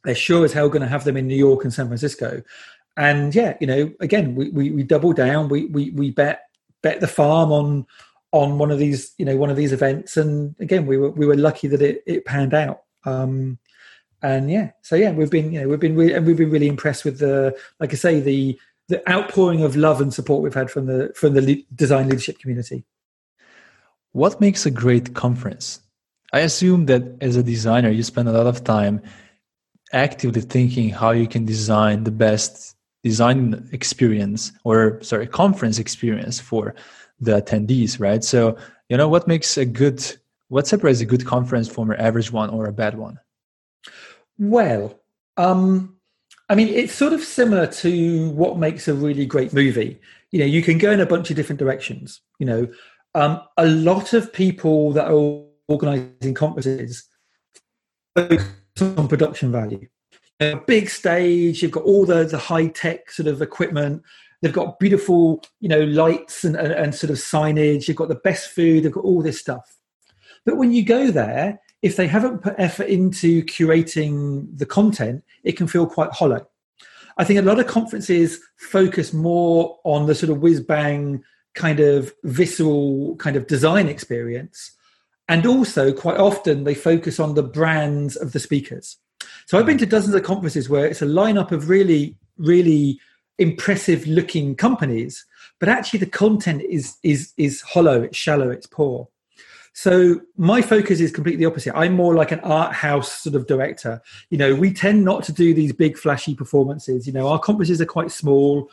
they're 0.04 0.16
sure 0.16 0.46
as 0.46 0.54
hell 0.54 0.70
going 0.70 0.84
to 0.84 0.88
have 0.88 1.04
them 1.04 1.18
in 1.18 1.28
New 1.28 1.36
York 1.36 1.64
and 1.64 1.74
San 1.74 1.88
Francisco. 1.88 2.42
And 2.96 3.34
yeah, 3.34 3.58
you 3.60 3.68
know, 3.68 3.92
again, 4.00 4.36
we 4.36 4.50
we, 4.50 4.72
we 4.72 4.84
double 4.84 5.14
down. 5.14 5.50
We 5.50 5.66
we 5.66 5.90
we 5.92 6.12
bet 6.12 6.44
bet 6.82 7.00
the 7.00 7.08
farm 7.08 7.52
on 7.52 7.86
on 8.32 8.58
one 8.58 8.72
of 8.72 8.78
these 8.78 9.14
you 9.18 9.26
know 9.26 9.38
one 9.38 9.50
of 9.50 9.58
these 9.58 9.74
events, 9.74 10.18
and 10.18 10.56
again, 10.60 10.86
we 10.86 10.98
were 10.98 11.10
we 11.10 11.26
were 11.26 11.36
lucky 11.36 11.68
that 11.68 11.82
it 11.82 12.04
it 12.06 12.26
panned 12.26 12.54
out. 12.54 12.84
Um, 13.06 13.58
and 14.22 14.52
yeah, 14.52 14.72
so 14.82 14.96
yeah, 14.96 15.12
we've 15.12 15.30
been 15.30 15.52
you 15.52 15.62
know 15.62 15.68
we've 15.70 15.80
been 15.80 15.96
re- 15.96 16.14
and 16.14 16.26
we've 16.26 16.38
been 16.38 16.52
really 16.52 16.68
impressed 16.68 17.06
with 17.06 17.20
the 17.20 17.58
like 17.80 17.94
I 17.94 17.96
say 17.96 18.20
the 18.20 18.60
the 18.90 19.08
outpouring 19.10 19.64
of 19.64 19.76
love 19.76 20.02
and 20.02 20.14
support 20.14 20.42
we've 20.42 20.54
had 20.54 20.70
from 20.70 20.88
the 20.88 21.12
from 21.16 21.34
the 21.34 21.42
le- 21.42 21.64
design 21.76 22.10
leadership 22.10 22.40
community. 22.40 22.84
What 24.12 24.42
makes 24.42 24.66
a 24.66 24.72
great 24.72 25.14
conference? 25.14 25.80
I 26.34 26.40
assume 26.40 26.88
that 26.88 27.04
as 27.22 27.36
a 27.36 27.44
designer, 27.44 27.90
you 27.90 28.04
spend 28.04 28.28
a 28.28 28.32
lot 28.32 28.48
of 28.48 28.64
time 28.64 29.02
actively 29.94 30.42
thinking 30.42 30.90
how 30.90 31.12
you 31.12 31.28
can 31.28 31.46
design 31.46 32.04
the 32.04 32.12
best 32.12 32.76
design 33.04 33.68
experience 33.72 34.52
or 34.64 35.02
sorry 35.02 35.26
conference 35.26 35.80
experience 35.80 36.40
for 36.40 36.76
the 37.22 37.42
attendees 37.42 38.00
right 38.00 38.24
so 38.24 38.58
you 38.90 38.98
know 38.98 39.08
what 39.08 39.28
makes 39.28 39.58
a 39.58 39.66
good 39.66 40.06
what 40.50 40.68
separates 40.68 41.00
a 41.00 41.06
good 41.06 41.26
conference 41.26 41.68
from 41.68 41.90
an 41.92 42.00
average 42.00 42.32
one 42.32 42.50
or 42.50 42.66
a 42.66 42.74
bad 42.74 42.98
one 42.98 43.18
well 44.38 45.00
um 45.38 45.96
I 46.50 46.56
mean, 46.56 46.70
it's 46.70 46.94
sort 46.94 47.14
of 47.14 47.22
similar 47.22 47.68
to 47.68 48.32
what 48.32 48.58
makes 48.58 48.88
a 48.88 48.94
really 48.94 49.26
great 49.26 49.54
movie. 49.54 50.00
You 50.32 50.40
know, 50.40 50.46
you 50.46 50.64
can 50.64 50.80
go 50.80 50.92
in 50.92 51.00
a 51.00 51.06
bunch 51.06 51.30
of 51.30 51.36
different 51.36 51.60
directions. 51.60 52.22
You 52.40 52.48
know, 52.48 52.68
um, 53.14 53.42
a 53.58 53.68
lot 53.68 54.14
of 54.14 54.34
people 54.34 54.92
that 54.94 55.12
are 55.12 55.44
organizing 55.68 56.34
conferences 56.34 57.08
focus 58.16 58.44
on 58.82 59.08
production 59.08 59.52
value. 59.52 59.88
A 60.40 60.56
big 60.56 60.90
stage, 60.90 61.62
you've 61.62 61.72
got 61.72 61.84
all 61.84 62.06
the, 62.06 62.24
the 62.24 62.38
high 62.38 62.68
tech 62.68 63.12
sort 63.12 63.28
of 63.28 63.42
equipment. 63.42 64.02
They've 64.42 64.54
got 64.54 64.80
beautiful, 64.80 65.44
you 65.60 65.70
know, 65.70 65.84
lights 65.84 66.46
and, 66.46 66.56
and, 66.56 66.72
and 66.72 66.96
sort 66.96 67.12
of 67.12 67.18
signage. 67.18 67.88
You've 67.88 67.98
got 67.98 68.08
the 68.08 68.16
best 68.16 68.50
food. 68.52 68.84
They've 68.84 68.92
got 68.92 69.04
all 69.04 69.22
this 69.22 69.40
stuff. 69.40 69.76
But 70.46 70.58
when 70.58 70.72
you 70.72 70.84
go 70.84 71.12
there, 71.12 71.60
if 71.82 71.96
they 71.96 72.08
haven't 72.08 72.40
put 72.42 72.56
effort 72.58 72.88
into 72.88 73.44
curating 73.44 74.48
the 74.58 74.66
content, 74.66 75.24
it 75.44 75.54
can 75.54 75.68
feel 75.68 75.88
quite 75.88 76.12
hollow. 76.12 76.48
I 77.18 77.24
think 77.24 77.40
a 77.40 77.44
lot 77.44 77.60
of 77.60 77.68
conferences 77.68 78.40
focus 78.58 79.14
more 79.14 79.78
on 79.84 80.06
the 80.06 80.16
sort 80.16 80.30
of 80.32 80.40
whiz 80.40 80.62
bang 80.62 81.24
kind 81.54 81.80
of 81.80 82.14
visceral 82.24 83.16
kind 83.18 83.36
of 83.36 83.48
design 83.48 83.88
experience. 83.88 84.72
And 85.28 85.46
also, 85.46 85.94
quite 85.94 86.18
often, 86.18 86.64
they 86.64 86.74
focus 86.74 87.20
on 87.20 87.36
the 87.36 87.44
brands 87.44 88.16
of 88.16 88.32
the 88.32 88.40
speakers. 88.40 88.98
So 89.46 89.60
I've 89.60 89.66
been 89.66 89.78
to 89.78 89.86
dozens 89.86 90.16
of 90.16 90.24
conferences 90.24 90.70
where 90.70 90.86
it's 90.86 91.02
a 91.02 91.06
lineup 91.06 91.52
of 91.52 91.70
really, 91.70 92.16
really 92.38 93.00
impressive 93.38 94.06
looking 94.08 94.56
companies, 94.56 95.26
but 95.60 95.70
actually 95.70 96.00
the 96.00 96.06
content 96.06 96.62
is 96.62 96.98
is 97.04 97.34
is 97.38 97.62
hollow, 97.62 98.04
it's 98.04 98.18
shallow, 98.18 98.50
it's 98.50 98.68
poor. 98.68 99.08
So 99.82 100.20
my 100.36 100.62
focus 100.62 101.00
is 101.00 101.10
completely 101.10 101.46
opposite. 101.46 101.74
I'm 101.74 101.94
more 101.94 102.14
like 102.14 102.34
an 102.34 102.42
art 102.42 102.74
house 102.74 103.22
sort 103.22 103.34
of 103.34 103.48
director. 103.48 104.02
You 104.30 104.38
know, 104.38 104.54
we 104.54 104.74
tend 104.74 105.06
not 105.06 105.24
to 105.24 105.32
do 105.32 105.54
these 105.54 105.72
big 105.72 105.98
flashy 105.98 106.36
performances. 106.36 107.08
You 107.08 107.14
know, 107.14 107.30
our 107.30 107.40
conferences 107.40 107.80
are 107.80 107.86
quite 107.86 108.12
small, 108.12 108.70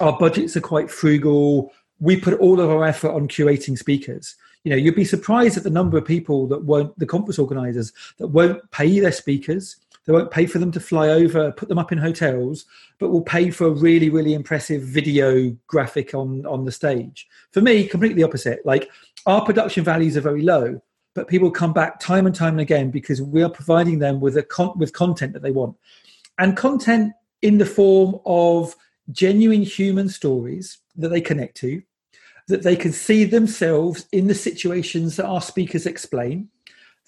our 0.00 0.18
budgets 0.18 0.56
are 0.56 0.60
quite 0.60 0.90
frugal. 0.90 1.72
We 2.00 2.18
put 2.18 2.40
all 2.40 2.58
of 2.58 2.70
our 2.70 2.84
effort 2.84 3.12
on 3.12 3.28
curating 3.28 3.78
speakers. 3.78 4.34
You 4.64 4.70
know, 4.70 4.76
you'd 4.76 4.96
be 4.96 5.04
surprised 5.04 5.56
at 5.56 5.62
the 5.62 5.70
number 5.70 5.96
of 5.96 6.04
people 6.04 6.48
that 6.48 6.64
won't, 6.64 6.98
the 6.98 7.06
conference 7.06 7.38
organizers, 7.38 7.92
that 8.16 8.26
won't 8.26 8.68
pay 8.72 8.98
their 8.98 9.12
speakers 9.12 9.76
they 10.08 10.14
won't 10.14 10.30
pay 10.30 10.46
for 10.46 10.58
them 10.58 10.72
to 10.72 10.80
fly 10.80 11.10
over, 11.10 11.52
put 11.52 11.68
them 11.68 11.78
up 11.78 11.92
in 11.92 11.98
hotels, 11.98 12.64
but 12.98 13.10
will 13.10 13.20
pay 13.20 13.50
for 13.50 13.66
a 13.66 13.70
really, 13.70 14.08
really 14.08 14.32
impressive 14.32 14.80
video 14.80 15.54
graphic 15.66 16.14
on, 16.14 16.46
on 16.46 16.64
the 16.64 16.72
stage. 16.72 17.28
For 17.52 17.60
me, 17.60 17.86
completely 17.86 18.22
opposite. 18.22 18.64
Like 18.64 18.88
our 19.26 19.44
production 19.44 19.84
values 19.84 20.16
are 20.16 20.22
very 20.22 20.40
low, 20.40 20.80
but 21.14 21.28
people 21.28 21.50
come 21.50 21.74
back 21.74 22.00
time 22.00 22.24
and 22.24 22.34
time 22.34 22.54
and 22.54 22.62
again 22.62 22.90
because 22.90 23.20
we 23.20 23.42
are 23.42 23.50
providing 23.50 23.98
them 23.98 24.18
with 24.18 24.38
a 24.38 24.42
con- 24.42 24.78
with 24.78 24.94
content 24.94 25.34
that 25.34 25.42
they 25.42 25.50
want, 25.50 25.76
and 26.38 26.56
content 26.56 27.12
in 27.42 27.58
the 27.58 27.66
form 27.66 28.18
of 28.24 28.74
genuine 29.12 29.62
human 29.62 30.08
stories 30.08 30.78
that 30.96 31.10
they 31.10 31.20
connect 31.20 31.54
to, 31.58 31.82
that 32.46 32.62
they 32.62 32.76
can 32.76 32.92
see 32.92 33.24
themselves 33.24 34.06
in 34.12 34.26
the 34.26 34.34
situations 34.34 35.16
that 35.16 35.26
our 35.26 35.42
speakers 35.42 35.84
explain 35.84 36.48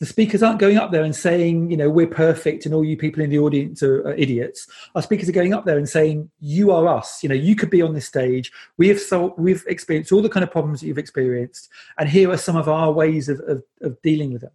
the 0.01 0.07
speakers 0.07 0.43
aren't 0.43 0.59
going 0.59 0.79
up 0.79 0.91
there 0.91 1.05
and 1.05 1.15
saying, 1.15 1.71
you 1.71 1.77
know, 1.77 1.91
we're 1.91 2.07
perfect 2.07 2.65
and 2.65 2.75
all 2.75 2.83
you 2.83 2.97
people 2.97 3.23
in 3.23 3.29
the 3.29 3.39
audience 3.39 3.83
are, 3.83 4.01
are, 4.09 4.15
idiots. 4.15 4.67
Our 4.95 5.03
speakers 5.03 5.29
are 5.29 5.33
going 5.33 5.53
up 5.53 5.67
there 5.67 5.77
and 5.77 5.89
saying, 5.89 6.31
you 6.41 6.71
are 6.73 6.89
us. 6.89 7.23
You 7.23 7.29
know, 7.29 7.35
you 7.35 7.55
could 7.55 7.69
be 7.69 7.83
on 7.83 7.93
this 7.93 8.07
stage. 8.07 8.51
We 8.79 8.89
have 8.89 8.99
solved, 8.99 9.39
we've 9.39 9.63
experienced 9.69 10.11
all 10.11 10.23
the 10.23 10.31
kind 10.31 10.43
of 10.43 10.51
problems 10.51 10.81
that 10.81 10.87
you've 10.87 10.97
experienced, 10.99 11.69
and 11.99 12.09
here 12.09 12.31
are 12.31 12.39
some 12.39 12.57
of 12.57 12.67
our 12.67 12.91
ways 12.91 13.29
of, 13.29 13.41
of, 13.41 13.63
of 13.83 14.01
dealing 14.01 14.33
with 14.33 14.41
them. 14.41 14.53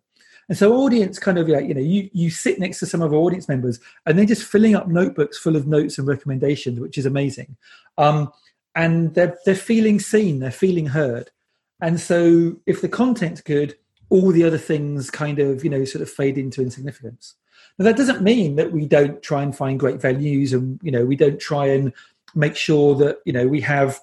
And 0.49 0.57
so, 0.57 0.75
audience 0.75 1.19
kind 1.19 1.37
of 1.37 1.47
like, 1.47 1.67
you 1.67 1.73
know, 1.73 1.81
you, 1.81 2.09
you 2.11 2.29
sit 2.29 2.59
next 2.59 2.79
to 2.79 2.85
some 2.85 3.01
of 3.01 3.13
our 3.13 3.19
audience 3.19 3.47
members 3.47 3.79
and 4.05 4.17
they're 4.17 4.25
just 4.25 4.43
filling 4.43 4.75
up 4.75 4.87
notebooks 4.87 5.37
full 5.37 5.55
of 5.55 5.65
notes 5.65 5.97
and 5.97 6.07
recommendations, 6.07 6.79
which 6.79 6.97
is 6.97 7.05
amazing. 7.05 7.55
Um, 7.97 8.31
and 8.75 9.13
they're, 9.15 9.37
they're 9.45 9.55
feeling 9.55 9.99
seen, 9.99 10.39
they're 10.39 10.51
feeling 10.51 10.87
heard. 10.87 11.31
And 11.81 11.99
so, 11.99 12.57
if 12.65 12.81
the 12.81 12.89
content's 12.89 13.41
good, 13.41 13.75
all 14.09 14.31
the 14.31 14.43
other 14.43 14.57
things 14.57 15.09
kind 15.09 15.39
of 15.39 15.63
you 15.63 15.69
know 15.69 15.85
sort 15.85 16.01
of 16.01 16.09
fade 16.09 16.37
into 16.37 16.61
insignificance. 16.61 17.35
Now 17.77 17.85
that 17.85 17.97
doesn't 17.97 18.21
mean 18.21 18.55
that 18.55 18.71
we 18.71 18.85
don't 18.85 19.21
try 19.21 19.43
and 19.43 19.55
find 19.55 19.79
great 19.79 19.99
venues 19.99 20.53
and 20.53 20.79
you 20.83 20.91
know 20.91 21.05
we 21.05 21.15
don't 21.15 21.39
try 21.39 21.67
and 21.67 21.91
make 22.33 22.55
sure 22.55 22.95
that 22.95 23.19
you 23.25 23.33
know 23.33 23.47
we 23.47 23.61
have 23.61 23.99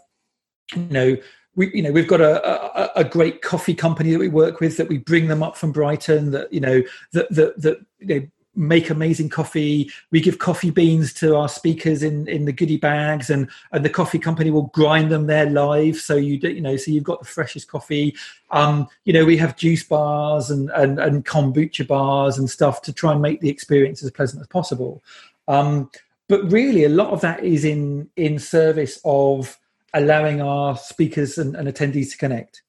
you 0.75 0.82
know 0.90 1.16
we 1.54 1.71
you 1.75 1.82
know 1.82 1.92
we've 1.92 2.09
got 2.09 2.21
a, 2.21 2.80
a, 2.80 3.00
a 3.00 3.04
great 3.04 3.42
coffee 3.42 3.75
company 3.75 4.11
that 4.12 4.18
we 4.18 4.28
work 4.28 4.61
with 4.61 4.76
that 4.76 4.88
we 4.88 4.99
bring 4.99 5.28
them 5.28 5.42
up 5.42 5.56
from 5.56 5.73
brighton 5.73 6.30
that 6.30 6.52
you 6.52 6.61
know 6.61 6.82
that 7.12 7.28
that 7.35 7.61
that 7.61 7.78
you 7.99 8.06
know 8.06 8.26
make 8.54 8.90
amazing 8.90 9.28
coffee. 9.28 9.90
We 10.11 10.21
give 10.21 10.38
coffee 10.38 10.71
beans 10.71 11.12
to 11.14 11.37
our 11.37 11.49
speakers 11.49 12.02
in, 12.02 12.28
in 12.28 12.44
the 12.44 12.52
goodie 12.52 12.76
bags, 12.76 13.30
and, 13.30 13.49
and 13.73 13.85
the 13.85 13.90
coffee 13.90 14.18
company 14.18 14.50
will 14.50 14.68
grind 14.68 15.11
them 15.11 15.26
there 15.26 15.49
live. 15.49 15.97
So 15.97 16.16
you 16.16 16.38
you 16.42 16.61
know, 16.61 16.76
so 16.76 16.90
you've 16.90 17.04
got 17.04 17.21
the 17.21 17.26
freshest 17.26 17.68
coffee. 17.68 18.14
Um, 18.50 18.88
you 19.04 19.12
know, 19.12 19.25
we 19.25 19.37
have 19.38 19.56
juice 19.56 19.85
bars 19.85 20.50
and, 20.50 20.71
and 20.71 20.99
and 20.99 21.25
kombucha 21.25 21.87
bars 21.87 22.38
and 22.38 22.50
stuff 22.50 22.82
to 22.82 22.92
try 22.92 23.12
and 23.12 23.23
make 23.23 23.40
the 23.40 23.50
experience 23.50 24.02
as 24.02 24.11
pleasant 24.11 24.42
as 24.42 24.49
possible. 24.49 25.02
Um, 25.49 25.90
but 26.28 26.50
really, 26.50 26.85
a 26.85 26.88
lot 26.88 27.11
of 27.11 27.21
that 27.23 27.44
is 27.44 27.64
in 27.64 28.11
in 28.16 28.38
service 28.38 29.00
of 29.04 29.59
allowing 29.94 30.40
our 30.40 30.76
speakers 30.76 31.38
and, 31.38 31.54
and 31.54 31.68
attendees 31.68 32.12
to 32.12 32.16
connect 32.16 32.62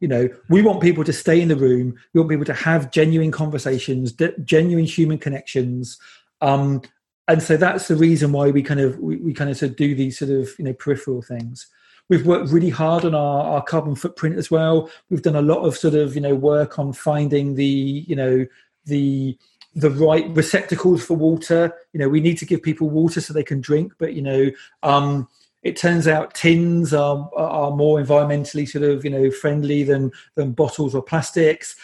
you 0.00 0.08
know 0.08 0.28
we 0.48 0.62
want 0.62 0.80
people 0.80 1.04
to 1.04 1.12
stay 1.12 1.40
in 1.40 1.48
the 1.48 1.56
room. 1.56 1.94
We 2.12 2.20
want 2.20 2.30
people 2.30 2.44
to 2.46 2.54
have 2.54 2.90
genuine 2.90 3.30
conversations 3.30 4.12
genuine 4.44 4.84
human 4.84 5.18
connections. 5.18 5.98
Um, 6.40 6.82
and 7.26 7.42
so 7.42 7.56
that's 7.56 7.88
the 7.88 7.96
reason 7.96 8.32
why 8.32 8.50
we 8.50 8.62
kind 8.62 8.80
of 8.80 8.98
we, 8.98 9.16
we, 9.16 9.34
kind 9.34 9.50
of 9.50 9.56
sort 9.56 9.72
of 9.72 9.76
do 9.76 9.94
these 9.94 10.18
sort 10.18 10.30
of 10.30 10.50
you 10.58 10.64
know 10.64 10.72
peripheral 10.72 11.22
things. 11.22 11.66
We've 12.08 12.26
worked 12.26 12.50
really 12.50 12.70
hard 12.70 13.04
on 13.04 13.14
our, 13.14 13.44
our 13.44 13.62
carbon 13.62 13.94
footprint 13.94 14.38
as 14.38 14.50
well. 14.50 14.90
We've 15.10 15.20
done 15.20 15.36
a 15.36 15.42
lot 15.42 15.60
of 15.60 15.76
sort 15.76 15.94
of 15.94 16.14
you 16.14 16.22
know 16.22 16.34
work 16.34 16.78
on 16.78 16.92
finding 16.92 17.54
the 17.54 17.64
you 18.06 18.16
know 18.16 18.46
the 18.86 19.36
the 19.74 19.90
right 19.90 20.28
receptacles 20.30 21.04
for 21.04 21.14
water. 21.14 21.74
You 21.92 22.00
know 22.00 22.08
we 22.08 22.20
need 22.20 22.38
to 22.38 22.46
give 22.46 22.62
people 22.62 22.88
water 22.88 23.20
so 23.20 23.32
they 23.34 23.44
can 23.44 23.60
drink 23.60 23.92
but 23.98 24.14
you 24.14 24.22
know 24.22 24.50
um 24.82 25.28
it 25.68 25.76
turns 25.76 26.08
out 26.08 26.34
tins 26.34 26.92
are 26.92 27.30
are 27.36 27.70
more 27.70 28.00
environmentally 28.00 28.68
sort 28.68 28.84
of 28.84 29.04
you 29.04 29.10
know 29.10 29.30
friendly 29.30 29.82
than 29.84 30.10
than 30.34 30.52
bottles 30.52 30.94
or 30.94 31.02
plastics. 31.02 31.76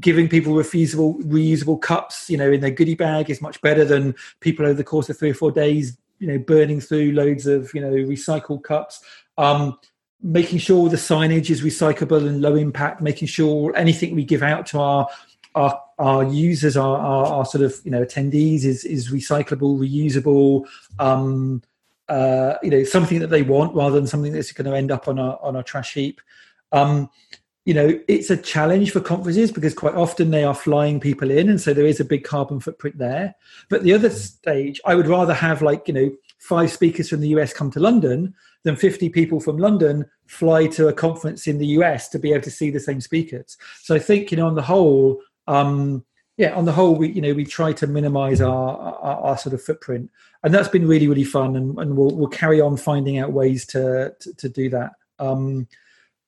Giving 0.00 0.28
people 0.28 0.52
reusable 0.52 1.20
reusable 1.22 1.80
cups 1.80 2.28
you 2.28 2.36
know 2.36 2.50
in 2.50 2.60
their 2.60 2.70
goodie 2.70 2.94
bag 2.94 3.30
is 3.30 3.40
much 3.40 3.60
better 3.62 3.84
than 3.84 4.14
people 4.40 4.66
over 4.66 4.74
the 4.74 4.84
course 4.84 5.08
of 5.08 5.18
three 5.18 5.30
or 5.30 5.34
four 5.34 5.50
days 5.50 5.96
you 6.18 6.26
know 6.26 6.38
burning 6.38 6.80
through 6.80 7.12
loads 7.12 7.46
of 7.46 7.72
you 7.74 7.80
know 7.80 7.92
recycled 7.92 8.62
cups. 8.62 9.02
Um, 9.38 9.78
making 10.20 10.58
sure 10.58 10.88
the 10.88 10.96
signage 10.96 11.48
is 11.48 11.62
recyclable 11.62 12.26
and 12.26 12.40
low 12.40 12.56
impact 12.56 13.00
making 13.00 13.28
sure 13.28 13.72
anything 13.76 14.16
we 14.16 14.24
give 14.24 14.42
out 14.42 14.66
to 14.66 14.80
our 14.80 15.08
our, 15.54 15.80
our 16.00 16.24
users 16.24 16.76
our, 16.76 16.98
our, 16.98 17.26
our 17.26 17.44
sort 17.44 17.62
of 17.62 17.80
you 17.84 17.90
know 17.90 18.04
attendees 18.04 18.64
is 18.64 18.84
is 18.84 19.10
recyclable 19.10 19.78
reusable. 19.78 20.66
Um, 20.98 21.62
uh, 22.08 22.54
you 22.62 22.70
know 22.70 22.84
something 22.84 23.20
that 23.20 23.30
they 23.30 23.42
want 23.42 23.74
rather 23.74 23.96
than 23.96 24.06
something 24.06 24.32
that's 24.32 24.52
going 24.52 24.70
to 24.70 24.76
end 24.76 24.90
up 24.90 25.08
on 25.08 25.18
a 25.18 25.36
on 25.36 25.56
a 25.56 25.62
trash 25.62 25.94
heap. 25.94 26.20
Um, 26.72 27.10
you 27.64 27.74
know, 27.74 28.00
it's 28.08 28.30
a 28.30 28.36
challenge 28.36 28.92
for 28.92 29.00
conferences 29.00 29.52
because 29.52 29.74
quite 29.74 29.94
often 29.94 30.30
they 30.30 30.42
are 30.42 30.54
flying 30.54 31.00
people 31.00 31.30
in, 31.30 31.50
and 31.50 31.60
so 31.60 31.74
there 31.74 31.84
is 31.84 32.00
a 32.00 32.04
big 32.04 32.24
carbon 32.24 32.60
footprint 32.60 32.96
there. 32.96 33.34
But 33.68 33.82
the 33.82 33.92
other 33.92 34.08
stage, 34.08 34.80
I 34.86 34.94
would 34.94 35.06
rather 35.06 35.34
have 35.34 35.60
like 35.60 35.86
you 35.86 35.94
know 35.94 36.10
five 36.38 36.70
speakers 36.70 37.10
from 37.10 37.20
the 37.20 37.28
US 37.28 37.52
come 37.52 37.70
to 37.72 37.80
London 37.80 38.34
than 38.64 38.76
50 38.76 39.08
people 39.10 39.40
from 39.40 39.58
London 39.58 40.04
fly 40.26 40.66
to 40.66 40.88
a 40.88 40.92
conference 40.92 41.46
in 41.46 41.58
the 41.58 41.66
US 41.78 42.08
to 42.08 42.18
be 42.18 42.32
able 42.32 42.42
to 42.42 42.50
see 42.50 42.70
the 42.70 42.80
same 42.80 43.00
speakers. 43.00 43.56
So 43.82 43.94
I 43.94 43.98
think, 43.98 44.30
you 44.30 44.36
know, 44.36 44.46
on 44.46 44.54
the 44.54 44.62
whole, 44.62 45.20
um, 45.46 46.04
yeah, 46.36 46.54
on 46.54 46.64
the 46.64 46.72
whole, 46.72 46.94
we 46.94 47.10
you 47.10 47.20
know 47.20 47.34
we 47.34 47.44
try 47.44 47.72
to 47.72 47.86
minimise 47.86 48.40
our, 48.40 48.78
our, 48.78 49.20
our 49.20 49.38
sort 49.38 49.54
of 49.54 49.62
footprint, 49.62 50.10
and 50.42 50.54
that's 50.54 50.68
been 50.68 50.86
really 50.86 51.08
really 51.08 51.24
fun, 51.24 51.56
and, 51.56 51.78
and 51.78 51.96
we'll 51.96 52.14
we'll 52.14 52.28
carry 52.28 52.60
on 52.60 52.76
finding 52.76 53.18
out 53.18 53.32
ways 53.32 53.66
to 53.66 54.14
to, 54.20 54.34
to 54.34 54.48
do 54.48 54.68
that. 54.70 54.92
Um, 55.18 55.66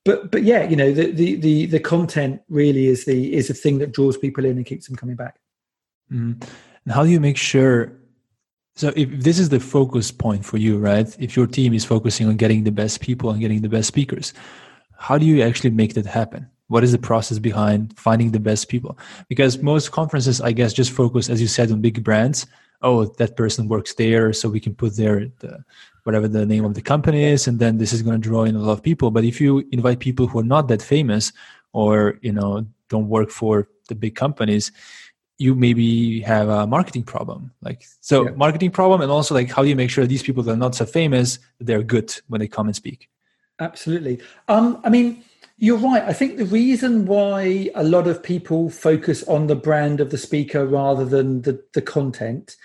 but 0.03 0.31
but 0.31 0.43
yeah, 0.43 0.67
you 0.67 0.75
know 0.75 0.91
the, 0.91 1.11
the 1.11 1.35
the 1.35 1.65
the 1.67 1.79
content 1.79 2.41
really 2.49 2.87
is 2.87 3.05
the 3.05 3.33
is 3.33 3.47
the 3.47 3.53
thing 3.53 3.79
that 3.79 3.91
draws 3.91 4.17
people 4.17 4.45
in 4.45 4.57
and 4.57 4.65
keeps 4.65 4.87
them 4.87 4.95
coming 4.95 5.15
back. 5.15 5.39
Mm-hmm. 6.11 6.43
And 6.85 6.93
how 6.93 7.03
do 7.03 7.09
you 7.09 7.19
make 7.19 7.37
sure? 7.37 7.93
So 8.75 8.91
if 8.95 9.09
this 9.11 9.37
is 9.37 9.49
the 9.49 9.59
focus 9.59 10.11
point 10.11 10.45
for 10.45 10.57
you, 10.57 10.77
right? 10.77 11.15
If 11.19 11.35
your 11.35 11.45
team 11.45 11.73
is 11.73 11.85
focusing 11.85 12.27
on 12.27 12.37
getting 12.37 12.63
the 12.63 12.71
best 12.71 13.01
people 13.01 13.29
and 13.29 13.39
getting 13.39 13.61
the 13.61 13.69
best 13.69 13.87
speakers, 13.87 14.33
how 14.97 15.17
do 15.17 15.25
you 15.25 15.41
actually 15.41 15.71
make 15.71 15.93
that 15.93 16.05
happen? 16.05 16.49
what 16.71 16.85
is 16.85 16.93
the 16.93 16.97
process 16.97 17.37
behind 17.37 17.93
finding 17.97 18.31
the 18.31 18.39
best 18.39 18.69
people 18.69 18.97
because 19.27 19.61
most 19.61 19.91
conferences 19.91 20.39
i 20.39 20.53
guess 20.53 20.71
just 20.71 20.89
focus 20.89 21.29
as 21.29 21.41
you 21.41 21.47
said 21.47 21.69
on 21.69 21.81
big 21.81 22.01
brands 22.01 22.47
oh 22.81 23.05
that 23.05 23.35
person 23.35 23.67
works 23.67 23.93
there 23.95 24.33
so 24.33 24.49
we 24.49 24.59
can 24.59 24.73
put 24.75 24.95
their 24.95 25.27
the, 25.39 25.63
whatever 26.03 26.27
the 26.27 26.45
name 26.45 26.65
of 26.65 26.73
the 26.73 26.81
company 26.81 27.23
is 27.23 27.47
and 27.47 27.59
then 27.59 27.77
this 27.77 27.93
is 27.93 28.01
going 28.01 28.19
to 28.19 28.29
draw 28.29 28.43
in 28.43 28.55
a 28.55 28.59
lot 28.59 28.73
of 28.73 28.83
people. 28.83 29.11
But 29.11 29.23
if 29.23 29.39
you 29.39 29.67
invite 29.71 29.99
people 29.99 30.27
who 30.27 30.39
are 30.39 30.43
not 30.55 30.67
that 30.69 30.81
famous 30.81 31.31
or 31.73 32.19
you 32.21 32.31
know 32.31 32.65
don't 32.89 33.07
work 33.07 33.29
for 33.29 33.67
the 33.87 33.95
big 33.95 34.15
companies 34.15 34.71
you 35.37 35.55
maybe 35.55 36.21
have 36.21 36.49
a 36.49 36.67
marketing 36.67 37.03
problem. 37.03 37.51
Like 37.61 37.83
so 37.99 38.25
yeah. 38.25 38.31
marketing 38.31 38.71
problem 38.71 39.01
and 39.01 39.11
also 39.11 39.33
like 39.33 39.49
how 39.49 39.63
do 39.63 39.69
you 39.69 39.75
make 39.75 39.89
sure 39.89 40.05
these 40.05 40.23
people 40.23 40.43
that 40.43 40.53
are 40.53 40.57
not 40.65 40.75
so 40.75 40.85
famous 40.85 41.39
they're 41.59 41.83
good 41.83 42.13
when 42.27 42.39
they 42.39 42.47
come 42.47 42.67
and 42.67 42.75
speak? 42.75 43.09
Absolutely. 43.59 44.21
Um 44.47 44.81
i 44.83 44.89
mean 44.89 45.23
you're 45.61 45.77
right. 45.77 46.01
I 46.01 46.11
think 46.11 46.37
the 46.37 46.45
reason 46.45 47.05
why 47.05 47.69
a 47.75 47.83
lot 47.83 48.07
of 48.07 48.23
people 48.23 48.71
focus 48.71 49.23
on 49.27 49.45
the 49.45 49.55
brand 49.55 50.01
of 50.01 50.09
the 50.09 50.17
speaker 50.17 50.65
rather 50.65 51.05
than 51.05 51.43
the, 51.43 51.63
the 51.73 51.83
content 51.83 52.57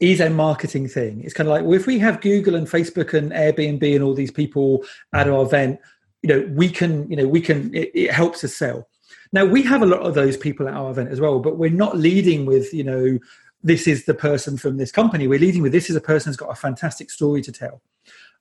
is 0.00 0.18
a 0.18 0.30
marketing 0.30 0.88
thing. 0.88 1.22
It's 1.22 1.32
kind 1.32 1.48
of 1.48 1.52
like 1.52 1.62
well, 1.62 1.78
if 1.78 1.86
we 1.86 2.00
have 2.00 2.20
Google 2.20 2.56
and 2.56 2.66
Facebook 2.66 3.14
and 3.14 3.30
Airbnb 3.30 3.94
and 3.94 4.02
all 4.02 4.14
these 4.14 4.32
people 4.32 4.84
at 5.14 5.28
our 5.28 5.44
event, 5.44 5.78
you 6.22 6.28
know, 6.28 6.52
we 6.56 6.68
can, 6.68 7.08
you 7.08 7.16
know, 7.16 7.28
we 7.28 7.40
can. 7.40 7.72
It, 7.72 7.92
it 7.94 8.10
helps 8.10 8.42
us 8.42 8.56
sell. 8.56 8.88
Now 9.32 9.44
we 9.44 9.62
have 9.62 9.82
a 9.82 9.86
lot 9.86 10.00
of 10.00 10.14
those 10.14 10.36
people 10.36 10.66
at 10.66 10.74
our 10.74 10.90
event 10.90 11.10
as 11.10 11.20
well, 11.20 11.38
but 11.38 11.56
we're 11.56 11.70
not 11.70 11.98
leading 11.98 12.46
with, 12.46 12.74
you 12.74 12.82
know, 12.82 13.20
this 13.62 13.86
is 13.86 14.06
the 14.06 14.14
person 14.14 14.58
from 14.58 14.76
this 14.76 14.90
company. 14.90 15.28
We're 15.28 15.38
leading 15.38 15.62
with 15.62 15.70
this 15.70 15.88
is 15.88 15.94
a 15.94 16.00
person 16.00 16.30
who's 16.30 16.36
got 16.36 16.50
a 16.50 16.56
fantastic 16.56 17.12
story 17.12 17.42
to 17.42 17.52
tell. 17.52 17.80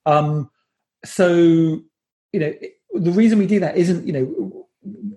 Um, 0.07 0.49
so, 1.05 1.27
you 1.27 2.39
know. 2.39 2.53
The 2.93 3.11
reason 3.11 3.39
we 3.39 3.45
do 3.45 3.59
that 3.59 3.77
isn't 3.77 4.05
you 4.05 4.13
know 4.13 4.65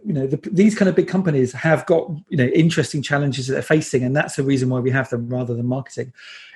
you 0.04 0.12
know 0.12 0.26
the, 0.26 0.36
these 0.50 0.74
kind 0.74 0.88
of 0.88 0.94
big 0.94 1.08
companies 1.08 1.52
have 1.52 1.86
got 1.86 2.10
you 2.28 2.36
know 2.36 2.46
interesting 2.46 3.02
challenges 3.02 3.46
that 3.46 3.54
they're 3.54 3.62
facing 3.62 4.02
and 4.02 4.14
that's 4.14 4.36
the 4.36 4.42
reason 4.42 4.68
why 4.68 4.80
we 4.80 4.90
have 4.90 5.08
them 5.10 5.28
rather 5.28 5.54
than 5.54 5.66
marketing 5.66 6.12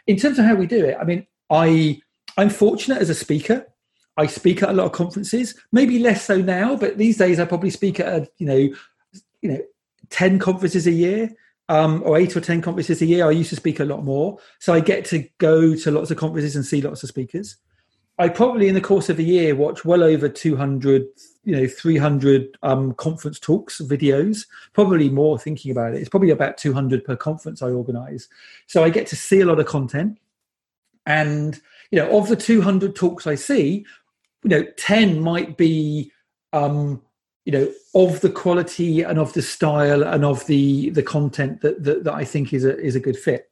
in 0.07 0.17
terms 0.17 0.39
of 0.39 0.45
how 0.45 0.55
we 0.55 0.67
do 0.67 0.85
it 0.85 0.97
i 1.01 1.05
mean 1.05 1.25
i 1.51 2.01
i'm 2.37 2.51
fortunate 2.51 2.99
as 2.99 3.09
a 3.09 3.15
speaker 3.15 3.65
i 4.17 4.27
speak 4.27 4.63
at 4.63 4.71
a 4.71 4.73
lot 4.73 4.87
of 4.87 4.93
conferences 4.93 5.55
maybe 5.71 6.01
less 6.01 6.25
so 6.25 6.39
now 6.39 6.75
but 6.75 6.99
these 6.99 7.17
days 7.17 7.39
i 7.39 7.45
probably 7.45 7.71
speak 7.71 8.01
at 8.01 8.09
a 8.09 8.29
you 8.39 8.47
know 8.47 8.57
you 9.41 9.49
know 9.49 9.61
10 10.11 10.39
conferences 10.39 10.87
a 10.87 10.93
year 10.93 11.31
um, 11.69 12.03
or 12.05 12.17
eight 12.17 12.37
or 12.37 12.41
10 12.41 12.63
conferences 12.63 13.03
a 13.03 13.07
year. 13.07 13.27
I 13.27 13.33
used 13.33 13.51
to 13.51 13.57
speak 13.57 13.81
a 13.81 13.85
lot 13.85 14.05
more. 14.05 14.39
So 14.61 14.73
I 14.73 14.81
get 14.81 15.05
to 15.07 15.29
go 15.39 15.75
to 15.75 15.91
lots 15.91 16.11
of 16.11 16.17
conferences 16.17 16.55
and 16.55 16.65
see 16.65 16.81
lots 16.81 17.03
of 17.03 17.09
speakers. 17.09 17.57
I 18.19 18.29
probably, 18.29 18.69
in 18.69 18.75
the 18.75 18.81
course 18.81 19.09
of 19.09 19.19
a 19.19 19.23
year, 19.23 19.55
watch 19.55 19.85
well 19.85 20.03
over 20.03 20.29
200, 20.29 21.07
you 21.45 21.57
know, 21.57 21.67
300 21.67 22.57
um, 22.63 22.95
conference 22.95 23.39
talks, 23.39 23.81
videos, 23.81 24.47
probably 24.73 25.11
more 25.11 25.39
thinking 25.39 25.71
about 25.71 25.95
it. 25.95 26.01
It's 26.01 26.09
probably 26.09 26.31
about 26.31 26.57
200 26.57 27.05
per 27.05 27.17
conference 27.17 27.61
I 27.61 27.71
organize. 27.71 28.29
So 28.67 28.83
I 28.83 28.91
get 28.91 29.07
to 29.09 29.17
see 29.17 29.41
a 29.41 29.47
lot 29.47 29.61
of 29.61 29.67
content. 29.67 30.19
And, 31.05 31.61
you 31.91 31.99
know, 31.99 32.19
of 32.19 32.29
the 32.29 32.37
200 32.37 32.97
talks 32.97 33.27
I 33.27 33.35
see, 33.35 33.85
you 34.43 34.51
know, 34.51 34.65
10 34.77 35.21
might 35.21 35.57
be 35.57 36.11
um, 36.53 37.03
you 37.47 37.53
know 37.53 37.73
of 37.95 38.21
the 38.21 38.29
quality 38.29 39.03
and 39.03 39.19
of 39.19 39.33
the 39.33 39.41
style 39.41 40.03
and 40.03 40.25
of 40.25 40.45
the 40.47 40.91
the 40.91 41.03
content 41.03 41.63
that 41.63 41.83
that, 41.83 42.05
that 42.05 42.15
I 42.15 42.25
think 42.25 42.53
is 42.53 42.65
a 42.65 42.79
is 42.79 42.97
a 42.97 43.01
good 43.01 43.17
fit. 43.17 43.51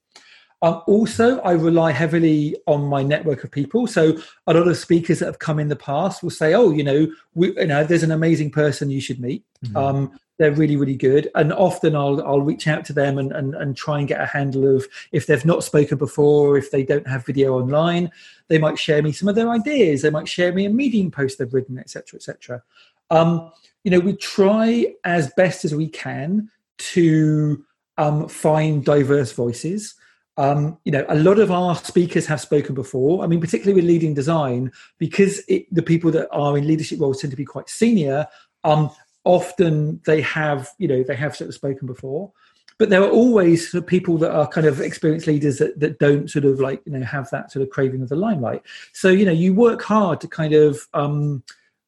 Um, 0.65 0.81
also, 0.87 1.41
I 1.41 1.53
rely 1.53 1.93
heavily 1.93 2.57
on 2.67 2.85
my 2.85 3.03
network 3.03 3.45
of 3.45 3.51
people. 3.51 3.87
So 3.87 4.17
a 4.47 4.55
lot 4.55 4.67
of 4.67 4.79
speakers 4.79 5.19
that 5.19 5.27
have 5.27 5.39
come 5.39 5.59
in 5.59 5.69
the 5.69 5.77
past 5.77 6.23
will 6.23 6.31
say, 6.31 6.55
"Oh, 6.55 6.71
you 6.71 6.83
know, 6.83 7.07
we, 7.35 7.55
you 7.55 7.67
know, 7.67 7.85
there's 7.85 8.03
an 8.03 8.11
amazing 8.11 8.51
person 8.51 8.89
you 8.89 9.03
should 9.03 9.21
meet. 9.21 9.45
Mm-hmm. 9.63 9.77
Um, 9.77 10.19
they're 10.39 10.53
really, 10.53 10.77
really 10.77 10.97
good." 10.97 11.31
And 11.35 11.53
often 11.53 11.95
I'll 11.95 12.27
I'll 12.27 12.41
reach 12.41 12.67
out 12.67 12.87
to 12.87 12.95
them 12.95 13.19
and, 13.19 13.31
and 13.33 13.55
and 13.55 13.77
try 13.77 13.99
and 13.99 14.09
get 14.09 14.23
a 14.23 14.27
handle 14.27 14.75
of 14.75 14.87
if 15.13 15.27
they've 15.27 15.45
not 15.45 15.65
spoken 15.65 15.99
before, 15.99 16.57
if 16.57 16.71
they 16.71 16.83
don't 16.83 17.07
have 17.07 17.27
video 17.27 17.59
online, 17.59 18.11
they 18.49 18.57
might 18.57 18.79
share 18.79 19.03
me 19.03 19.13
some 19.13 19.29
of 19.29 19.35
their 19.35 19.51
ideas. 19.51 20.01
They 20.01 20.09
might 20.09 20.29
share 20.29 20.55
me 20.55 20.65
a 20.65 20.71
Medium 20.71 21.11
post 21.11 21.37
they've 21.39 21.53
written, 21.53 21.79
etc., 21.79 22.17
etc. 22.17 22.63
Um, 23.11 23.53
you 23.83 23.91
know, 23.91 24.01
we 24.01 24.17
try 24.17 24.95
as 25.05 25.31
best 25.37 25.67
as 25.67 25.75
we 25.75 25.89
can 25.89 26.49
to 26.95 27.63
um, 27.99 28.29
find 28.31 28.83
diverse 28.83 29.33
voices. 29.33 29.97
Um, 30.37 30.79
you 30.85 30.91
know, 30.91 31.05
a 31.09 31.15
lot 31.15 31.39
of 31.39 31.51
our 31.51 31.77
speakers 31.77 32.27
have 32.27 32.41
spoken 32.41 32.75
before. 32.75 33.23
I 33.23 33.29
mean, 33.29 33.41
particularly 33.41 33.81
with 33.81 33.89
leading 33.89 34.15
design, 34.15 34.73
because 34.99 35.43
it, 35.49 35.73
the 35.73 35.83
people 35.83 36.11
that 36.13 36.29
are 36.31 36.59
in 36.59 36.67
leadership 36.67 37.01
roles 37.01 37.21
tend 37.21 37.31
to 37.31 37.37
be 37.37 37.45
quite 37.45 37.69
senior. 37.69 38.27
Um, 38.65 38.91
often 39.25 40.01
they 40.07 40.21
have, 40.23 40.71
you 40.79 40.89
know, 40.89 41.03
they 41.03 41.17
have 41.17 41.37
sort 41.37 41.49
of 41.49 41.55
spoken 41.55 41.87
before. 41.87 42.33
But 42.77 42.91
there 42.91 43.03
are 43.03 43.11
always 43.11 43.71
sort 43.71 43.85
of 43.85 43.89
people 43.89 44.19
that 44.19 44.33
are 44.33 44.49
kind 44.49 44.67
of 44.67 44.81
experienced 44.81 45.29
leaders 45.29 45.59
that, 45.59 45.79
that 45.79 46.01
don't 46.01 46.29
sort 46.29 46.45
of 46.45 46.59
like, 46.59 46.83
you 46.85 46.93
know, 46.93 47.05
have 47.05 47.31
that 47.31 47.53
sort 47.53 47.63
of 47.63 47.71
craving 47.71 48.03
of 48.03 48.09
the 48.09 48.17
limelight. 48.17 48.63
So, 48.93 49.11
you 49.11 49.25
know, 49.25 49.33
you 49.33 49.55
work 49.55 49.83
hard 49.83 50.21
to 50.23 50.29
kind 50.29 50.55
of 50.55 50.89
um, 50.93 51.45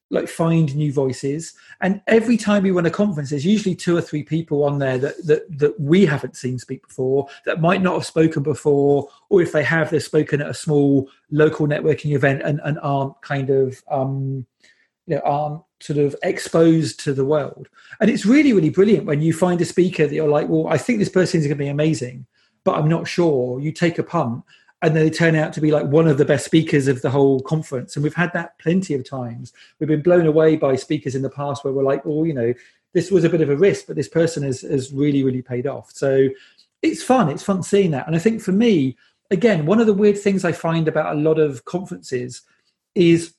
like 0.09 0.27
find 0.29 0.75
new 0.75 0.91
voices. 0.91 1.53
And 1.81 2.01
every 2.07 2.37
time 2.37 2.63
we 2.63 2.71
run 2.71 2.85
a 2.85 2.91
conference 2.91 3.29
there's 3.29 3.45
usually 3.45 3.75
two 3.75 3.95
or 3.95 4.01
three 4.01 4.23
people 4.23 4.63
on 4.63 4.79
there 4.79 4.97
that, 4.97 5.25
that 5.25 5.59
that 5.59 5.79
we 5.79 6.05
haven't 6.05 6.35
seen 6.35 6.59
speak 6.59 6.87
before 6.87 7.27
that 7.45 7.61
might 7.61 7.81
not 7.81 7.93
have 7.93 8.05
spoken 8.05 8.43
before 8.43 9.09
or 9.29 9.41
if 9.41 9.51
they 9.51 9.63
have 9.63 9.89
they've 9.89 10.03
spoken 10.03 10.41
at 10.41 10.49
a 10.49 10.53
small 10.53 11.09
local 11.31 11.67
networking 11.67 12.15
event 12.15 12.41
and, 12.43 12.61
and 12.63 12.79
aren't 12.79 13.19
kind 13.21 13.49
of 13.49 13.83
um 13.89 14.45
you 15.05 15.15
know 15.15 15.21
aren't 15.23 15.61
sort 15.79 15.99
of 15.99 16.15
exposed 16.23 16.99
to 17.01 17.13
the 17.13 17.25
world. 17.25 17.67
And 17.99 18.09
it's 18.09 18.25
really 18.25 18.53
really 18.53 18.69
brilliant 18.69 19.05
when 19.05 19.21
you 19.21 19.33
find 19.33 19.59
a 19.61 19.65
speaker 19.65 20.07
that 20.07 20.15
you're 20.15 20.29
like 20.29 20.47
well 20.47 20.67
i 20.67 20.77
think 20.77 20.99
this 20.99 21.09
person 21.09 21.39
is 21.39 21.47
going 21.47 21.57
to 21.57 21.63
be 21.63 21.67
amazing 21.67 22.25
but 22.63 22.75
i'm 22.75 22.89
not 22.89 23.07
sure. 23.07 23.59
You 23.59 23.71
take 23.71 23.99
a 23.99 24.03
punt 24.03 24.43
and 24.81 24.95
they 24.95 25.09
turn 25.09 25.35
out 25.35 25.53
to 25.53 25.61
be 25.61 25.71
like 25.71 25.85
one 25.87 26.07
of 26.07 26.17
the 26.17 26.25
best 26.25 26.45
speakers 26.45 26.87
of 26.87 27.01
the 27.01 27.09
whole 27.09 27.39
conference. 27.41 27.95
And 27.95 28.03
we've 28.03 28.13
had 28.13 28.31
that 28.33 28.57
plenty 28.59 28.93
of 28.93 29.07
times. 29.07 29.53
We've 29.79 29.87
been 29.87 30.03
blown 30.03 30.27
away 30.27 30.55
by 30.55 30.75
speakers 30.75 31.15
in 31.15 31.23
the 31.23 31.29
past 31.29 31.63
where 31.63 31.73
we're 31.73 31.83
like, 31.83 32.03
oh, 32.05 32.23
you 32.23 32.33
know, 32.33 32.53
this 32.93 33.09
was 33.09 33.23
a 33.23 33.29
bit 33.29 33.41
of 33.41 33.49
a 33.49 33.57
risk, 33.57 33.87
but 33.87 33.95
this 33.95 34.07
person 34.07 34.43
has, 34.43 34.61
has 34.61 34.93
really, 34.93 35.23
really 35.23 35.41
paid 35.41 35.65
off. 35.65 35.91
So 35.91 36.29
it's 36.83 37.03
fun. 37.03 37.29
It's 37.29 37.43
fun 37.43 37.63
seeing 37.63 37.91
that. 37.91 38.05
And 38.05 38.15
I 38.15 38.19
think 38.19 38.41
for 38.41 38.51
me, 38.51 38.95
again, 39.31 39.65
one 39.65 39.79
of 39.79 39.87
the 39.87 39.93
weird 39.93 40.19
things 40.19 40.45
I 40.45 40.51
find 40.51 40.87
about 40.87 41.15
a 41.15 41.19
lot 41.19 41.39
of 41.39 41.65
conferences 41.65 42.43
is 42.93 43.33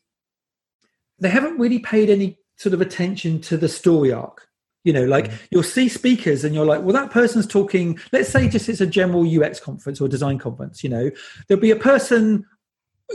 they 1.20 1.28
haven't 1.28 1.58
really 1.58 1.78
paid 1.78 2.10
any 2.10 2.38
sort 2.56 2.74
of 2.74 2.80
attention 2.80 3.40
to 3.42 3.56
the 3.56 3.68
story 3.68 4.12
arc 4.12 4.47
you 4.84 4.92
know 4.92 5.04
like 5.04 5.28
mm. 5.28 5.38
you'll 5.50 5.62
see 5.62 5.88
speakers 5.88 6.44
and 6.44 6.54
you're 6.54 6.64
like 6.64 6.82
well 6.82 6.92
that 6.92 7.10
person's 7.10 7.46
talking 7.46 7.98
let's 8.12 8.28
say 8.28 8.48
just 8.48 8.68
it's 8.68 8.80
a 8.80 8.86
general 8.86 9.26
ux 9.42 9.58
conference 9.60 10.00
or 10.00 10.08
design 10.08 10.38
conference 10.38 10.84
you 10.84 10.88
know 10.88 11.10
there'll 11.46 11.60
be 11.60 11.70
a 11.70 11.76
person 11.76 12.46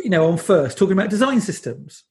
you 0.01 0.09
know 0.09 0.27
on 0.27 0.37
first 0.37 0.77
talking 0.77 0.93
about 0.93 1.09
design 1.09 1.41
systems. 1.41 2.03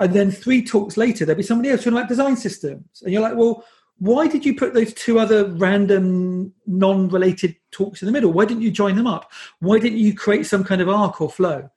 And 0.00 0.12
then 0.12 0.32
three 0.32 0.64
talks 0.64 0.96
later 0.96 1.24
there'll 1.24 1.36
be 1.36 1.44
somebody 1.44 1.70
else 1.70 1.80
talking 1.80 1.96
about 1.96 2.08
design 2.08 2.36
systems. 2.36 3.02
And 3.02 3.12
you're 3.12 3.22
like 3.22 3.36
well 3.36 3.64
why 3.98 4.26
did 4.26 4.44
you 4.44 4.56
put 4.56 4.74
those 4.74 4.92
two 4.92 5.20
other 5.20 5.46
random 5.52 6.52
non-related 6.66 7.54
talks 7.70 8.02
in 8.02 8.06
the 8.06 8.12
middle? 8.12 8.32
Why 8.32 8.44
didn't 8.44 8.64
you 8.64 8.72
join 8.72 8.96
them 8.96 9.06
up? 9.06 9.30
Why 9.60 9.78
didn't 9.78 9.98
you 9.98 10.14
create 10.14 10.46
some 10.46 10.64
kind 10.64 10.80
of 10.80 10.88
arc 10.88 11.20
or 11.20 11.30
flow? 11.30 11.70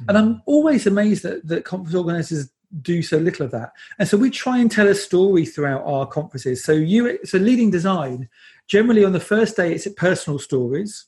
Mm. 0.00 0.08
and 0.08 0.18
i'm 0.18 0.42
always 0.46 0.86
amazed 0.86 1.22
that, 1.24 1.46
that 1.46 1.64
conference 1.64 1.94
organizers 1.94 2.50
do 2.82 3.02
so 3.02 3.18
little 3.18 3.44
of 3.44 3.52
that. 3.52 3.72
And 3.98 4.08
so 4.08 4.16
we 4.16 4.30
try 4.30 4.58
and 4.58 4.70
tell 4.70 4.88
a 4.88 4.94
story 4.94 5.44
throughout 5.44 5.82
our 5.84 6.06
conferences. 6.06 6.64
So 6.64 6.72
you 6.72 7.18
so 7.24 7.38
leading 7.38 7.70
design, 7.70 8.28
generally 8.68 9.04
on 9.04 9.12
the 9.12 9.20
first 9.20 9.56
day 9.56 9.74
it's 9.74 9.88
personal 9.96 10.38
stories. 10.38 11.06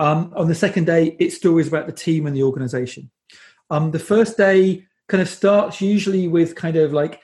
Um, 0.00 0.32
on 0.36 0.48
the 0.48 0.54
second 0.54 0.86
day, 0.86 1.16
it's 1.20 1.36
stories 1.36 1.68
about 1.68 1.86
the 1.86 1.92
team 1.92 2.26
and 2.26 2.36
the 2.36 2.42
organization. 2.42 3.10
Um, 3.70 3.92
the 3.92 3.98
first 3.98 4.36
day 4.36 4.86
kind 5.08 5.22
of 5.22 5.28
starts 5.28 5.80
usually 5.80 6.26
with 6.28 6.56
kind 6.56 6.76
of 6.76 6.92
like 6.92 7.20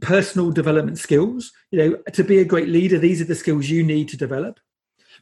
personal 0.00 0.50
development 0.50 0.98
skills. 0.98 1.52
You 1.70 1.78
know, 1.78 1.96
to 2.12 2.24
be 2.24 2.38
a 2.38 2.44
great 2.44 2.68
leader, 2.68 2.98
these 2.98 3.20
are 3.20 3.26
the 3.26 3.34
skills 3.34 3.68
you 3.68 3.84
need 3.84 4.08
to 4.08 4.16
develop. 4.16 4.58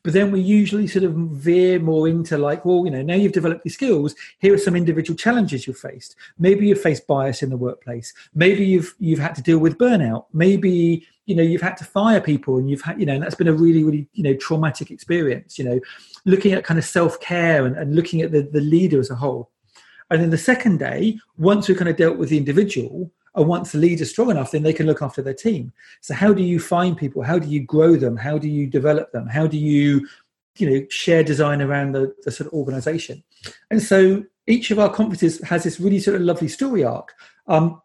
But 0.05 0.15
then 0.15 0.33
we 0.33 0.41
usually 0.41 0.88
sort 0.88 1.05
of 1.05 1.15
veer 1.15 1.79
more 1.79 2.09
into 2.09 2.37
like, 2.37 2.65
well, 2.65 2.85
you 2.85 2.91
know, 2.91 3.03
now 3.03 3.15
you've 3.15 3.33
developed 3.33 3.62
these 3.62 3.75
skills. 3.75 4.15
Here 4.41 4.53
are 4.53 4.59
some 4.59 4.75
individual 4.75 5.17
challenges 5.17 5.67
you've 5.67 5.79
faced. 5.79 6.17
Maybe 6.38 6.67
you've 6.67 6.81
faced 6.81 7.07
bias 7.07 7.43
in 7.43 7.51
the 7.51 7.57
workplace. 7.57 8.12
Maybe 8.35 8.65
you've 8.65 8.95
you've 8.99 9.21
had 9.21 9.35
to 9.37 9.43
deal 9.43 9.59
with 9.59 9.79
burnout. 9.79 10.27
Maybe 10.33 11.07
you 11.27 11.37
know 11.37 11.43
you've 11.43 11.62
had 11.62 11.77
to 11.77 11.85
fire 11.85 12.21
people, 12.21 12.59
and 12.59 12.69
you've 12.69 12.83
had 12.83 12.99
you 12.99 13.07
know, 13.07 13.19
that's 13.21 13.37
been 13.37 13.49
a 13.49 13.53
really 13.53 13.85
really 13.85 14.09
you 14.15 14.25
know 14.25 14.35
traumatic 14.35 14.91
experience. 14.91 15.57
You 15.59 15.67
know, 15.67 15.81
looking 16.25 16.53
at 16.53 16.65
kind 16.65 16.79
of 16.79 16.85
self 16.85 17.21
care 17.21 17.65
and, 17.65 17.77
and 17.77 17.95
looking 17.95 18.23
at 18.23 18.33
the 18.33 18.43
the 18.43 18.61
leader 18.61 18.99
as 18.99 19.11
a 19.11 19.15
whole. 19.15 19.51
And 20.11 20.21
then 20.21 20.31
the 20.31 20.38
second 20.38 20.79
day, 20.79 21.19
once 21.38 21.69
we've 21.69 21.79
kind 21.79 21.88
of 21.88 21.97
dealt 21.97 22.19
with 22.19 22.29
the 22.29 22.37
individual, 22.37 23.11
and 23.35 23.47
once 23.47 23.73
the 23.73 23.79
leader's 23.79 24.11
strong 24.11 24.31
enough, 24.31 24.51
then 24.51 24.62
they 24.62 24.73
can 24.73 24.87
look 24.87 25.03
after 25.03 25.23
their 25.23 25.35
team. 25.35 25.73
So 26.01 26.14
how 26.14 26.33
do 26.33 26.42
you 26.42 26.61
find 26.61 26.97
people? 26.97 27.23
How 27.23 27.38
do 27.38 27.49
you 27.49 27.62
grow 27.62 27.97
them? 27.97 28.16
How 28.16 28.38
do 28.38 28.49
you 28.49 28.66
develop 28.66 29.12
them? 29.12 29.27
How 29.27 29.47
do 29.47 29.57
you, 29.57 30.07
you 30.59 30.71
know, 30.71 30.87
share 30.90 31.25
design 31.25 31.62
around 31.62 31.92
the, 31.92 32.14
the 32.25 32.31
sort 32.31 32.49
of 32.49 32.53
organization? 32.53 33.23
And 33.71 33.83
so 33.83 34.25
each 34.47 34.71
of 34.71 34.79
our 34.79 34.92
conferences 34.92 35.40
has 35.42 35.64
this 35.64 35.81
really 35.81 35.99
sort 35.99 36.16
of 36.16 36.23
lovely 36.23 36.49
story 36.49 36.85
arc 36.85 37.14
um, 37.47 37.81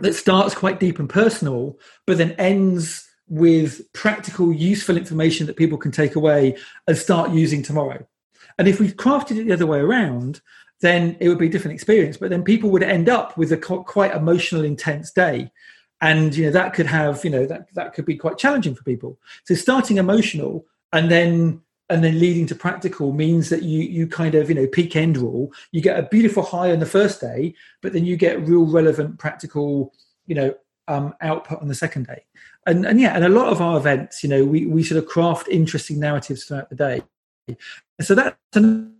that 0.00 0.14
starts 0.14 0.54
quite 0.54 0.80
deep 0.80 0.98
and 0.98 1.08
personal, 1.08 1.78
but 2.06 2.18
then 2.18 2.32
ends 2.32 3.06
with 3.28 3.80
practical, 3.92 4.52
useful 4.52 4.96
information 4.96 5.46
that 5.46 5.56
people 5.56 5.78
can 5.78 5.92
take 5.92 6.16
away 6.16 6.56
and 6.88 6.96
start 6.96 7.30
using 7.30 7.62
tomorrow. 7.62 8.04
And 8.58 8.66
if 8.66 8.80
we've 8.80 8.96
crafted 8.96 9.38
it 9.38 9.44
the 9.44 9.52
other 9.52 9.66
way 9.66 9.78
around, 9.78 10.40
then 10.80 11.16
it 11.20 11.28
would 11.28 11.38
be 11.38 11.46
a 11.46 11.50
different 11.50 11.74
experience. 11.74 12.16
But 12.16 12.30
then 12.30 12.42
people 12.42 12.70
would 12.70 12.82
end 12.82 13.08
up 13.08 13.36
with 13.36 13.52
a 13.52 13.56
quite 13.56 14.14
emotional, 14.14 14.64
intense 14.64 15.10
day. 15.10 15.50
And 16.02 16.34
you 16.34 16.46
know 16.46 16.52
that 16.52 16.72
could 16.72 16.86
have 16.86 17.22
you 17.24 17.30
know 17.30 17.44
that 17.46 17.74
that 17.74 17.92
could 17.92 18.06
be 18.06 18.16
quite 18.16 18.38
challenging 18.38 18.74
for 18.74 18.82
people. 18.84 19.18
So 19.44 19.54
starting 19.54 19.98
emotional 19.98 20.64
and 20.92 21.10
then 21.10 21.60
and 21.90 22.02
then 22.02 22.18
leading 22.18 22.46
to 22.46 22.54
practical 22.54 23.12
means 23.12 23.50
that 23.50 23.62
you 23.62 23.80
you 23.80 24.06
kind 24.06 24.34
of 24.34 24.48
you 24.48 24.54
know 24.54 24.66
peak 24.66 24.96
end 24.96 25.18
rule. 25.18 25.52
You 25.72 25.82
get 25.82 25.98
a 25.98 26.04
beautiful 26.04 26.42
high 26.42 26.72
on 26.72 26.78
the 26.78 26.86
first 26.86 27.20
day, 27.20 27.54
but 27.82 27.92
then 27.92 28.06
you 28.06 28.16
get 28.16 28.46
real 28.46 28.64
relevant 28.64 29.18
practical 29.18 29.92
you 30.26 30.34
know 30.34 30.54
um, 30.88 31.14
output 31.20 31.60
on 31.60 31.68
the 31.68 31.74
second 31.74 32.06
day. 32.06 32.24
And 32.66 32.86
and 32.86 33.00
yeah, 33.00 33.14
and 33.14 33.24
a 33.24 33.28
lot 33.28 33.48
of 33.48 33.60
our 33.60 33.76
events, 33.76 34.22
you 34.22 34.28
know, 34.28 34.44
we 34.44 34.66
we 34.66 34.82
sort 34.82 35.02
of 35.02 35.08
craft 35.08 35.48
interesting 35.48 36.00
narratives 36.00 36.44
throughout 36.44 36.70
the 36.70 36.76
day. 36.76 37.02
So 38.00 38.14
that's 38.14 38.36
an 38.54 38.94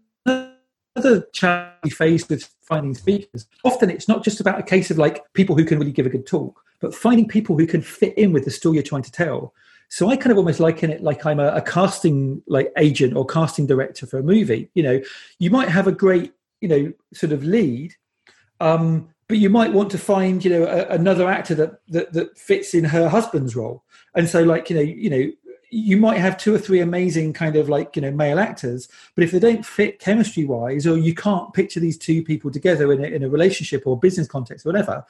other 0.97 1.27
challenge 1.33 1.75
we 1.85 1.91
face 1.91 2.29
with 2.29 2.49
finding 2.63 2.95
speakers, 2.95 3.47
often 3.65 3.91
it's 3.91 4.09
not 4.09 4.25
just 4.25 4.41
about 4.41 4.59
a 4.59 4.63
case 4.63 4.91
of 4.91 4.99
like 4.99 5.23
people 5.35 5.57
who 5.57 5.65
can 5.65 5.79
really 5.79 5.93
give 5.93 6.07
a 6.07 6.11
good 6.11 6.27
talk, 6.27 6.63
but 6.81 6.95
finding 6.95 7.29
people 7.29 7.57
who 7.57 7.67
can 7.67 7.83
fit 7.83 8.17
in 8.17 8.33
with 8.33 8.45
the 8.45 8.51
story 8.51 8.77
you're 8.77 8.83
trying 8.83 9.03
to 9.03 9.13
tell. 9.13 9.55
So 9.89 10.09
I 10.09 10.17
kind 10.17 10.31
of 10.31 10.39
almost 10.39 10.61
liken 10.61 10.91
it 10.91 11.03
like 11.03 11.27
I'm 11.27 11.41
a, 11.41 11.49
a 11.49 11.63
casting 11.63 12.43
like 12.47 12.73
agent 12.77 13.17
or 13.17 13.27
casting 13.27 13.67
director 13.67 14.07
for 14.07 14.19
a 14.19 14.23
movie. 14.23 14.71
You 14.75 14.83
know, 14.85 15.01
you 15.39 15.51
might 15.51 15.69
have 15.69 15.89
a 15.89 15.93
great, 15.93 16.33
you 16.61 16.69
know, 16.69 16.93
sort 17.13 17.33
of 17.33 17.45
lead, 17.45 17.95
um, 18.61 19.09
but 19.27 19.39
you 19.39 19.51
might 19.51 19.73
want 19.73 19.91
to 19.91 19.99
find, 19.99 20.45
you 20.45 20.51
know, 20.51 20.65
a, 20.65 20.87
another 20.95 21.29
actor 21.29 21.55
that, 21.57 21.81
that 21.89 22.13
that 22.13 22.39
fits 22.39 22.75
in 22.75 22.85
her 22.85 23.09
husband's 23.09 23.57
role. 23.57 23.85
And 24.15 24.29
so, 24.29 24.43
like, 24.43 24.71
you 24.71 24.77
know, 24.77 24.83
you 24.83 25.11
know, 25.11 25.31
you 25.71 25.97
might 25.97 26.19
have 26.19 26.37
two 26.37 26.55
or 26.55 26.59
three 26.59 26.81
amazing 26.81 27.33
kind 27.33 27.57
of 27.57 27.69
like 27.69 27.95
you 27.95 28.03
know 28.03 28.11
male 28.11 28.39
actors 28.39 28.89
but 29.15 29.23
if 29.23 29.31
they 29.31 29.39
don't 29.39 29.65
fit 29.65 30.01
chemistry 30.01 30.45
wise 30.45 30.87
or 30.87 30.99
you 30.99 31.15
can't 31.15 31.53
picture 31.53 31.81
these 31.81 31.97
two 31.97 32.23
people 32.23 32.51
together 32.51 32.93
in 32.93 33.05
a, 33.05 33.07
in 33.07 33.23
a 33.23 33.29
relationship 33.29 33.85
or 33.87 33.99
business 33.99 34.27
context 34.27 34.67
or 34.67 34.71
whatever 34.71 35.05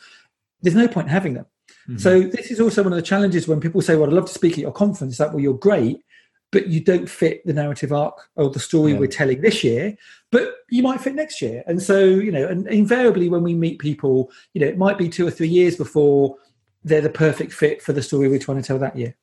there's 0.62 0.76
no 0.76 0.86
point 0.86 1.08
having 1.08 1.34
them 1.34 1.46
Mm-hmm. 1.90 1.98
So 1.98 2.20
this 2.20 2.50
is 2.50 2.60
also 2.60 2.82
one 2.82 2.92
of 2.92 2.96
the 2.96 3.02
challenges 3.02 3.48
when 3.48 3.60
people 3.60 3.82
say, 3.82 3.96
"Well, 3.96 4.08
I'd 4.08 4.14
love 4.14 4.26
to 4.26 4.32
speak 4.32 4.52
at 4.52 4.58
your 4.58 4.72
conference." 4.72 5.18
That 5.18 5.32
well, 5.32 5.40
you're 5.40 5.54
great, 5.54 6.04
but 6.52 6.68
you 6.68 6.80
don't 6.80 7.08
fit 7.08 7.44
the 7.46 7.52
narrative 7.52 7.92
arc 7.92 8.28
or 8.36 8.50
the 8.50 8.60
story 8.60 8.92
yeah. 8.92 8.98
we're 8.98 9.06
telling 9.08 9.40
this 9.40 9.64
year. 9.64 9.96
But 10.30 10.54
you 10.68 10.82
might 10.82 11.00
fit 11.00 11.14
next 11.14 11.42
year, 11.42 11.64
and 11.66 11.82
so 11.82 12.04
you 12.04 12.30
know, 12.30 12.46
and 12.46 12.66
invariably 12.68 13.28
when 13.28 13.42
we 13.42 13.54
meet 13.54 13.78
people, 13.78 14.30
you 14.54 14.60
know, 14.60 14.66
it 14.66 14.78
might 14.78 14.98
be 14.98 15.08
two 15.08 15.26
or 15.26 15.30
three 15.30 15.48
years 15.48 15.76
before 15.76 16.36
they're 16.84 17.00
the 17.00 17.10
perfect 17.10 17.52
fit 17.52 17.82
for 17.82 17.92
the 17.92 18.02
story 18.02 18.28
we're 18.28 18.38
trying 18.38 18.60
to 18.60 18.66
tell 18.66 18.78
that 18.78 18.96
year. 18.96 19.14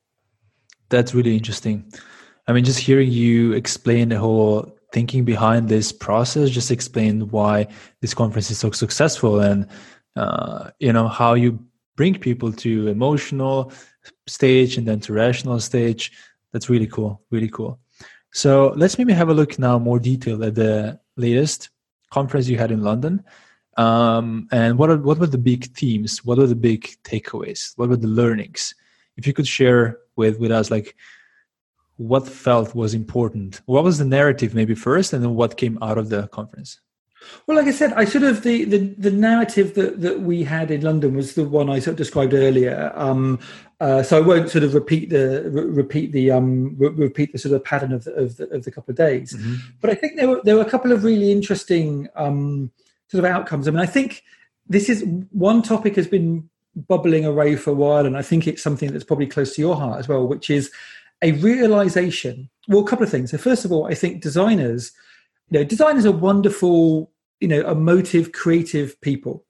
That's 0.90 1.14
really 1.14 1.36
interesting. 1.36 1.92
I 2.46 2.52
mean, 2.52 2.64
just 2.64 2.78
hearing 2.78 3.10
you 3.10 3.52
explain 3.52 4.08
the 4.08 4.18
whole 4.18 4.74
thinking 4.92 5.24
behind 5.24 5.68
this 5.68 5.92
process, 5.92 6.50
just 6.50 6.70
explain 6.70 7.28
why 7.28 7.68
this 8.00 8.14
conference 8.14 8.50
is 8.50 8.58
so 8.58 8.70
successful, 8.70 9.40
and 9.40 9.66
uh, 10.16 10.70
you 10.78 10.92
know 10.92 11.08
how 11.08 11.34
you 11.34 11.58
bring 11.96 12.18
people 12.18 12.52
to 12.52 12.88
emotional 12.88 13.72
stage 14.26 14.78
and 14.78 14.88
then 14.88 15.00
to 15.00 15.12
rational 15.12 15.60
stage. 15.60 16.12
That's 16.52 16.70
really 16.70 16.86
cool. 16.86 17.20
Really 17.30 17.48
cool. 17.48 17.78
So 18.32 18.72
let's 18.76 18.98
maybe 18.98 19.12
have 19.12 19.28
a 19.28 19.34
look 19.34 19.58
now 19.58 19.78
more 19.78 19.98
detail 19.98 20.42
at 20.44 20.54
the 20.54 20.98
latest 21.16 21.70
conference 22.10 22.48
you 22.48 22.56
had 22.56 22.70
in 22.70 22.82
London. 22.82 23.24
Um, 23.76 24.48
and 24.50 24.78
what 24.78 24.90
are, 24.90 24.96
what 24.96 25.18
were 25.18 25.26
the 25.26 25.38
big 25.38 25.66
themes? 25.76 26.24
What 26.24 26.38
were 26.38 26.46
the 26.46 26.56
big 26.56 26.88
takeaways? 27.04 27.72
What 27.76 27.88
were 27.88 27.96
the 27.96 28.08
learnings? 28.08 28.74
If 29.18 29.26
you 29.26 29.34
could 29.34 29.46
share 29.46 29.98
with 30.16 30.38
with 30.38 30.50
us, 30.50 30.70
like 30.70 30.96
what 31.98 32.26
felt 32.26 32.74
was 32.74 32.94
important. 32.94 33.60
What 33.66 33.84
was 33.84 33.98
the 33.98 34.04
narrative 34.04 34.54
maybe 34.54 34.74
first, 34.74 35.12
and 35.12 35.22
then 35.22 35.34
what 35.34 35.58
came 35.58 35.78
out 35.82 35.98
of 35.98 36.08
the 36.08 36.28
conference? 36.28 36.80
Well, 37.46 37.56
like 37.56 37.66
I 37.66 37.72
said, 37.72 37.92
I 37.94 38.04
sort 38.04 38.24
of 38.24 38.42
the, 38.42 38.64
the, 38.64 38.78
the 38.78 39.10
narrative 39.10 39.74
that, 39.74 40.00
that 40.02 40.20
we 40.20 40.44
had 40.44 40.70
in 40.70 40.82
London 40.82 41.16
was 41.16 41.34
the 41.34 41.44
one 41.44 41.68
I 41.68 41.80
sort 41.80 41.92
of 41.92 41.96
described 41.96 42.32
earlier. 42.32 42.92
Um, 42.94 43.40
uh, 43.80 44.02
so 44.02 44.16
I 44.18 44.20
won't 44.20 44.50
sort 44.50 44.64
of 44.64 44.72
repeat 44.74 45.10
the 45.10 45.48
re- 45.50 45.64
repeat 45.64 46.12
the 46.12 46.30
um, 46.30 46.76
re- 46.78 46.88
repeat 46.90 47.32
the 47.32 47.38
sort 47.38 47.54
of 47.54 47.64
pattern 47.64 47.92
of 47.92 48.04
the, 48.04 48.12
of 48.14 48.36
the, 48.36 48.48
of 48.50 48.64
the 48.64 48.70
couple 48.70 48.92
of 48.92 48.96
days. 48.96 49.34
Mm-hmm. 49.34 49.54
But 49.80 49.90
I 49.90 49.94
think 49.94 50.16
there 50.16 50.28
were 50.28 50.40
there 50.44 50.56
were 50.56 50.62
a 50.62 50.70
couple 50.70 50.92
of 50.92 51.04
really 51.04 51.30
interesting 51.32 52.08
um, 52.14 52.70
sort 53.08 53.24
of 53.24 53.30
outcomes. 53.30 53.66
I 53.66 53.72
mean, 53.72 53.80
I 53.80 53.86
think 53.86 54.22
this 54.68 54.88
is 54.88 55.04
one 55.30 55.62
topic 55.62 55.96
has 55.96 56.06
been 56.06 56.48
bubbling 56.86 57.24
away 57.24 57.56
for 57.56 57.70
a 57.70 57.74
while, 57.74 58.06
and 58.06 58.16
I 58.16 58.22
think 58.22 58.46
it's 58.46 58.62
something 58.62 58.92
that's 58.92 59.04
probably 59.04 59.26
close 59.26 59.54
to 59.54 59.60
your 59.60 59.76
heart 59.76 59.98
as 59.98 60.08
well, 60.08 60.26
which 60.26 60.50
is 60.50 60.70
a 61.22 61.32
realization. 61.32 62.48
Well, 62.68 62.80
a 62.80 62.86
couple 62.86 63.04
of 63.04 63.10
things. 63.10 63.30
So 63.30 63.38
first 63.38 63.64
of 63.64 63.72
all, 63.72 63.86
I 63.86 63.94
think 63.94 64.22
designers 64.22 64.92
you 65.50 65.58
know, 65.58 65.64
designers 65.64 66.06
are 66.06 66.12
wonderful, 66.12 67.10
you 67.40 67.48
know, 67.48 67.68
emotive, 67.70 68.32
creative 68.32 69.00
people, 69.00 69.44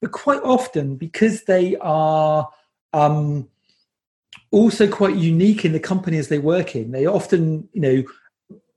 but 0.00 0.12
quite 0.12 0.40
often 0.42 0.96
because 0.96 1.44
they 1.44 1.76
are 1.80 2.48
um, 2.92 3.48
also 4.50 4.88
quite 4.88 5.16
unique 5.16 5.64
in 5.64 5.72
the 5.72 5.80
companies 5.80 6.28
they 6.28 6.38
work 6.38 6.74
in, 6.74 6.92
they 6.92 7.06
often, 7.06 7.68
you 7.72 7.80
know, 7.80 8.04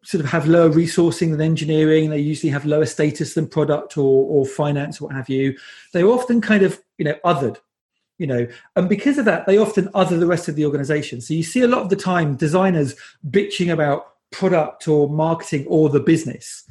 sort 0.04 0.24
of 0.24 0.30
have 0.30 0.48
lower 0.48 0.70
resourcing 0.70 1.32
than 1.32 1.42
engineering. 1.42 2.10
They 2.10 2.20
usually 2.20 2.52
have 2.52 2.66
lower 2.66 2.86
status 2.86 3.34
than 3.34 3.48
product 3.48 3.98
or, 3.98 4.26
or 4.30 4.46
finance, 4.46 5.02
or 5.02 5.08
what 5.08 5.16
have 5.16 5.30
you. 5.30 5.58
They're 5.92 6.08
often 6.08 6.40
kind 6.40 6.64
of, 6.64 6.82
you 6.98 7.06
know, 7.06 7.16
othered 7.26 7.58
you 8.18 8.28
know 8.28 8.48
and 8.76 8.90
because 8.90 9.18
of 9.18 9.26
that 9.26 9.46
they 9.46 9.58
often 9.58 9.90
other 9.94 10.18
the 10.18 10.28
rest 10.28 10.48
of 10.48 10.56
the 10.56 10.66
organization 10.66 11.22
so 11.22 11.34
you 11.34 11.44
see 11.44 11.62
a 11.62 11.68
lot 11.68 11.82
of 11.82 11.90
the 11.90 11.96
time 11.96 12.36
designers 12.36 12.96
bitching 13.30 13.72
about 13.72 14.18
product 14.32 14.88
or 14.88 15.10
marketing 15.10 15.66
or 15.68 15.90
the 15.90 16.00
business. 16.00 16.64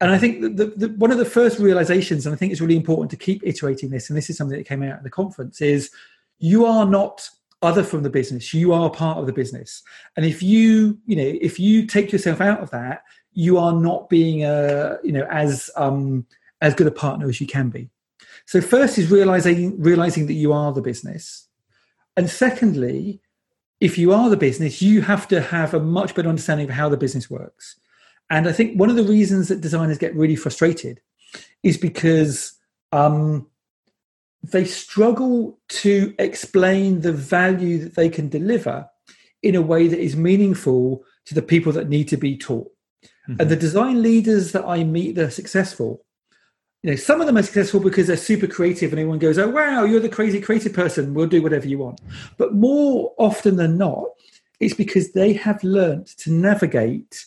And 0.00 0.10
I 0.10 0.18
think 0.18 0.56
the, 0.56 0.72
the, 0.76 0.88
one 0.96 1.12
of 1.12 1.18
the 1.18 1.24
first 1.24 1.58
realizations, 1.58 2.26
and 2.26 2.34
I 2.34 2.36
think 2.36 2.50
it's 2.50 2.60
really 2.60 2.76
important 2.76 3.10
to 3.12 3.16
keep 3.16 3.42
iterating 3.44 3.90
this, 3.90 4.10
and 4.10 4.16
this 4.16 4.28
is 4.28 4.36
something 4.36 4.58
that 4.58 4.66
came 4.66 4.82
out 4.82 4.96
at 4.96 5.02
the 5.04 5.10
conference, 5.10 5.60
is 5.60 5.90
you 6.38 6.66
are 6.66 6.84
not 6.84 7.28
other 7.62 7.84
from 7.84 8.02
the 8.02 8.10
business. 8.10 8.52
You 8.52 8.72
are 8.72 8.90
part 8.90 9.18
of 9.18 9.26
the 9.26 9.32
business. 9.32 9.82
And 10.16 10.26
if 10.26 10.42
you, 10.42 10.98
you 11.06 11.14
know, 11.14 11.38
if 11.40 11.60
you 11.60 11.86
take 11.86 12.10
yourself 12.10 12.40
out 12.40 12.60
of 12.60 12.70
that, 12.70 13.04
you 13.32 13.58
are 13.58 13.72
not 13.72 14.08
being 14.08 14.44
a, 14.44 14.98
you 15.04 15.12
know, 15.12 15.26
as 15.30 15.70
um, 15.76 16.26
as 16.60 16.74
good 16.74 16.88
a 16.88 16.90
partner 16.90 17.28
as 17.28 17.40
you 17.40 17.46
can 17.46 17.70
be. 17.70 17.88
So 18.46 18.60
first 18.60 18.98
is 18.98 19.10
realizing 19.10 19.80
realizing 19.80 20.26
that 20.26 20.34
you 20.34 20.52
are 20.52 20.72
the 20.72 20.82
business, 20.82 21.48
and 22.16 22.28
secondly, 22.28 23.20
if 23.80 23.98
you 23.98 24.12
are 24.12 24.30
the 24.30 24.36
business, 24.36 24.80
you 24.80 25.02
have 25.02 25.26
to 25.28 25.40
have 25.40 25.74
a 25.74 25.80
much 25.80 26.14
better 26.14 26.28
understanding 26.28 26.68
of 26.68 26.74
how 26.74 26.88
the 26.88 26.96
business 26.96 27.30
works. 27.30 27.78
And 28.30 28.48
I 28.48 28.52
think 28.52 28.78
one 28.78 28.90
of 28.90 28.96
the 28.96 29.02
reasons 29.04 29.48
that 29.48 29.60
designers 29.60 29.98
get 29.98 30.14
really 30.14 30.36
frustrated 30.36 31.00
is 31.62 31.76
because 31.76 32.54
um, 32.92 33.46
they 34.42 34.64
struggle 34.64 35.58
to 35.68 36.14
explain 36.18 37.00
the 37.00 37.12
value 37.12 37.78
that 37.78 37.94
they 37.94 38.08
can 38.08 38.28
deliver 38.28 38.88
in 39.42 39.54
a 39.54 39.62
way 39.62 39.88
that 39.88 39.98
is 39.98 40.16
meaningful 40.16 41.02
to 41.26 41.34
the 41.34 41.42
people 41.42 41.72
that 41.72 41.88
need 41.88 42.08
to 42.08 42.16
be 42.16 42.36
taught. 42.36 42.70
Mm-hmm. 43.28 43.40
And 43.40 43.50
the 43.50 43.56
design 43.56 44.02
leaders 44.02 44.52
that 44.52 44.64
I 44.64 44.84
meet 44.84 45.14
that 45.16 45.26
are 45.26 45.30
successful 45.30 46.04
you 46.82 46.90
know, 46.90 46.96
some 46.96 47.20
of 47.20 47.26
them 47.26 47.38
are 47.38 47.42
successful 47.42 47.80
because 47.80 48.08
they're 48.08 48.16
super 48.16 48.48
creative 48.48 48.92
and 48.92 48.98
everyone 48.98 49.20
goes, 49.20 49.38
oh, 49.38 49.48
wow, 49.48 49.84
you're 49.84 50.00
the 50.00 50.08
crazy 50.08 50.40
creative 50.40 50.72
person. 50.72 51.14
We'll 51.14 51.28
do 51.28 51.42
whatever 51.42 51.66
you 51.68 51.78
want. 51.78 52.00
But 52.38 52.54
more 52.54 53.14
often 53.18 53.56
than 53.56 53.78
not, 53.78 54.04
it's 54.58 54.74
because 54.74 55.12
they 55.12 55.32
have 55.34 55.62
learned 55.62 56.06
to 56.18 56.32
navigate 56.32 57.24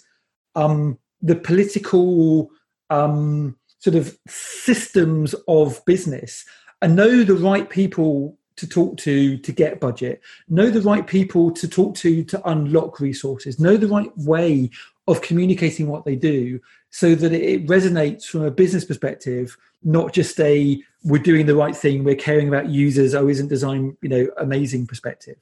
um, 0.55 0.97
the 1.21 1.35
political 1.35 2.49
um, 2.89 3.57
sort 3.79 3.95
of 3.95 4.17
systems 4.27 5.33
of 5.47 5.83
business 5.85 6.45
and 6.81 6.95
know 6.95 7.23
the 7.23 7.35
right 7.35 7.69
people 7.69 8.37
to 8.57 8.67
talk 8.67 8.97
to 8.97 9.37
to 9.37 9.51
get 9.51 9.81
budget 9.81 10.21
know 10.47 10.69
the 10.69 10.81
right 10.81 11.07
people 11.07 11.51
to 11.51 11.67
talk 11.67 11.93
to 11.95 12.23
to 12.23 12.41
unlock 12.49 13.01
resources 13.01 13.59
know 13.59 13.75
the 13.75 13.87
right 13.87 14.17
way 14.17 14.69
of 15.07 15.21
communicating 15.21 15.87
what 15.87 16.05
they 16.05 16.15
do 16.15 16.59
so 16.95 17.13
that 17.13 17.34
it 17.34 17.67
resonates 17.67 18.23
from 18.23 18.43
a 18.43 18.49
business 18.49 18.86
perspective, 18.86 19.58
not 19.84 20.13
just 20.13 20.39
a 20.39 20.81
we're 21.03 21.21
doing 21.21 21.45
the 21.45 21.53
right 21.53 21.75
thing, 21.75 22.05
we're 22.05 22.15
caring 22.15 22.47
about 22.47 22.69
users, 22.69 23.13
oh, 23.13 23.27
isn't 23.27 23.49
design, 23.49 23.97
you 24.01 24.08
know, 24.08 24.29
amazing 24.38 24.88
perspective. 24.88 25.36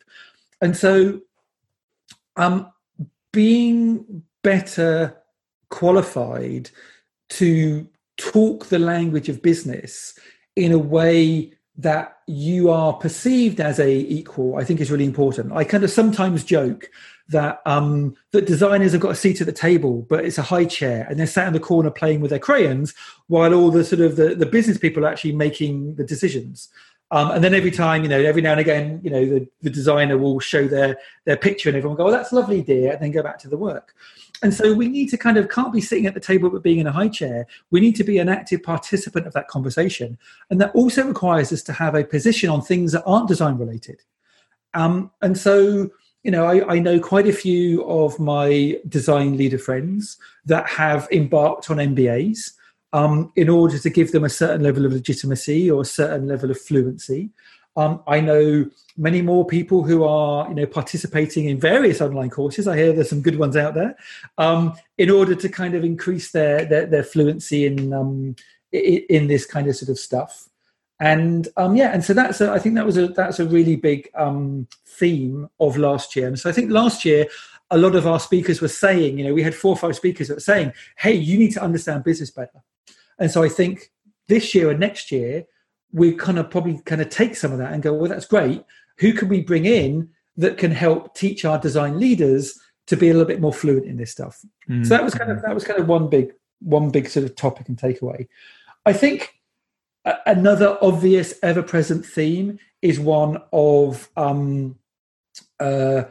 And 0.61 0.75
so 0.75 1.21
um 2.37 2.71
being 3.31 4.23
better 4.41 5.15
qualified 5.69 6.71
to 7.29 7.87
talk 8.17 8.65
the 8.65 8.79
language 8.79 9.29
of 9.29 9.43
business 9.43 10.17
in 10.55 10.71
a 10.71 10.79
way 10.79 11.53
that 11.77 12.17
you 12.25 12.71
are 12.71 12.93
perceived 12.93 13.59
as 13.59 13.79
a 13.79 13.91
equal 13.91 14.55
i 14.55 14.63
think 14.63 14.79
is 14.79 14.91
really 14.91 15.05
important 15.05 15.51
i 15.51 15.63
kind 15.63 15.83
of 15.83 15.89
sometimes 15.89 16.43
joke 16.43 16.91
that 17.33 17.61
um, 17.65 18.15
that 18.31 18.47
designers 18.47 18.93
have 18.93 19.01
got 19.01 19.11
a 19.11 19.15
seat 19.15 19.41
at 19.41 19.47
the 19.47 19.53
table, 19.53 20.05
but 20.09 20.25
it's 20.25 20.37
a 20.37 20.43
high 20.43 20.65
chair, 20.65 21.05
and 21.09 21.19
they're 21.19 21.27
sat 21.27 21.47
in 21.47 21.53
the 21.53 21.59
corner 21.59 21.91
playing 21.91 22.21
with 22.21 22.29
their 22.29 22.39
crayons, 22.39 22.95
while 23.27 23.53
all 23.53 23.69
the 23.69 23.83
sort 23.83 24.01
of 24.01 24.15
the, 24.15 24.33
the 24.33 24.45
business 24.45 24.77
people 24.77 25.05
are 25.05 25.09
actually 25.09 25.33
making 25.33 25.95
the 25.95 26.03
decisions. 26.03 26.69
Um, 27.11 27.29
and 27.29 27.43
then 27.43 27.53
every 27.53 27.69
time, 27.69 28.01
you 28.01 28.09
know, 28.09 28.19
every 28.19 28.41
now 28.41 28.51
and 28.51 28.59
again, 28.59 28.99
you 29.03 29.11
know, 29.11 29.23
the, 29.23 29.47
the 29.61 29.69
designer 29.69 30.17
will 30.17 30.39
show 30.39 30.67
their 30.67 30.97
their 31.25 31.37
picture, 31.37 31.69
and 31.69 31.77
everyone 31.77 31.97
go, 31.97 32.07
"Oh, 32.07 32.11
that's 32.11 32.33
lovely, 32.33 32.61
dear," 32.61 32.93
and 32.93 33.01
then 33.01 33.11
go 33.11 33.21
back 33.21 33.37
to 33.39 33.49
the 33.49 33.57
work. 33.57 33.93
And 34.41 34.53
so 34.53 34.73
we 34.73 34.87
need 34.89 35.09
to 35.09 35.17
kind 35.17 35.37
of 35.37 35.47
can't 35.47 35.71
be 35.71 35.79
sitting 35.79 36.05
at 36.05 36.15
the 36.15 36.19
table 36.19 36.49
but 36.49 36.63
being 36.63 36.79
in 36.79 36.87
a 36.87 36.91
high 36.91 37.07
chair. 37.07 37.45
We 37.71 37.79
need 37.79 37.95
to 37.97 38.03
be 38.03 38.17
an 38.17 38.29
active 38.29 38.63
participant 38.63 39.27
of 39.27 39.33
that 39.33 39.47
conversation, 39.47 40.17
and 40.49 40.59
that 40.59 40.73
also 40.73 41.05
requires 41.05 41.53
us 41.53 41.61
to 41.63 41.73
have 41.73 41.93
a 41.93 42.03
position 42.03 42.49
on 42.49 42.61
things 42.61 42.93
that 42.93 43.03
aren't 43.05 43.27
design 43.27 43.57
related. 43.57 44.01
Um, 44.73 45.11
and 45.21 45.37
so 45.37 45.91
you 46.23 46.31
know, 46.31 46.45
I, 46.45 46.75
I, 46.75 46.79
know 46.79 46.99
quite 46.99 47.27
a 47.27 47.33
few 47.33 47.83
of 47.83 48.17
my 48.17 48.79
design 48.87 49.35
leader 49.35 49.57
friends 49.57 50.17
that 50.45 50.67
have 50.69 51.07
embarked 51.11 51.69
on 51.69 51.77
MBAs 51.77 52.51
um, 52.93 53.31
in 53.35 53.49
order 53.49 53.77
to 53.77 53.89
give 53.89 54.13
them 54.13 54.23
a 54.23 54.29
certain 54.29 54.63
level 54.63 54.85
of 54.85 54.93
legitimacy 54.93 55.69
or 55.69 55.81
a 55.81 55.85
certain 55.85 56.27
level 56.27 56.49
of 56.49 56.59
fluency. 56.59 57.29
Um, 57.75 58.01
I 58.07 58.21
know 58.21 58.69
many 58.97 59.21
more 59.21 59.45
people 59.45 59.83
who 59.83 60.03
are, 60.03 60.47
you 60.47 60.55
know, 60.55 60.67
participating 60.67 61.45
in 61.45 61.59
various 61.59 62.01
online 62.01 62.29
courses. 62.29 62.67
I 62.67 62.77
hear 62.77 62.93
there's 62.93 63.09
some 63.09 63.21
good 63.21 63.39
ones 63.39 63.57
out 63.57 63.73
there, 63.73 63.97
um, 64.37 64.75
in 64.97 65.09
order 65.09 65.33
to 65.35 65.49
kind 65.49 65.73
of 65.73 65.83
increase 65.83 66.31
their 66.31 66.65
their, 66.65 66.85
their 66.85 67.03
fluency 67.03 67.65
in, 67.65 67.91
um, 67.91 68.35
in 68.71 69.01
in 69.09 69.27
this 69.27 69.45
kind 69.45 69.67
of 69.67 69.75
sort 69.75 69.89
of 69.89 69.97
stuff 69.97 70.47
and 70.99 71.47
um, 71.57 71.75
yeah, 71.75 71.91
and 71.93 72.03
so 72.03 72.13
that's 72.13 72.39
a, 72.41 72.51
I 72.51 72.59
think 72.59 72.75
that 72.75 72.85
was 72.85 72.97
a 72.97 73.07
that's 73.07 73.39
a 73.39 73.45
really 73.45 73.75
big 73.75 74.09
um, 74.15 74.67
theme 74.85 75.49
of 75.59 75.77
last 75.77 76.15
year. 76.15 76.27
And 76.27 76.39
so 76.39 76.49
I 76.49 76.53
think 76.53 76.71
last 76.71 77.03
year 77.03 77.25
a 77.71 77.77
lot 77.77 77.95
of 77.95 78.05
our 78.05 78.19
speakers 78.19 78.61
were 78.61 78.67
saying, 78.67 79.17
you 79.17 79.25
know, 79.25 79.33
we 79.33 79.41
had 79.41 79.55
four 79.55 79.71
or 79.71 79.77
five 79.77 79.95
speakers 79.95 80.27
that 80.27 80.35
were 80.35 80.39
saying, 80.39 80.71
"Hey, 80.97 81.13
you 81.13 81.37
need 81.37 81.51
to 81.53 81.63
understand 81.63 82.03
business 82.03 82.31
better." 82.31 82.63
And 83.19 83.31
so 83.31 83.43
I 83.43 83.49
think 83.49 83.91
this 84.27 84.53
year 84.53 84.69
and 84.69 84.79
next 84.79 85.11
year 85.11 85.45
we're 85.91 86.15
kind 86.15 86.39
of 86.39 86.49
probably 86.49 86.79
kind 86.85 87.01
of 87.01 87.09
take 87.09 87.35
some 87.35 87.51
of 87.51 87.57
that 87.57 87.73
and 87.73 87.81
go, 87.81 87.93
"Well, 87.93 88.09
that's 88.09 88.27
great. 88.27 88.63
Who 88.99 89.13
can 89.13 89.29
we 89.29 89.41
bring 89.41 89.65
in 89.65 90.09
that 90.37 90.57
can 90.57 90.71
help 90.71 91.15
teach 91.15 91.45
our 91.45 91.59
design 91.59 91.99
leaders 91.99 92.59
to 92.87 92.97
be 92.97 93.09
a 93.09 93.13
little 93.13 93.27
bit 93.27 93.41
more 93.41 93.53
fluent 93.53 93.85
in 93.85 93.97
this 93.97 94.11
stuff?" 94.11 94.45
Mm-hmm. 94.69 94.83
So 94.83 94.89
that 94.89 95.03
was 95.03 95.15
kind 95.15 95.31
of 95.31 95.41
that 95.41 95.55
was 95.55 95.63
kind 95.63 95.79
of 95.79 95.87
one 95.87 96.07
big 96.07 96.33
one 96.59 96.91
big 96.91 97.09
sort 97.09 97.25
of 97.25 97.35
topic 97.35 97.67
and 97.67 97.77
takeaway. 97.77 98.27
I 98.85 98.93
think 98.93 99.33
another 100.25 100.77
obvious 100.81 101.33
ever 101.43 101.63
present 101.63 102.05
theme 102.05 102.59
is 102.81 102.99
one 102.99 103.37
of 103.51 104.09
um, 104.17 104.77
uh, 105.59 106.03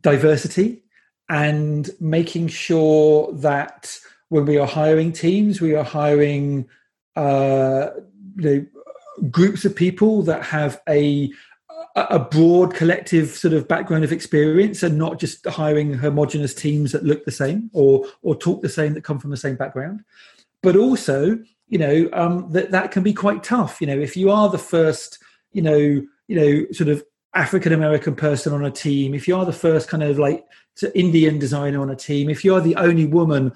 diversity 0.00 0.82
and 1.28 1.90
making 2.00 2.48
sure 2.48 3.32
that 3.32 3.96
when 4.28 4.46
we 4.46 4.58
are 4.58 4.66
hiring 4.66 5.12
teams, 5.12 5.60
we 5.60 5.74
are 5.74 5.84
hiring 5.84 6.68
uh, 7.16 7.88
you 8.36 8.42
know, 8.42 8.66
groups 9.30 9.64
of 9.64 9.76
people 9.76 10.22
that 10.22 10.42
have 10.42 10.80
a 10.88 11.30
a 11.94 12.18
broad 12.18 12.74
collective 12.74 13.28
sort 13.28 13.52
of 13.52 13.68
background 13.68 14.02
of 14.02 14.12
experience 14.12 14.82
and 14.82 14.96
not 14.96 15.20
just 15.20 15.46
hiring 15.46 15.92
homogenous 15.92 16.54
teams 16.54 16.92
that 16.92 17.04
look 17.04 17.24
the 17.26 17.30
same 17.30 17.68
or 17.74 18.06
or 18.22 18.34
talk 18.34 18.62
the 18.62 18.68
same 18.68 18.94
that 18.94 19.04
come 19.04 19.18
from 19.18 19.30
the 19.30 19.36
same 19.36 19.56
background. 19.56 20.02
But 20.62 20.76
also 20.76 21.38
you 21.72 21.78
know 21.78 22.08
um, 22.12 22.52
that 22.52 22.70
that 22.70 22.92
can 22.92 23.02
be 23.02 23.14
quite 23.14 23.42
tough. 23.42 23.80
You 23.80 23.86
know 23.86 23.98
if 23.98 24.16
you 24.16 24.30
are 24.30 24.48
the 24.50 24.58
first 24.58 25.18
you 25.52 25.62
know 25.62 25.76
you 26.28 26.36
know 26.36 26.66
sort 26.72 26.88
of 26.88 27.02
african 27.34 27.72
american 27.72 28.14
person 28.14 28.52
on 28.52 28.62
a 28.62 28.70
team 28.70 29.14
if 29.14 29.26
you 29.26 29.34
are 29.34 29.46
the 29.46 29.52
first 29.54 29.88
kind 29.88 30.02
of 30.02 30.18
like 30.18 30.44
indian 30.94 31.38
designer 31.38 31.80
on 31.80 31.88
a 31.88 31.96
team 31.96 32.28
if 32.28 32.44
you 32.44 32.54
are 32.54 32.60
the 32.60 32.76
only 32.76 33.06
woman 33.06 33.50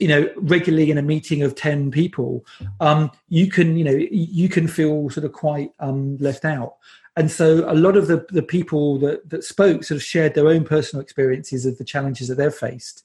you 0.00 0.08
know 0.08 0.28
regularly 0.36 0.90
in 0.90 0.98
a 0.98 1.02
meeting 1.02 1.42
of 1.42 1.54
10 1.54 1.92
people 1.92 2.44
um, 2.80 3.08
you 3.28 3.48
can 3.48 3.76
you 3.76 3.84
know 3.84 3.96
you 4.10 4.48
can 4.48 4.66
feel 4.66 5.08
sort 5.10 5.24
of 5.24 5.32
quite 5.32 5.70
um, 5.78 6.16
left 6.18 6.44
out. 6.44 6.74
And 7.16 7.30
so 7.30 7.70
a 7.70 7.74
lot 7.74 7.96
of 7.96 8.06
the, 8.06 8.24
the 8.30 8.42
people 8.42 8.98
that, 9.00 9.28
that 9.28 9.44
spoke 9.44 9.84
sort 9.84 9.96
of 9.96 10.02
shared 10.02 10.34
their 10.34 10.46
own 10.46 10.64
personal 10.64 11.02
experiences 11.02 11.66
of 11.66 11.76
the 11.76 11.84
challenges 11.84 12.28
that 12.28 12.36
they've 12.36 12.54
faced. 12.54 13.04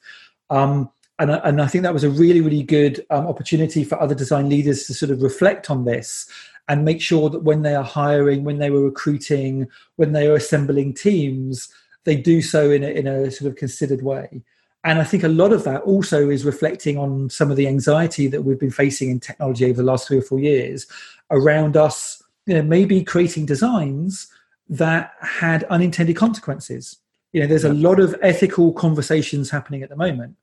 Um, 0.49 0.89
and, 1.19 1.31
and 1.31 1.61
i 1.61 1.67
think 1.67 1.83
that 1.83 1.93
was 1.93 2.03
a 2.03 2.09
really 2.09 2.41
really 2.41 2.63
good 2.63 3.05
um, 3.09 3.27
opportunity 3.27 3.83
for 3.83 4.01
other 4.01 4.15
design 4.15 4.49
leaders 4.49 4.85
to 4.85 4.93
sort 4.93 5.11
of 5.11 5.21
reflect 5.21 5.69
on 5.69 5.85
this 5.85 6.29
and 6.67 6.83
make 6.83 7.01
sure 7.01 7.29
that 7.29 7.43
when 7.43 7.61
they 7.61 7.75
are 7.75 7.83
hiring 7.83 8.43
when 8.43 8.59
they 8.59 8.69
were 8.69 8.81
recruiting 8.81 9.67
when 9.95 10.11
they 10.13 10.27
are 10.27 10.35
assembling 10.35 10.93
teams 10.93 11.69
they 12.03 12.15
do 12.15 12.41
so 12.41 12.69
in 12.69 12.83
a, 12.83 12.87
in 12.87 13.07
a 13.07 13.31
sort 13.31 13.49
of 13.49 13.57
considered 13.57 14.01
way 14.01 14.41
and 14.85 14.99
I 14.99 15.03
think 15.03 15.23
a 15.23 15.27
lot 15.27 15.51
of 15.51 15.63
that 15.63 15.81
also 15.81 16.29
is 16.29 16.45
reflecting 16.45 16.95
on 16.99 17.31
some 17.31 17.49
of 17.49 17.57
the 17.57 17.67
anxiety 17.67 18.27
that 18.27 18.43
we've 18.43 18.59
been 18.59 18.69
facing 18.69 19.09
in 19.09 19.19
technology 19.19 19.65
over 19.65 19.77
the 19.77 19.83
last 19.83 20.07
three 20.07 20.19
or 20.19 20.21
four 20.21 20.39
years 20.39 20.85
around 21.31 21.75
us, 21.75 22.21
you 22.45 22.53
know, 22.53 22.61
maybe 22.61 23.03
creating 23.03 23.47
designs 23.47 24.27
that 24.69 25.13
had 25.21 25.63
unintended 25.65 26.15
consequences. 26.15 26.97
You 27.33 27.41
know, 27.41 27.47
there's 27.47 27.63
a 27.63 27.73
lot 27.73 27.99
of 27.99 28.15
ethical 28.21 28.73
conversations 28.73 29.49
happening 29.49 29.81
at 29.81 29.89
the 29.89 29.95
moment. 29.95 30.35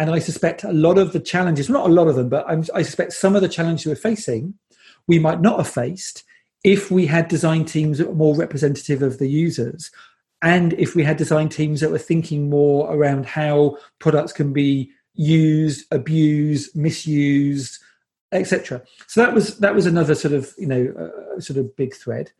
And 0.00 0.10
I 0.10 0.18
suspect 0.18 0.64
a 0.64 0.72
lot 0.72 0.96
of 0.96 1.12
the 1.12 1.20
challenges, 1.20 1.68
well, 1.68 1.82
not 1.82 1.90
a 1.90 1.92
lot 1.92 2.08
of 2.08 2.16
them, 2.16 2.30
but 2.30 2.46
I'm, 2.48 2.64
I 2.74 2.80
suspect 2.80 3.12
some 3.12 3.36
of 3.36 3.42
the 3.42 3.50
challenges 3.50 3.84
we're 3.84 3.96
facing, 3.96 4.54
we 5.06 5.18
might 5.18 5.42
not 5.42 5.58
have 5.58 5.68
faced 5.68 6.24
if 6.64 6.90
we 6.90 7.04
had 7.04 7.28
design 7.28 7.66
teams 7.66 7.98
that 7.98 8.08
were 8.08 8.14
more 8.14 8.34
representative 8.34 9.02
of 9.02 9.18
the 9.18 9.28
users. 9.28 9.90
And 10.40 10.72
if 10.72 10.94
we 10.94 11.04
had 11.04 11.18
design 11.18 11.50
teams 11.50 11.82
that 11.82 11.90
were 11.90 11.98
thinking 11.98 12.48
more 12.48 12.90
around 12.90 13.26
how 13.26 13.76
products 13.98 14.32
can 14.32 14.54
be 14.54 14.90
used 15.14 15.84
abused 15.90 16.74
misused 16.74 17.82
etc 18.32 18.80
so 19.08 19.20
that 19.20 19.34
was 19.34 19.58
that 19.58 19.74
was 19.74 19.84
another 19.84 20.14
sort 20.14 20.32
of 20.32 20.54
you 20.56 20.66
know 20.66 20.94
uh, 21.36 21.40
sort 21.40 21.58
of 21.58 21.76
big 21.76 21.94
thread. 21.94 22.30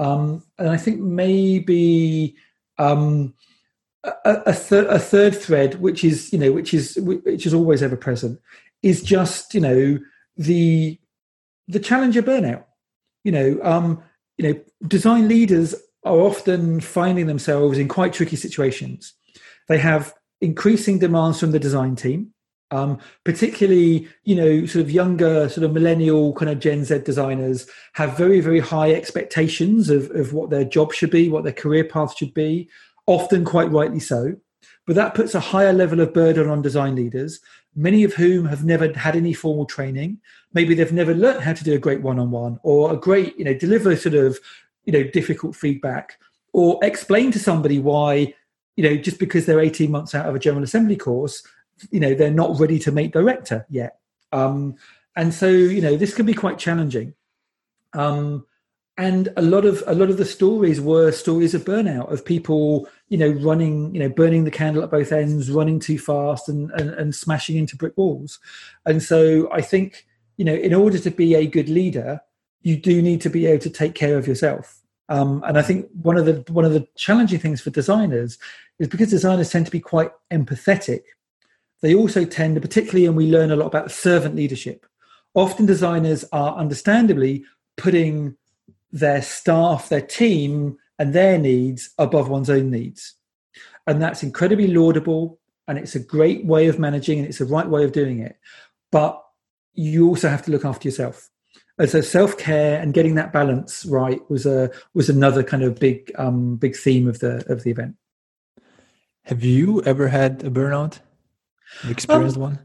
Um, 0.00 0.42
and 0.58 0.70
i 0.70 0.76
think 0.76 1.00
maybe 1.00 2.34
um, 2.78 3.34
a, 4.04 4.42
a, 4.46 4.52
thir- 4.52 4.88
a 4.88 4.98
third 4.98 5.34
thread 5.34 5.80
which 5.80 6.04
is 6.04 6.32
you 6.32 6.38
know 6.38 6.52
which 6.52 6.74
is 6.74 6.96
which 7.00 7.46
is 7.46 7.54
always 7.54 7.82
ever 7.82 7.96
present 7.96 8.38
is 8.82 9.02
just 9.02 9.54
you 9.54 9.60
know 9.60 9.98
the 10.36 10.98
the 11.68 11.80
challenger 11.80 12.22
burnout 12.22 12.64
you 13.22 13.32
know 13.32 13.58
um 13.62 14.02
you 14.36 14.52
know 14.52 14.60
design 14.86 15.28
leaders 15.28 15.74
are 16.04 16.18
often 16.18 16.80
finding 16.80 17.26
themselves 17.26 17.78
in 17.78 17.88
quite 17.88 18.12
tricky 18.12 18.36
situations. 18.36 19.14
They 19.68 19.78
have 19.78 20.14
increasing 20.40 20.98
demands 20.98 21.40
from 21.40 21.52
the 21.52 21.58
design 21.58 21.96
team, 21.96 22.32
um, 22.70 22.98
particularly 23.24 24.08
you 24.24 24.36
know 24.36 24.66
sort 24.66 24.84
of 24.84 24.90
younger 24.90 25.48
sort 25.48 25.64
of 25.64 25.72
millennial 25.72 26.34
kind 26.34 26.50
of 26.50 26.60
Gen 26.60 26.84
Z 26.84 26.98
designers 27.00 27.66
have 27.94 28.16
very 28.16 28.40
very 28.40 28.60
high 28.60 28.92
expectations 28.92 29.88
of, 29.90 30.10
of 30.10 30.32
what 30.32 30.50
their 30.50 30.64
job 30.64 30.92
should 30.92 31.10
be, 31.10 31.28
what 31.28 31.44
their 31.44 31.52
career 31.52 31.84
path 31.84 32.16
should 32.16 32.34
be, 32.34 32.68
often 33.06 33.44
quite 33.44 33.70
rightly 33.70 34.00
so. 34.00 34.36
But 34.86 34.96
that 34.96 35.14
puts 35.14 35.34
a 35.34 35.40
higher 35.40 35.72
level 35.72 36.00
of 36.00 36.12
burden 36.12 36.48
on 36.48 36.62
design 36.62 36.94
leaders, 36.94 37.40
many 37.74 38.04
of 38.04 38.14
whom 38.14 38.46
have 38.46 38.64
never 38.64 38.92
had 38.92 39.16
any 39.16 39.32
formal 39.32 39.64
training. 39.64 40.18
Maybe 40.52 40.74
they've 40.74 40.92
never 40.92 41.14
learned 41.14 41.42
how 41.42 41.54
to 41.54 41.64
do 41.64 41.74
a 41.74 41.78
great 41.78 42.02
one-on-one 42.02 42.60
or 42.62 42.92
a 42.92 42.96
great, 42.96 43.38
you 43.38 43.44
know, 43.44 43.54
deliver 43.54 43.96
sort 43.96 44.14
of 44.14 44.38
you 44.84 44.92
know 44.92 45.02
difficult 45.02 45.56
feedback 45.56 46.18
or 46.52 46.78
explain 46.82 47.30
to 47.32 47.38
somebody 47.38 47.78
why 47.78 48.32
you 48.76 48.84
know 48.84 48.96
just 48.96 49.18
because 49.18 49.46
they're 49.46 49.60
18 49.60 49.90
months 49.90 50.14
out 50.14 50.26
of 50.26 50.34
a 50.34 50.38
general 50.38 50.64
assembly 50.64 50.96
course 50.96 51.42
you 51.90 52.00
know 52.00 52.14
they're 52.14 52.30
not 52.30 52.58
ready 52.58 52.78
to 52.78 52.92
make 52.92 53.12
director 53.12 53.66
yet 53.68 53.98
um, 54.32 54.76
and 55.16 55.32
so 55.32 55.48
you 55.48 55.80
know 55.80 55.96
this 55.96 56.14
can 56.14 56.26
be 56.26 56.34
quite 56.34 56.58
challenging 56.58 57.14
um, 57.94 58.44
and 58.96 59.28
a 59.36 59.42
lot 59.42 59.64
of 59.64 59.82
a 59.86 59.94
lot 59.94 60.10
of 60.10 60.18
the 60.18 60.24
stories 60.24 60.80
were 60.80 61.10
stories 61.10 61.54
of 61.54 61.64
burnout 61.64 62.12
of 62.12 62.24
people 62.24 62.88
you 63.08 63.18
know 63.18 63.30
running 63.30 63.92
you 63.94 64.00
know 64.00 64.08
burning 64.08 64.44
the 64.44 64.50
candle 64.50 64.82
at 64.82 64.90
both 64.90 65.10
ends 65.10 65.50
running 65.50 65.80
too 65.80 65.98
fast 65.98 66.48
and, 66.48 66.70
and, 66.72 66.90
and 66.90 67.14
smashing 67.14 67.56
into 67.56 67.76
brick 67.76 67.96
walls 67.96 68.38
and 68.86 69.02
so 69.02 69.50
i 69.52 69.60
think 69.60 70.06
you 70.36 70.44
know 70.44 70.54
in 70.54 70.72
order 70.72 70.96
to 70.96 71.10
be 71.10 71.34
a 71.34 71.44
good 71.46 71.68
leader 71.68 72.20
you 72.64 72.76
do 72.76 73.00
need 73.00 73.20
to 73.20 73.30
be 73.30 73.46
able 73.46 73.62
to 73.62 73.70
take 73.70 73.94
care 73.94 74.18
of 74.18 74.26
yourself. 74.26 74.80
Um, 75.10 75.44
and 75.46 75.56
I 75.58 75.62
think 75.62 75.86
one 76.02 76.16
of 76.16 76.24
the 76.24 76.42
one 76.50 76.64
of 76.64 76.72
the 76.72 76.88
challenging 76.96 77.38
things 77.38 77.60
for 77.60 77.70
designers 77.70 78.38
is 78.78 78.88
because 78.88 79.10
designers 79.10 79.50
tend 79.50 79.66
to 79.66 79.72
be 79.72 79.80
quite 79.80 80.10
empathetic. 80.32 81.02
They 81.82 81.94
also 81.94 82.24
tend 82.24 82.54
to, 82.54 82.62
particularly, 82.62 83.04
and 83.04 83.14
we 83.14 83.30
learn 83.30 83.50
a 83.50 83.56
lot 83.56 83.66
about 83.66 83.92
servant 83.92 84.34
leadership. 84.34 84.86
Often, 85.34 85.66
designers 85.66 86.24
are 86.32 86.56
understandably 86.56 87.44
putting 87.76 88.36
their 88.94 89.20
staff, 89.20 89.88
their 89.88 90.00
team, 90.00 90.78
and 90.98 91.12
their 91.12 91.38
needs 91.38 91.90
above 91.98 92.28
one's 92.28 92.48
own 92.48 92.70
needs, 92.70 93.14
and 93.86 94.00
that's 94.00 94.22
incredibly 94.22 94.68
laudable. 94.68 95.38
And 95.66 95.78
it's 95.78 95.94
a 95.94 96.00
great 96.00 96.44
way 96.44 96.66
of 96.68 96.78
managing, 96.78 97.18
and 97.18 97.28
it's 97.28 97.38
the 97.38 97.46
right 97.46 97.68
way 97.68 97.84
of 97.84 97.92
doing 97.92 98.20
it. 98.20 98.36
But 98.92 99.22
you 99.72 100.06
also 100.08 100.28
have 100.28 100.44
to 100.44 100.50
look 100.50 100.64
after 100.64 100.86
yourself 100.86 101.30
and 101.78 101.90
so 101.90 102.00
self 102.00 102.38
care 102.38 102.80
and 102.80 102.94
getting 102.94 103.16
that 103.16 103.32
balance 103.32 103.84
right 103.86 104.20
was 104.30 104.46
a 104.46 104.70
was 104.94 105.08
another 105.08 105.42
kind 105.42 105.62
of 105.62 105.78
big 105.78 106.12
um, 106.16 106.56
big 106.56 106.76
theme 106.76 107.08
of 107.08 107.18
the 107.18 107.44
of 107.50 107.64
the 107.64 107.70
event. 107.70 107.96
Have 109.24 109.42
you 109.42 109.82
ever 109.82 110.08
had 110.08 110.44
a 110.44 110.50
burnout? 110.50 111.00
experienced 111.88 112.36
um, 112.36 112.42
one? 112.42 112.58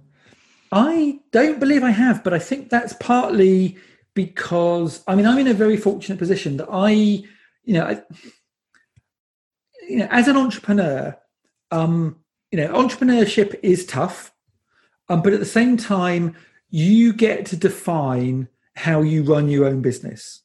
I 0.72 1.20
don't 1.32 1.60
believe 1.60 1.84
I 1.84 1.90
have, 1.90 2.24
but 2.24 2.34
I 2.34 2.40
think 2.40 2.70
that's 2.70 2.94
partly 2.94 3.78
because 4.20 5.02
I 5.08 5.16
mean 5.16 5.26
I'm 5.26 5.38
in 5.38 5.48
a 5.48 5.54
very 5.54 5.78
fortunate 5.78 6.20
position 6.20 6.58
that 6.58 6.68
I, 6.70 6.90
you 6.90 7.74
know, 7.76 7.86
I, 7.86 8.02
you 9.88 10.00
know, 10.00 10.08
as 10.12 10.28
an 10.28 10.36
entrepreneur, 10.36 11.18
um, 11.72 12.18
you 12.52 12.58
know, 12.60 12.68
entrepreneurship 12.74 13.58
is 13.64 13.86
tough, 13.86 14.34
um, 15.08 15.22
but 15.22 15.32
at 15.32 15.40
the 15.40 15.46
same 15.46 15.78
time, 15.78 16.36
you 16.70 17.14
get 17.14 17.46
to 17.46 17.56
define 17.56 18.50
how 18.76 19.02
you 19.02 19.24
run 19.24 19.48
your 19.48 19.66
own 19.66 19.82
business. 19.82 20.42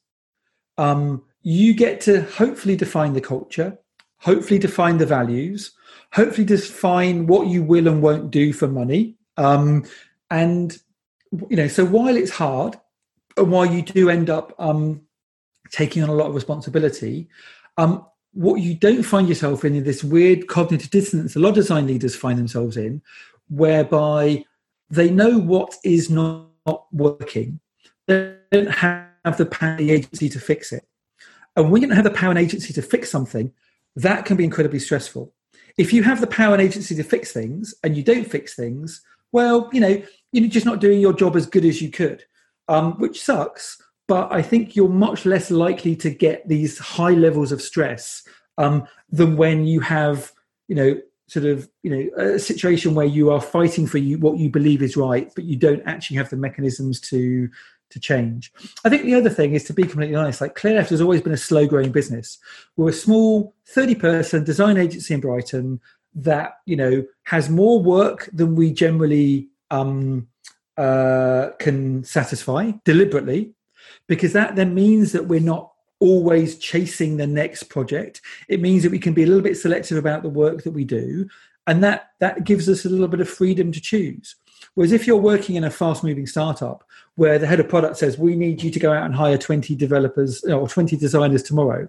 Um, 0.77 1.23
you 1.41 1.73
get 1.73 1.99
to 2.01 2.21
hopefully 2.21 2.77
define 2.77 3.11
the 3.11 3.27
culture, 3.33 3.77
hopefully 4.19 4.57
define 4.57 4.99
the 4.99 5.05
values, 5.05 5.73
hopefully 6.13 6.45
define 6.45 7.27
what 7.27 7.47
you 7.47 7.61
will 7.61 7.89
and 7.89 8.01
won't 8.01 8.31
do 8.31 8.53
for 8.53 8.69
money. 8.69 9.17
Um, 9.35 9.83
and 10.31 10.77
you 11.49 11.57
know, 11.57 11.67
so 11.67 11.83
while 11.83 12.15
it's 12.15 12.31
hard, 12.31 12.79
while 13.35 13.65
you 13.65 13.81
do 13.81 14.09
end 14.09 14.29
up 14.29 14.53
um, 14.59 15.01
taking 15.71 16.03
on 16.03 16.09
a 16.09 16.13
lot 16.13 16.27
of 16.27 16.35
responsibility, 16.35 17.27
um, 17.77 18.05
what 18.33 18.55
you 18.55 18.75
don't 18.75 19.03
find 19.03 19.27
yourself 19.27 19.63
in 19.63 19.75
is 19.75 19.83
this 19.83 20.03
weird 20.03 20.47
cognitive 20.47 20.89
dissonance 20.89 21.35
a 21.35 21.39
lot 21.39 21.49
of 21.49 21.55
design 21.55 21.87
leaders 21.87 22.15
find 22.15 22.37
themselves 22.37 22.77
in, 22.77 23.01
whereby 23.49 24.43
they 24.89 25.09
know 25.09 25.37
what 25.37 25.75
is 25.83 26.09
not 26.09 26.49
working, 26.91 27.59
they 28.07 28.35
don't 28.51 28.69
have 28.69 29.37
the 29.37 29.45
power 29.45 29.71
and 29.71 29.79
the 29.79 29.91
agency 29.91 30.29
to 30.29 30.39
fix 30.39 30.71
it. 30.71 30.85
And 31.55 31.71
when 31.71 31.81
you 31.81 31.87
don't 31.87 31.95
have 31.95 32.05
the 32.05 32.11
power 32.11 32.29
and 32.29 32.39
agency 32.39 32.73
to 32.73 32.81
fix 32.81 33.09
something, 33.09 33.51
that 33.95 34.25
can 34.25 34.35
be 34.35 34.43
incredibly 34.43 34.79
stressful. 34.79 35.33
If 35.77 35.93
you 35.93 36.03
have 36.03 36.21
the 36.21 36.27
power 36.27 36.53
and 36.53 36.61
agency 36.61 36.95
to 36.95 37.03
fix 37.03 37.31
things 37.31 37.73
and 37.83 37.95
you 37.95 38.03
don't 38.03 38.29
fix 38.29 38.55
things, 38.55 39.01
well, 39.31 39.69
you 39.73 39.79
know, 39.79 40.01
you're 40.31 40.49
just 40.49 40.65
not 40.65 40.79
doing 40.79 40.99
your 40.99 41.13
job 41.13 41.35
as 41.35 41.45
good 41.45 41.65
as 41.65 41.81
you 41.81 41.89
could, 41.89 42.23
um, 42.67 42.93
which 42.93 43.23
sucks. 43.23 43.81
But 44.07 44.31
I 44.31 44.41
think 44.41 44.75
you're 44.75 44.89
much 44.89 45.25
less 45.25 45.49
likely 45.49 45.95
to 45.97 46.09
get 46.09 46.47
these 46.47 46.77
high 46.77 47.13
levels 47.13 47.51
of 47.51 47.61
stress 47.61 48.23
um, 48.57 48.87
than 49.09 49.35
when 49.35 49.65
you 49.65 49.79
have, 49.79 50.31
you 50.67 50.75
know, 50.75 51.01
sort 51.27 51.45
of 51.45 51.67
you 51.81 51.89
know 51.89 52.23
a 52.23 52.37
situation 52.37 52.93
where 52.93 53.07
you 53.07 53.31
are 53.31 53.41
fighting 53.41 53.87
for 53.87 53.97
you 53.97 54.15
what 54.19 54.37
you 54.37 54.47
believe 54.47 54.83
is 54.83 54.95
right 54.95 55.31
but 55.33 55.43
you 55.43 55.55
don't 55.55 55.81
actually 55.87 56.15
have 56.15 56.29
the 56.29 56.37
mechanisms 56.37 56.99
to 56.99 57.49
to 57.89 57.99
change. 57.99 58.51
I 58.83 58.89
think 58.89 59.03
the 59.03 59.15
other 59.15 59.29
thing 59.29 59.53
is 59.53 59.63
to 59.65 59.73
be 59.73 59.83
completely 59.83 60.15
honest, 60.15 60.41
like 60.41 60.55
Clearleft 60.55 60.89
has 60.89 61.01
always 61.01 61.21
been 61.21 61.33
a 61.33 61.37
slow 61.37 61.67
growing 61.67 61.91
business. 61.91 62.37
We're 62.75 62.89
a 62.89 62.93
small 62.93 63.53
30 63.67 63.95
person 63.95 64.43
design 64.43 64.77
agency 64.77 65.13
in 65.13 65.21
Brighton 65.21 65.79
that, 66.15 66.59
you 66.65 66.75
know, 66.75 67.05
has 67.23 67.49
more 67.49 67.81
work 67.81 68.29
than 68.33 68.55
we 68.55 68.71
generally 68.71 69.49
um, 69.71 70.27
uh, 70.77 71.49
can 71.59 72.03
satisfy 72.03 72.71
deliberately, 72.83 73.53
because 74.07 74.33
that 74.33 74.55
then 74.55 74.73
means 74.73 75.11
that 75.11 75.27
we're 75.27 75.39
not 75.39 75.71
always 75.99 76.57
chasing 76.57 77.17
the 77.17 77.27
next 77.27 77.63
project. 77.63 78.21
It 78.49 78.61
means 78.61 78.83
that 78.83 78.91
we 78.91 78.99
can 78.99 79.13
be 79.13 79.23
a 79.23 79.27
little 79.27 79.41
bit 79.41 79.57
selective 79.57 79.97
about 79.97 80.23
the 80.23 80.29
work 80.29 80.63
that 80.63 80.71
we 80.71 80.83
do, 80.83 81.27
and 81.67 81.83
that 81.83 82.11
that 82.19 82.43
gives 82.43 82.69
us 82.69 82.85
a 82.85 82.89
little 82.89 83.07
bit 83.07 83.21
of 83.21 83.29
freedom 83.29 83.71
to 83.71 83.81
choose. 83.81 84.35
Whereas 84.73 84.91
if 84.91 85.07
you're 85.07 85.17
working 85.17 85.55
in 85.55 85.63
a 85.63 85.71
fast 85.71 86.03
moving 86.03 86.27
startup 86.27 86.83
where 87.15 87.39
the 87.39 87.47
head 87.47 87.59
of 87.59 87.69
product 87.69 87.97
says, 87.97 88.17
we 88.17 88.35
need 88.35 88.61
you 88.61 88.71
to 88.71 88.79
go 88.79 88.91
out 88.91 89.05
and 89.05 89.15
hire 89.15 89.37
20 89.37 89.73
developers 89.75 90.43
or 90.43 90.67
20 90.67 90.97
designers 90.97 91.43
tomorrow, 91.43 91.87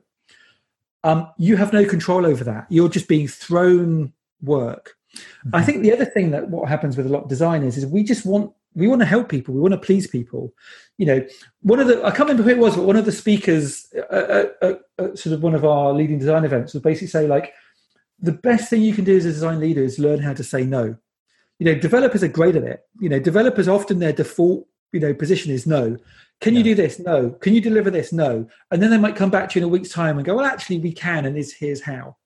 um, 1.03 1.28
you 1.37 1.57
have 1.57 1.72
no 1.72 1.84
control 1.84 2.26
over 2.26 2.45
that. 2.45 2.66
You're 2.68 2.89
just 2.89 3.09
being 3.09 3.28
thrown 3.28 4.12
work. 4.43 4.97
Mm-hmm. 5.14 5.57
I 5.57 5.62
think 5.62 5.82
the 5.82 5.93
other 5.93 6.05
thing 6.05 6.30
that 6.30 6.49
what 6.49 6.68
happens 6.68 6.97
with 6.97 7.07
a 7.07 7.09
lot 7.09 7.24
of 7.24 7.28
designers 7.28 7.76
is 7.76 7.87
we 7.87 8.03
just 8.03 8.26
want 8.26 8.53
we 8.75 8.89
want 8.89 9.01
to 9.01 9.07
help 9.07 9.29
people 9.29 9.55
we 9.55 9.61
want 9.61 9.73
to 9.73 9.79
please 9.79 10.07
people. 10.07 10.53
You 10.99 11.07
know 11.07 11.27
one 11.61 11.81
of 11.81 11.89
the 11.89 11.99
i 12.05 12.11
can't 12.11 12.29
remember 12.29 12.43
who 12.43 12.51
it 12.51 12.59
was 12.59 12.77
but 12.77 12.85
one 12.85 12.97
of 12.97 13.05
the 13.05 13.12
speakers 13.12 13.87
at, 14.11 14.57
at, 14.62 14.81
at 14.99 15.19
sort 15.19 15.35
of 15.35 15.43
one 15.43 15.55
of 15.55 15.64
our 15.64 15.93
leading 15.93 16.19
design 16.19 16.45
events 16.45 16.73
was 16.73 16.83
basically 16.83 17.09
say 17.09 17.27
like 17.27 17.53
the 18.19 18.33
best 18.33 18.71
thing 18.71 18.83
you 18.83 18.95
can 18.95 19.05
do 19.05 19.17
as 19.17 19.27
a 19.27 19.33
design 19.33 19.61
leader 19.61 19.83
is 19.83 19.99
learn 19.99 20.21
how 20.21 20.33
to 20.33 20.45
say 20.45 20.64
no. 20.64 20.97
You 21.59 21.67
know 21.67 21.75
developers 21.75 22.23
are 22.23 22.29
great 22.29 22.57
at 22.57 22.64
it. 22.64 22.81
You 23.01 23.09
know 23.09 23.19
developers 23.19 23.69
often 23.69 23.99
their 23.99 24.12
default 24.12 24.67
you 24.93 25.01
know 25.01 25.14
position 25.14 25.53
is 25.53 25.67
no. 25.67 25.97
Can 26.41 26.53
yeah. 26.55 26.59
you 26.59 26.64
do 26.64 26.75
this? 26.75 26.99
No. 26.99 27.31
Can 27.31 27.55
you 27.55 27.61
deliver 27.61 27.91
this? 27.91 28.12
No. 28.12 28.47
And 28.71 28.83
then 28.83 28.91
they 28.91 28.99
might 28.99 29.17
come 29.17 29.31
back 29.31 29.49
to 29.51 29.59
you 29.59 29.64
in 29.64 29.71
a 29.71 29.73
week's 29.73 29.89
time 29.89 30.19
and 30.19 30.27
go 30.27 30.37
well 30.37 30.45
actually 30.45 30.79
we 30.79 30.93
can 30.93 31.25
and 31.25 31.37
this 31.37 31.53
here's 31.53 31.83
how 31.83 32.17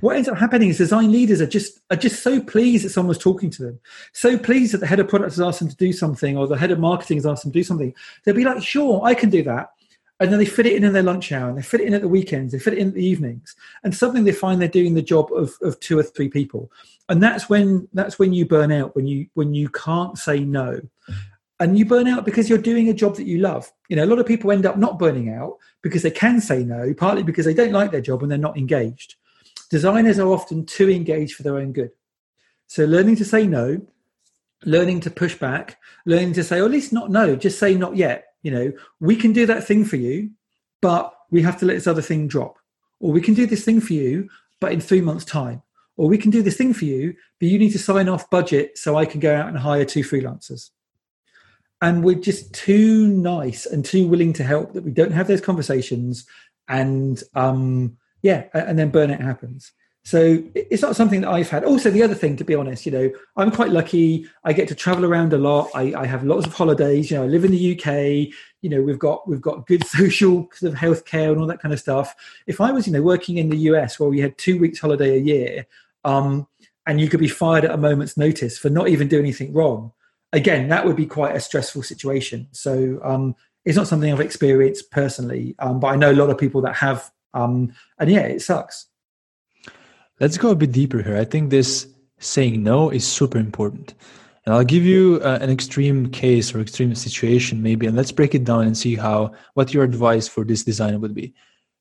what 0.00 0.16
ends 0.16 0.28
up 0.28 0.38
happening 0.38 0.68
is 0.68 0.78
design 0.78 1.12
leaders 1.12 1.40
are 1.40 1.46
just 1.46 1.80
are 1.90 1.96
just 1.96 2.22
so 2.22 2.40
pleased 2.40 2.84
that 2.84 2.90
someone's 2.90 3.18
talking 3.18 3.50
to 3.50 3.62
them 3.62 3.78
so 4.12 4.38
pleased 4.38 4.72
that 4.72 4.78
the 4.78 4.86
head 4.86 5.00
of 5.00 5.08
product 5.08 5.32
has 5.32 5.40
asked 5.40 5.58
them 5.58 5.68
to 5.68 5.76
do 5.76 5.92
something 5.92 6.36
or 6.36 6.46
the 6.46 6.56
head 6.56 6.70
of 6.70 6.78
marketing 6.78 7.18
has 7.18 7.26
asked 7.26 7.42
them 7.42 7.52
to 7.52 7.58
do 7.58 7.64
something. 7.64 7.94
They'll 8.24 8.34
be 8.34 8.44
like 8.44 8.62
sure 8.62 9.02
i 9.04 9.14
can 9.14 9.30
do 9.30 9.42
that 9.42 9.70
and 10.20 10.32
then 10.32 10.38
they 10.38 10.46
fit 10.46 10.66
it 10.66 10.74
in 10.74 10.84
in 10.84 10.92
their 10.92 11.02
lunch 11.02 11.30
hour 11.32 11.48
and 11.48 11.58
they 11.58 11.62
fit 11.62 11.80
it 11.80 11.86
in 11.86 11.94
at 11.94 12.02
the 12.02 12.08
weekends 12.08 12.52
they 12.52 12.58
fit 12.58 12.74
it 12.74 12.78
in 12.78 12.88
at 12.88 12.94
the 12.94 13.04
evenings 13.04 13.54
and 13.84 13.94
suddenly 13.94 14.22
they 14.22 14.36
find 14.36 14.60
they're 14.60 14.68
doing 14.68 14.94
the 14.94 15.02
job 15.02 15.32
of, 15.32 15.54
of 15.62 15.78
two 15.80 15.98
or 15.98 16.02
three 16.02 16.28
people. 16.28 16.70
And 17.08 17.22
that's 17.22 17.48
when 17.48 17.88
that's 17.92 18.18
when 18.18 18.32
you 18.32 18.46
burn 18.46 18.72
out 18.72 18.94
when 18.94 19.06
you 19.06 19.26
when 19.34 19.54
you 19.54 19.68
can't 19.70 20.18
say 20.18 20.40
no. 20.40 20.80
And 21.60 21.76
you 21.76 21.84
burn 21.84 22.06
out 22.06 22.24
because 22.24 22.48
you're 22.48 22.58
doing 22.58 22.88
a 22.88 22.94
job 22.94 23.16
that 23.16 23.26
you 23.26 23.38
love. 23.38 23.70
You 23.88 23.96
know 23.96 24.04
a 24.04 24.06
lot 24.06 24.18
of 24.18 24.26
people 24.26 24.52
end 24.52 24.66
up 24.66 24.76
not 24.76 24.98
burning 24.98 25.30
out 25.30 25.56
because 25.82 26.02
they 26.02 26.10
can 26.10 26.40
say 26.40 26.64
no 26.64 26.92
partly 26.94 27.22
because 27.22 27.46
they 27.46 27.54
don't 27.54 27.72
like 27.72 27.90
their 27.90 28.00
job 28.00 28.22
and 28.22 28.30
they're 28.30 28.38
not 28.38 28.58
engaged 28.58 29.16
designers 29.70 30.18
are 30.18 30.28
often 30.28 30.64
too 30.66 30.88
engaged 30.88 31.34
for 31.34 31.42
their 31.42 31.58
own 31.58 31.72
good. 31.72 31.90
So 32.66 32.84
learning 32.84 33.16
to 33.16 33.24
say 33.24 33.46
no 33.46 33.80
learning 34.64 35.00
to 35.00 35.10
push 35.10 35.36
back 35.36 35.78
learning 36.04 36.32
to 36.32 36.42
say 36.42 36.60
or 36.60 36.64
at 36.64 36.70
least 36.70 36.92
not 36.92 37.10
no 37.10 37.36
just 37.36 37.58
say 37.58 37.74
not 37.74 37.96
yet 37.96 38.24
you 38.42 38.50
know. 38.50 38.72
We 39.00 39.16
can 39.16 39.32
do 39.32 39.46
that 39.46 39.64
thing 39.64 39.84
for 39.84 39.96
you 39.96 40.30
but 40.80 41.12
we 41.30 41.42
have 41.42 41.58
to 41.58 41.66
let 41.66 41.74
this 41.74 41.86
other 41.86 42.02
thing 42.02 42.28
drop. 42.28 42.56
Or 43.00 43.12
we 43.12 43.20
can 43.20 43.34
do 43.34 43.46
this 43.46 43.64
thing 43.64 43.80
for 43.80 43.92
you 43.92 44.28
but 44.60 44.72
in 44.72 44.80
three 44.80 45.00
months 45.00 45.24
time. 45.24 45.62
Or 45.96 46.08
we 46.08 46.18
can 46.18 46.30
do 46.30 46.42
this 46.42 46.56
thing 46.56 46.74
for 46.74 46.84
you 46.84 47.14
but 47.38 47.48
you 47.48 47.58
need 47.58 47.72
to 47.72 47.78
sign 47.78 48.08
off 48.08 48.30
budget 48.30 48.78
so 48.78 48.96
i 48.96 49.04
can 49.04 49.20
go 49.20 49.34
out 49.34 49.48
and 49.48 49.58
hire 49.58 49.84
two 49.84 50.02
freelancers. 50.02 50.70
And 51.80 52.02
we're 52.02 52.16
just 52.16 52.52
too 52.52 53.06
nice 53.06 53.64
and 53.64 53.84
too 53.84 54.08
willing 54.08 54.32
to 54.34 54.44
help 54.44 54.72
that 54.72 54.82
we 54.82 54.90
don't 54.90 55.12
have 55.12 55.28
those 55.28 55.40
conversations 55.40 56.26
and 56.68 57.22
um 57.34 57.96
yeah 58.22 58.44
and 58.54 58.78
then 58.78 58.90
burnout 58.90 59.20
happens 59.20 59.72
so 60.08 60.42
it's 60.54 60.80
not 60.80 60.96
something 60.96 61.20
that 61.20 61.28
I've 61.28 61.50
had. 61.50 61.64
Also, 61.64 61.90
the 61.90 62.02
other 62.02 62.14
thing, 62.14 62.34
to 62.36 62.44
be 62.44 62.54
honest, 62.54 62.86
you 62.86 62.92
know, 62.92 63.10
I'm 63.36 63.50
quite 63.50 63.70
lucky. 63.70 64.26
I 64.42 64.54
get 64.54 64.66
to 64.68 64.74
travel 64.74 65.04
around 65.04 65.34
a 65.34 65.36
lot. 65.36 65.68
I, 65.74 65.92
I, 65.94 66.06
have 66.06 66.24
lots 66.24 66.46
of 66.46 66.54
holidays. 66.54 67.10
You 67.10 67.18
know, 67.18 67.24
I 67.24 67.26
live 67.26 67.44
in 67.44 67.50
the 67.50 67.74
UK. 67.74 68.34
You 68.62 68.70
know, 68.70 68.80
we've 68.80 68.98
got 68.98 69.28
we've 69.28 69.42
got 69.42 69.66
good 69.66 69.86
social 69.86 70.48
sort 70.54 70.72
of 70.72 70.78
healthcare 70.78 71.30
and 71.30 71.38
all 71.38 71.46
that 71.48 71.60
kind 71.60 71.74
of 71.74 71.78
stuff. 71.78 72.14
If 72.46 72.58
I 72.58 72.70
was, 72.70 72.86
you 72.86 72.92
know, 72.94 73.02
working 73.02 73.36
in 73.36 73.50
the 73.50 73.58
US 73.70 74.00
where 74.00 74.08
we 74.08 74.18
had 74.18 74.38
two 74.38 74.58
weeks 74.58 74.80
holiday 74.80 75.14
a 75.14 75.20
year, 75.20 75.66
um, 76.04 76.46
and 76.86 76.98
you 76.98 77.10
could 77.10 77.20
be 77.20 77.28
fired 77.28 77.66
at 77.66 77.72
a 77.72 77.76
moment's 77.76 78.16
notice 78.16 78.56
for 78.56 78.70
not 78.70 78.88
even 78.88 79.08
doing 79.08 79.24
anything 79.24 79.52
wrong, 79.52 79.92
again, 80.32 80.68
that 80.68 80.86
would 80.86 80.96
be 80.96 81.04
quite 81.04 81.36
a 81.36 81.40
stressful 81.40 81.82
situation. 81.82 82.48
So 82.52 82.98
um, 83.04 83.34
it's 83.66 83.76
not 83.76 83.88
something 83.88 84.10
I've 84.10 84.20
experienced 84.20 84.90
personally, 84.90 85.54
um, 85.58 85.80
but 85.80 85.88
I 85.88 85.96
know 85.96 86.12
a 86.12 86.14
lot 86.14 86.30
of 86.30 86.38
people 86.38 86.62
that 86.62 86.76
have. 86.76 87.10
Um, 87.34 87.72
and 87.98 88.10
yeah, 88.10 88.22
it 88.22 88.42
sucks. 88.42 88.86
Let's 90.20 90.38
go 90.38 90.50
a 90.50 90.56
bit 90.56 90.72
deeper 90.72 91.02
here. 91.02 91.16
I 91.16 91.24
think 91.24 91.50
this 91.50 91.86
saying 92.18 92.62
no 92.62 92.90
is 92.90 93.06
super 93.06 93.38
important. 93.38 93.94
And 94.44 94.54
I'll 94.54 94.64
give 94.64 94.84
you 94.84 95.20
uh, 95.22 95.38
an 95.40 95.50
extreme 95.50 96.10
case 96.10 96.54
or 96.54 96.60
extreme 96.60 96.94
situation 96.94 97.62
maybe, 97.62 97.86
and 97.86 97.94
let's 97.94 98.12
break 98.12 98.34
it 98.34 98.44
down 98.44 98.66
and 98.66 98.76
see 98.76 98.96
how 98.96 99.32
what 99.54 99.74
your 99.74 99.84
advice 99.84 100.26
for 100.26 100.42
this 100.42 100.64
designer 100.64 100.98
would 100.98 101.14
be. 101.14 101.34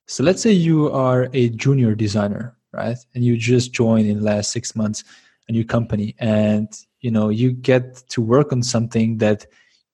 So 0.05 0.23
let's 0.23 0.41
say 0.41 0.51
you 0.51 0.91
are 0.91 1.29
a 1.33 1.49
junior 1.49 1.95
designer, 1.95 2.57
right? 2.73 2.97
And 3.15 3.23
you 3.23 3.37
just 3.37 3.71
joined 3.71 4.07
in 4.07 4.17
the 4.17 4.23
last 4.23 4.51
six 4.51 4.75
months 4.75 5.03
a 5.47 5.53
new 5.53 5.63
company, 5.63 6.15
and 6.19 6.67
you 6.99 7.09
know 7.09 7.29
you 7.29 7.53
get 7.53 7.95
to 8.09 8.21
work 8.21 8.51
on 8.51 8.61
something 8.61 9.17
that 9.19 9.45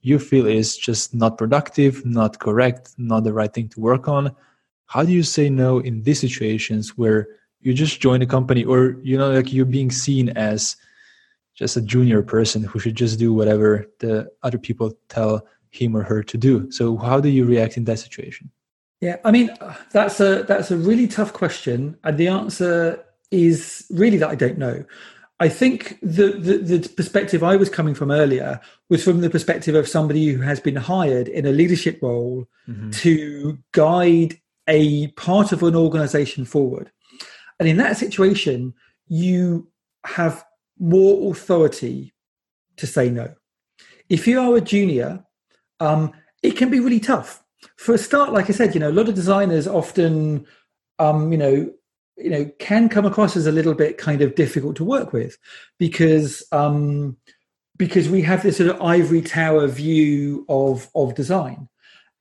you 0.02 0.18
feel 0.18 0.48
is 0.48 0.76
just 0.76 1.14
not 1.14 1.38
productive, 1.38 2.04
not 2.06 2.40
correct, 2.40 2.94
not 2.98 3.24
the 3.24 3.34
right 3.34 3.54
thing 3.54 3.70
to 3.70 3.80
work 3.80 4.08
on. 4.08 4.36
How 4.94 5.04
do 5.04 5.12
you 5.12 5.24
say 5.24 5.50
no 5.50 5.80
in 5.80 6.04
these 6.04 6.20
situations 6.20 6.96
where 7.00 7.28
you 7.62 7.74
just 7.74 8.00
join 8.00 8.22
a 8.22 8.28
company 8.28 8.64
or 8.64 8.96
you 9.02 9.18
know 9.18 9.32
like 9.32 9.52
you're 9.52 9.66
being 9.66 9.90
seen 9.90 10.30
as 10.38 10.76
just 11.56 11.76
a 11.76 11.82
junior 11.82 12.22
person 12.22 12.62
who 12.62 12.78
should 12.78 12.94
just 12.94 13.18
do 13.18 13.34
whatever 13.34 13.88
the 14.02 14.30
other 14.44 14.60
people 14.60 14.92
tell 15.10 15.48
him 15.72 15.98
or 15.98 16.04
her 16.04 16.22
to 16.22 16.38
do? 16.38 16.70
So 16.70 16.96
how 16.98 17.20
do 17.20 17.30
you 17.30 17.44
react 17.44 17.76
in 17.76 17.86
that 17.86 17.98
situation? 17.98 18.52
Yeah 19.02 19.18
i 19.26 19.32
mean 19.32 19.50
that's 19.92 20.20
a 20.20 20.44
that's 20.44 20.70
a 20.70 20.78
really 20.78 21.08
tough 21.08 21.34
question 21.34 21.98
and 22.04 22.16
the 22.20 22.28
answer 22.28 23.04
is 23.32 23.88
really 23.90 24.18
that 24.18 24.30
i 24.30 24.36
don't 24.36 24.60
know. 24.60 24.86
I 25.40 25.50
think 25.50 25.98
the, 26.02 26.28
the, 26.48 26.58
the 26.60 26.90
perspective 26.90 27.42
i 27.44 27.56
was 27.56 27.70
coming 27.78 27.96
from 27.96 28.12
earlier 28.12 28.62
was 28.92 29.04
from 29.04 29.22
the 29.22 29.32
perspective 29.32 29.74
of 29.74 29.88
somebody 29.88 30.26
who 30.30 30.42
has 30.44 30.60
been 30.60 30.76
hired 30.76 31.28
in 31.28 31.48
a 31.48 31.52
leadership 31.52 31.98
role 32.04 32.48
mm-hmm. 32.70 32.92
to 32.92 33.58
guide 33.72 34.40
a 34.68 35.08
part 35.10 35.52
of 35.52 35.64
an 35.64 35.76
organization 35.76 36.46
forward 36.46 36.92
and 37.60 37.70
in 37.70 37.78
that 37.78 37.98
situation, 37.98 38.74
you 39.08 39.70
have 40.06 40.44
more 40.80 41.32
authority 41.32 42.14
to 42.78 42.88
say 42.88 43.10
no. 43.10 43.34
If 44.10 44.28
you 44.28 44.40
are 44.40 44.58
a 44.58 44.62
junior, 44.62 45.24
um, 45.80 46.12
it 46.42 46.58
can 46.58 46.70
be 46.70 46.80
really 46.80 47.00
tough. 47.00 47.44
For 47.78 47.96
a 47.96 47.98
start, 47.98 48.34
like 48.34 48.50
I 48.50 48.54
said, 48.54 48.74
you 48.74 48.80
know, 48.80 48.90
a 48.90 48.92
lot 48.92 49.08
of 49.08 49.16
designers 49.16 49.68
often, 49.68 50.46
um, 51.00 51.32
you 51.32 51.38
know, 51.38 51.72
you 52.18 52.30
know, 52.30 52.52
can 52.60 52.90
come 52.90 53.06
across 53.06 53.36
as 53.36 53.48
a 53.48 53.52
little 53.52 53.74
bit 53.74 53.98
kind 53.98 54.22
of 54.22 54.36
difficult 54.36 54.76
to 54.76 54.84
work 54.84 55.14
with 55.14 55.38
because 55.80 56.44
um, 56.52 57.18
because 57.78 58.10
we 58.10 58.22
have 58.22 58.44
this 58.44 58.58
sort 58.58 58.70
of 58.70 58.82
ivory 58.82 59.22
tower 59.22 59.68
view 59.68 60.46
of 60.50 60.90
of 60.96 61.16
design. 61.16 61.70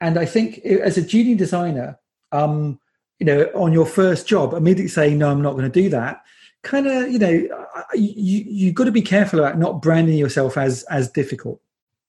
And 0.00 0.18
I 0.18 0.24
think 0.24 0.58
as 0.60 0.96
a 0.96 1.02
junior 1.02 1.34
designer, 1.34 1.98
um, 2.32 2.78
you 3.18 3.26
know, 3.26 3.42
on 3.54 3.72
your 3.72 3.86
first 3.86 4.26
job, 4.26 4.52
immediately 4.52 4.88
saying, 4.88 5.18
no, 5.18 5.30
I'm 5.30 5.42
not 5.42 5.52
going 5.52 5.70
to 5.70 5.82
do 5.82 5.88
that, 5.90 6.22
kind 6.62 6.86
of, 6.86 7.10
you 7.10 7.18
know, 7.18 7.48
you, 7.94 8.44
you've 8.48 8.74
got 8.74 8.84
to 8.84 8.92
be 8.92 9.02
careful 9.02 9.38
about 9.38 9.58
not 9.58 9.82
branding 9.82 10.18
yourself 10.18 10.56
as, 10.56 10.82
as 10.84 11.10
difficult. 11.10 11.60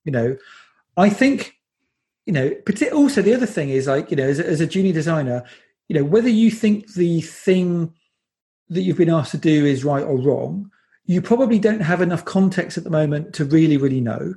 You 0.06 0.12
know, 0.12 0.38
I 0.98 1.10
think, 1.10 1.56
you 2.26 2.34
know, 2.34 2.52
also 2.94 3.22
the 3.22 3.34
other 3.34 3.46
thing 3.46 3.70
is 3.70 3.88
like, 3.88 4.10
you 4.12 4.18
know, 4.18 4.28
as, 4.28 4.40
as 4.40 4.62
a 4.62 4.68
junior 4.68 4.94
designer, 4.94 5.44
you 5.88 5.96
know, 5.96 6.04
whether 6.04 6.30
you 6.30 6.50
think 6.52 6.94
the 6.94 7.22
thing 7.22 7.94
that 8.70 8.82
you've 8.82 8.98
been 8.98 9.10
asked 9.10 9.32
to 9.32 9.38
do 9.38 9.66
is 9.66 9.84
right 9.84 10.04
or 10.04 10.18
wrong, 10.18 10.72
you 11.06 11.22
probably 11.22 11.60
don't 11.60 11.82
have 11.82 12.02
enough 12.02 12.26
context 12.26 12.78
at 12.78 12.84
the 12.84 12.90
moment 12.90 13.34
to 13.36 13.46
really, 13.46 13.78
really 13.78 14.02
know. 14.02 14.34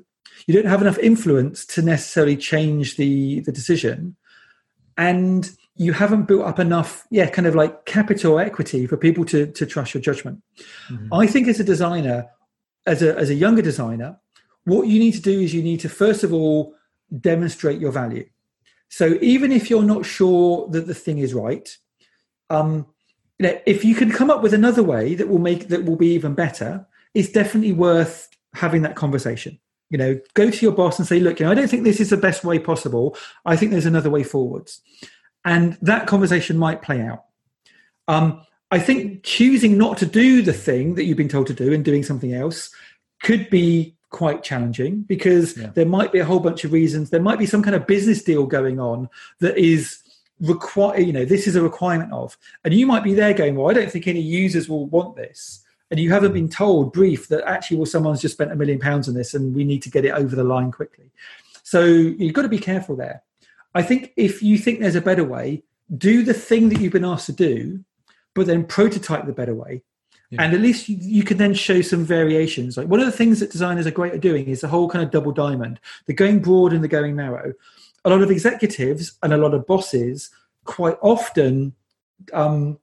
You 0.46 0.54
don't 0.54 0.70
have 0.70 0.82
enough 0.82 0.98
influence 0.98 1.64
to 1.66 1.82
necessarily 1.82 2.36
change 2.36 2.96
the 2.96 3.40
the 3.40 3.52
decision, 3.52 4.16
and 4.96 5.48
you 5.76 5.92
haven't 5.92 6.24
built 6.24 6.46
up 6.46 6.58
enough, 6.58 7.06
yeah, 7.10 7.28
kind 7.28 7.46
of 7.46 7.54
like 7.54 7.84
capital 7.84 8.38
equity 8.38 8.86
for 8.86 8.96
people 8.96 9.24
to 9.26 9.46
to 9.52 9.66
trust 9.66 9.94
your 9.94 10.00
judgment. 10.00 10.42
Mm-hmm. 10.90 11.12
I 11.12 11.26
think 11.26 11.48
as 11.48 11.60
a 11.60 11.64
designer, 11.64 12.26
as 12.86 13.02
a 13.02 13.16
as 13.16 13.30
a 13.30 13.34
younger 13.34 13.62
designer, 13.62 14.18
what 14.64 14.88
you 14.88 14.98
need 14.98 15.12
to 15.12 15.20
do 15.20 15.40
is 15.40 15.54
you 15.54 15.62
need 15.62 15.80
to 15.80 15.88
first 15.88 16.24
of 16.24 16.32
all 16.32 16.74
demonstrate 17.20 17.80
your 17.80 17.92
value. 17.92 18.26
So 18.88 19.18
even 19.20 19.52
if 19.52 19.68
you're 19.68 19.82
not 19.82 20.06
sure 20.06 20.68
that 20.68 20.86
the 20.86 20.94
thing 20.94 21.18
is 21.18 21.34
right, 21.34 21.68
um, 22.50 22.86
you 23.38 23.46
know, 23.46 23.60
if 23.66 23.84
you 23.84 23.94
can 23.94 24.10
come 24.10 24.30
up 24.30 24.42
with 24.42 24.54
another 24.54 24.82
way 24.82 25.14
that 25.14 25.28
will 25.28 25.38
make 25.38 25.68
that 25.68 25.84
will 25.84 25.96
be 25.96 26.14
even 26.14 26.34
better, 26.34 26.86
it's 27.14 27.30
definitely 27.30 27.72
worth 27.72 28.28
having 28.54 28.82
that 28.82 28.96
conversation. 28.96 29.58
You 29.90 29.98
know, 29.98 30.20
go 30.34 30.50
to 30.50 30.62
your 30.62 30.72
boss 30.72 30.98
and 30.98 31.06
say, 31.06 31.20
look, 31.20 31.38
you 31.38 31.46
know, 31.46 31.52
I 31.52 31.54
don't 31.54 31.68
think 31.68 31.84
this 31.84 32.00
is 32.00 32.10
the 32.10 32.16
best 32.16 32.42
way 32.42 32.58
possible. 32.58 33.16
I 33.44 33.56
think 33.56 33.70
there's 33.70 33.86
another 33.86 34.10
way 34.10 34.24
forwards. 34.24 34.80
And 35.46 35.78
that 35.80 36.06
conversation 36.06 36.58
might 36.58 36.82
play 36.82 37.00
out. 37.00 37.24
Um, 38.08 38.42
I 38.70 38.80
think 38.80 39.22
choosing 39.22 39.78
not 39.78 39.96
to 39.98 40.06
do 40.06 40.42
the 40.42 40.52
thing 40.52 40.96
that 40.96 41.04
you've 41.04 41.16
been 41.16 41.28
told 41.28 41.46
to 41.46 41.54
do 41.54 41.72
and 41.72 41.84
doing 41.84 42.02
something 42.02 42.34
else 42.34 42.70
could 43.22 43.48
be 43.48 43.96
quite 44.10 44.42
challenging 44.42 45.02
because 45.02 45.56
yeah. 45.56 45.68
there 45.74 45.86
might 45.86 46.12
be 46.12 46.18
a 46.18 46.24
whole 46.24 46.40
bunch 46.40 46.64
of 46.64 46.72
reasons. 46.72 47.10
There 47.10 47.22
might 47.22 47.38
be 47.38 47.46
some 47.46 47.62
kind 47.62 47.76
of 47.76 47.86
business 47.86 48.22
deal 48.22 48.44
going 48.44 48.80
on 48.80 49.08
that 49.40 49.56
is 49.56 50.02
require 50.40 51.00
you 51.00 51.14
know 51.14 51.24
this 51.24 51.46
is 51.46 51.56
a 51.56 51.62
requirement 51.62 52.12
of 52.12 52.36
and 52.62 52.74
you 52.74 52.86
might 52.86 53.02
be 53.02 53.14
there 53.14 53.32
going 53.32 53.56
well 53.56 53.70
i 53.70 53.72
don't 53.72 53.90
think 53.90 54.06
any 54.06 54.20
users 54.20 54.68
will 54.68 54.84
want 54.88 55.16
this 55.16 55.64
and 55.90 55.98
you 55.98 56.12
haven't 56.12 56.34
been 56.34 56.48
told 56.48 56.92
brief 56.92 57.28
that 57.28 57.42
actually 57.48 57.78
well 57.78 57.86
someone's 57.86 58.20
just 58.20 58.34
spent 58.34 58.52
a 58.52 58.54
million 58.54 58.78
pounds 58.78 59.08
on 59.08 59.14
this 59.14 59.32
and 59.32 59.54
we 59.54 59.64
need 59.64 59.80
to 59.80 59.88
get 59.88 60.04
it 60.04 60.10
over 60.10 60.36
the 60.36 60.44
line 60.44 60.70
quickly 60.70 61.10
so 61.62 61.86
you've 61.86 62.34
got 62.34 62.42
to 62.42 62.50
be 62.50 62.58
careful 62.58 62.94
there 62.94 63.22
i 63.76 63.82
think 63.82 64.12
if 64.16 64.42
you 64.42 64.58
think 64.58 64.80
there's 64.80 64.96
a 64.96 65.00
better 65.00 65.24
way 65.24 65.62
do 65.96 66.22
the 66.22 66.34
thing 66.34 66.68
that 66.68 66.80
you've 66.80 66.92
been 66.92 67.04
asked 67.04 67.26
to 67.26 67.32
do 67.32 67.84
but 68.34 68.46
then 68.46 68.64
prototype 68.64 69.24
the 69.26 69.32
better 69.32 69.54
way 69.54 69.82
yeah. 70.30 70.42
and 70.42 70.54
at 70.54 70.60
least 70.60 70.88
you, 70.88 70.96
you, 71.00 71.22
can 71.22 71.36
then 71.36 71.54
show 71.54 71.80
some 71.80 72.04
variations 72.04 72.76
like 72.76 72.88
one 72.88 72.98
of 72.98 73.06
the 73.06 73.12
things 73.12 73.38
that 73.38 73.52
designers 73.52 73.86
are 73.86 73.92
great 73.92 74.12
at 74.12 74.20
doing 74.20 74.46
is 74.48 74.60
the 74.60 74.68
whole 74.68 74.88
kind 74.88 75.04
of 75.04 75.10
double 75.12 75.32
diamond 75.32 75.78
the 76.06 76.12
going 76.12 76.40
broad 76.40 76.72
and 76.72 76.82
the 76.82 76.88
going 76.88 77.14
narrow 77.14 77.52
a 78.04 78.10
lot 78.10 78.22
of 78.22 78.30
executives 78.30 79.18
and 79.22 79.32
a 79.32 79.36
lot 79.36 79.54
of 79.54 79.66
bosses 79.66 80.30
quite 80.64 80.96
often 81.00 81.74
um, 82.32 82.78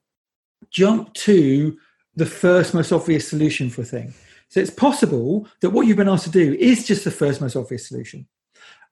jump 0.70 1.12
to 1.14 1.78
the 2.16 2.26
first 2.26 2.74
most 2.74 2.92
obvious 2.92 3.28
solution 3.28 3.70
for 3.70 3.82
a 3.82 3.86
thing. 3.86 4.14
So 4.48 4.60
it's 4.60 4.70
possible 4.70 5.48
that 5.60 5.70
what 5.70 5.86
you've 5.86 5.96
been 5.96 6.08
asked 6.08 6.24
to 6.24 6.30
do 6.30 6.54
is 6.54 6.86
just 6.86 7.04
the 7.04 7.10
first 7.10 7.40
most 7.40 7.56
obvious 7.56 7.88
solution. 7.88 8.26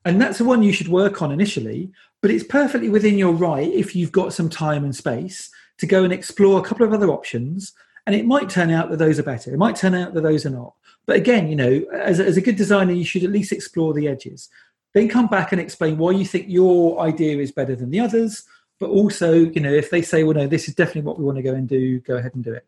And 0.04 0.20
that's 0.20 0.38
the 0.38 0.44
one 0.44 0.62
you 0.62 0.72
should 0.72 0.88
work 0.88 1.22
on 1.22 1.30
initially, 1.30 1.92
but 2.20 2.30
it's 2.30 2.44
perfectly 2.44 2.88
within 2.88 3.18
your 3.18 3.32
right 3.32 3.72
if 3.72 3.94
you've 3.94 4.12
got 4.12 4.32
some 4.32 4.48
time 4.48 4.84
and 4.84 4.94
space 4.94 5.50
to 5.78 5.86
go 5.86 6.04
and 6.04 6.12
explore 6.12 6.60
a 6.60 6.64
couple 6.64 6.86
of 6.86 6.92
other 6.92 7.10
options. 7.10 7.72
And 8.06 8.16
it 8.16 8.26
might 8.26 8.50
turn 8.50 8.70
out 8.70 8.90
that 8.90 8.98
those 8.98 9.18
are 9.18 9.24
better. 9.24 9.54
It 9.54 9.58
might 9.58 9.76
turn 9.76 9.94
out 9.94 10.14
that 10.14 10.22
those 10.22 10.44
are 10.44 10.50
not. 10.50 10.74
But 11.06 11.16
again, 11.16 11.48
you 11.48 11.56
know, 11.56 11.84
as 11.92 12.20
a, 12.20 12.26
as 12.26 12.36
a 12.36 12.40
good 12.40 12.56
designer, 12.56 12.92
you 12.92 13.04
should 13.04 13.24
at 13.24 13.30
least 13.30 13.52
explore 13.52 13.94
the 13.94 14.08
edges. 14.08 14.48
Then 14.92 15.08
come 15.08 15.28
back 15.28 15.52
and 15.52 15.60
explain 15.60 15.98
why 15.98 16.12
you 16.12 16.24
think 16.24 16.46
your 16.48 17.00
idea 17.00 17.38
is 17.38 17.52
better 17.52 17.76
than 17.76 17.90
the 17.90 18.00
others. 18.00 18.44
But 18.80 18.90
also, 18.90 19.32
you 19.32 19.60
know, 19.60 19.72
if 19.72 19.90
they 19.90 20.02
say, 20.02 20.24
well, 20.24 20.34
no, 20.34 20.46
this 20.48 20.68
is 20.68 20.74
definitely 20.74 21.02
what 21.02 21.18
we 21.18 21.24
want 21.24 21.36
to 21.36 21.42
go 21.42 21.54
and 21.54 21.68
do, 21.68 22.00
go 22.00 22.16
ahead 22.16 22.34
and 22.34 22.42
do 22.42 22.52
it. 22.52 22.66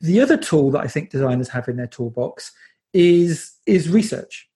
The 0.00 0.20
other 0.20 0.36
tool 0.36 0.70
that 0.70 0.80
I 0.80 0.86
think 0.86 1.10
designers 1.10 1.48
have 1.48 1.68
in 1.68 1.76
their 1.76 1.86
toolbox 1.86 2.52
is 2.92 3.52
is 3.66 3.88
research. 3.88 4.48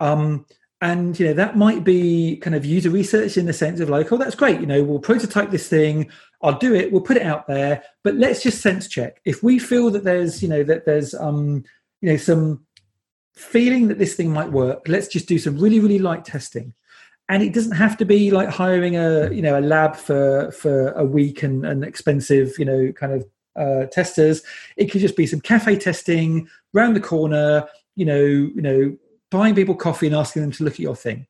Um, 0.00 0.46
and 0.84 1.18
you 1.18 1.26
know 1.26 1.32
that 1.32 1.56
might 1.56 1.82
be 1.82 2.36
kind 2.36 2.54
of 2.54 2.64
user 2.64 2.90
research 2.90 3.36
in 3.36 3.46
the 3.46 3.52
sense 3.52 3.80
of 3.80 3.88
like, 3.88 4.12
oh, 4.12 4.18
that's 4.18 4.34
great. 4.34 4.60
You 4.60 4.66
know, 4.66 4.84
we'll 4.84 5.00
prototype 5.00 5.50
this 5.50 5.68
thing. 5.68 6.10
I'll 6.42 6.58
do 6.58 6.74
it. 6.74 6.92
We'll 6.92 7.00
put 7.00 7.16
it 7.16 7.22
out 7.22 7.46
there. 7.48 7.82
But 8.02 8.16
let's 8.16 8.42
just 8.42 8.60
sense 8.60 8.86
check. 8.86 9.20
If 9.24 9.42
we 9.42 9.58
feel 9.58 9.90
that 9.90 10.04
there's, 10.04 10.42
you 10.42 10.48
know, 10.48 10.62
that 10.64 10.84
there's, 10.84 11.14
um, 11.14 11.64
you 12.02 12.10
know, 12.10 12.18
some 12.18 12.66
feeling 13.34 13.88
that 13.88 13.98
this 13.98 14.14
thing 14.14 14.32
might 14.32 14.52
work 14.52 14.86
let's 14.86 15.08
just 15.08 15.26
do 15.26 15.40
some 15.40 15.58
really 15.58 15.80
really 15.80 15.98
light 15.98 16.24
testing 16.24 16.72
and 17.28 17.42
it 17.42 17.52
doesn't 17.52 17.72
have 17.72 17.96
to 17.96 18.04
be 18.04 18.30
like 18.30 18.48
hiring 18.48 18.96
a 18.96 19.28
you 19.32 19.42
know 19.42 19.58
a 19.58 19.60
lab 19.60 19.96
for 19.96 20.52
for 20.52 20.90
a 20.92 21.04
week 21.04 21.42
and, 21.42 21.84
expensive 21.84 22.52
you 22.58 22.64
know 22.64 22.92
kind 22.92 23.12
of 23.12 23.26
uh, 23.56 23.86
testers 23.86 24.42
it 24.76 24.86
could 24.86 25.00
just 25.00 25.16
be 25.16 25.26
some 25.26 25.40
cafe 25.40 25.76
testing 25.76 26.48
round 26.72 26.94
the 26.94 27.00
corner 27.00 27.66
you 27.96 28.04
know 28.04 28.24
you 28.24 28.62
know 28.62 28.96
buying 29.34 29.54
people 29.54 29.74
coffee 29.74 30.06
and 30.06 30.16
asking 30.16 30.42
them 30.42 30.52
to 30.52 30.64
look 30.64 30.74
at 30.74 30.80
your 30.80 30.96
thing 30.96 31.26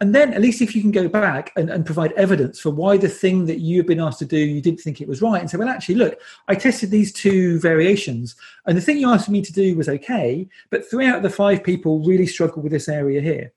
and 0.00 0.14
then 0.14 0.34
at 0.34 0.40
least 0.40 0.60
if 0.60 0.74
you 0.74 0.82
can 0.82 0.90
go 0.90 1.08
back 1.08 1.52
and, 1.56 1.70
and, 1.70 1.86
provide 1.86 2.12
evidence 2.12 2.58
for 2.58 2.70
why 2.70 2.96
the 2.96 3.08
thing 3.08 3.46
that 3.46 3.60
you've 3.60 3.86
been 3.86 4.00
asked 4.00 4.18
to 4.18 4.24
do, 4.24 4.36
you 4.36 4.60
didn't 4.60 4.80
think 4.80 5.00
it 5.00 5.08
was 5.08 5.22
right, 5.22 5.40
and 5.40 5.48
say, 5.48 5.56
well, 5.56 5.68
actually, 5.68 5.94
look, 5.94 6.20
I 6.48 6.56
tested 6.56 6.90
these 6.90 7.12
two 7.12 7.60
variations, 7.60 8.34
and 8.66 8.76
the 8.76 8.80
thing 8.80 8.98
you 8.98 9.10
asked 9.10 9.28
me 9.28 9.40
to 9.42 9.52
do 9.52 9.76
was 9.76 9.88
okay, 9.88 10.48
but 10.70 10.88
three 10.88 11.06
out 11.06 11.18
of 11.18 11.22
the 11.22 11.30
five 11.30 11.62
people 11.62 12.04
really 12.04 12.26
struggled 12.26 12.64
with 12.64 12.72
this 12.72 12.88
area 12.88 13.20
here. 13.20 13.52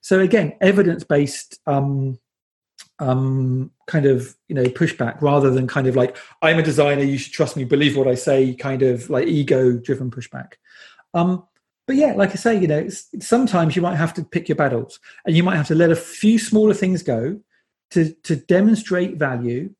So 0.00 0.20
again, 0.20 0.54
evidence-based 0.60 1.60
um, 1.66 2.18
um, 2.98 3.70
kind 3.86 4.06
of 4.06 4.36
you 4.48 4.54
know 4.54 4.64
pushback 4.64 5.20
rather 5.22 5.50
than 5.50 5.66
kind 5.66 5.86
of 5.86 5.94
like 5.94 6.16
I'm 6.42 6.58
a 6.58 6.62
designer, 6.62 7.02
you 7.02 7.18
should 7.18 7.32
trust 7.32 7.56
me, 7.56 7.64
believe 7.64 7.96
what 7.96 8.08
I 8.08 8.16
say, 8.16 8.54
kind 8.54 8.82
of 8.82 9.08
like 9.08 9.28
ego-driven 9.28 10.10
pushback. 10.10 10.54
Um, 11.14 11.44
but 11.86 11.96
yeah, 11.96 12.14
like 12.14 12.30
I 12.30 12.34
say, 12.34 12.58
you 12.58 12.66
know, 12.66 12.88
sometimes 13.20 13.76
you 13.76 13.82
might 13.82 13.96
have 13.96 14.12
to 14.14 14.24
pick 14.24 14.48
your 14.48 14.56
battles, 14.56 14.98
and 15.24 15.36
you 15.36 15.42
might 15.42 15.56
have 15.56 15.68
to 15.68 15.74
let 15.74 15.90
a 15.90 15.96
few 15.96 16.38
smaller 16.38 16.74
things 16.74 17.02
go 17.02 17.40
to 17.90 18.12
to 18.24 18.36
demonstrate 18.36 19.16
value, 19.16 19.70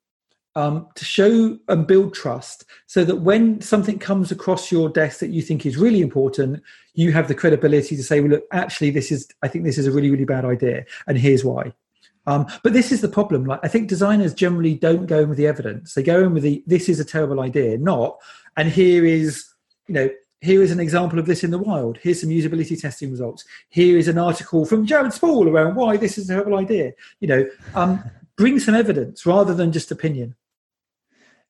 um, 0.54 0.86
to 0.94 1.04
show 1.04 1.58
and 1.68 1.86
build 1.86 2.14
trust, 2.14 2.64
so 2.86 3.04
that 3.04 3.16
when 3.16 3.60
something 3.60 3.98
comes 3.98 4.30
across 4.30 4.70
your 4.70 4.88
desk 4.88 5.18
that 5.18 5.30
you 5.30 5.42
think 5.42 5.66
is 5.66 5.76
really 5.76 6.00
important, 6.00 6.62
you 6.94 7.10
have 7.12 7.26
the 7.26 7.34
credibility 7.34 7.96
to 7.96 8.04
say, 8.04 8.20
"Well, 8.20 8.30
look, 8.30 8.44
actually, 8.52 8.90
this 8.90 9.10
is 9.10 9.28
I 9.42 9.48
think 9.48 9.64
this 9.64 9.78
is 9.78 9.88
a 9.88 9.92
really 9.92 10.10
really 10.10 10.24
bad 10.24 10.44
idea, 10.44 10.84
and 11.08 11.18
here's 11.18 11.44
why." 11.44 11.72
Um, 12.28 12.46
but 12.62 12.72
this 12.72 12.90
is 12.92 13.00
the 13.00 13.08
problem. 13.08 13.44
Like 13.44 13.60
I 13.64 13.68
think 13.68 13.88
designers 13.88 14.32
generally 14.32 14.74
don't 14.74 15.06
go 15.06 15.20
in 15.20 15.28
with 15.28 15.38
the 15.38 15.46
evidence; 15.48 15.94
they 15.94 16.04
go 16.04 16.22
in 16.22 16.34
with 16.34 16.44
the 16.44 16.62
"this 16.68 16.88
is 16.88 17.00
a 17.00 17.04
terrible 17.04 17.40
idea," 17.40 17.78
not 17.78 18.18
"and 18.56 18.68
here 18.68 19.04
is." 19.04 19.44
You 19.88 19.94
know, 19.94 20.10
here 20.46 20.62
is 20.62 20.70
an 20.70 20.80
example 20.80 21.18
of 21.18 21.26
this 21.26 21.42
in 21.44 21.50
the 21.50 21.58
wild. 21.58 21.98
Here's 21.98 22.20
some 22.20 22.30
usability 22.30 22.80
testing 22.80 23.10
results. 23.10 23.44
Here 23.68 23.98
is 23.98 24.08
an 24.08 24.16
article 24.16 24.64
from 24.64 24.86
Jared 24.86 25.12
Spool 25.12 25.48
around 25.48 25.74
why 25.74 25.96
this 25.96 26.16
is 26.16 26.30
a 26.30 26.34
terrible 26.34 26.56
idea. 26.56 26.92
You 27.20 27.28
know, 27.28 27.50
um, 27.74 28.02
bring 28.36 28.58
some 28.60 28.74
evidence 28.74 29.26
rather 29.26 29.54
than 29.54 29.72
just 29.72 29.90
opinion. 29.90 30.36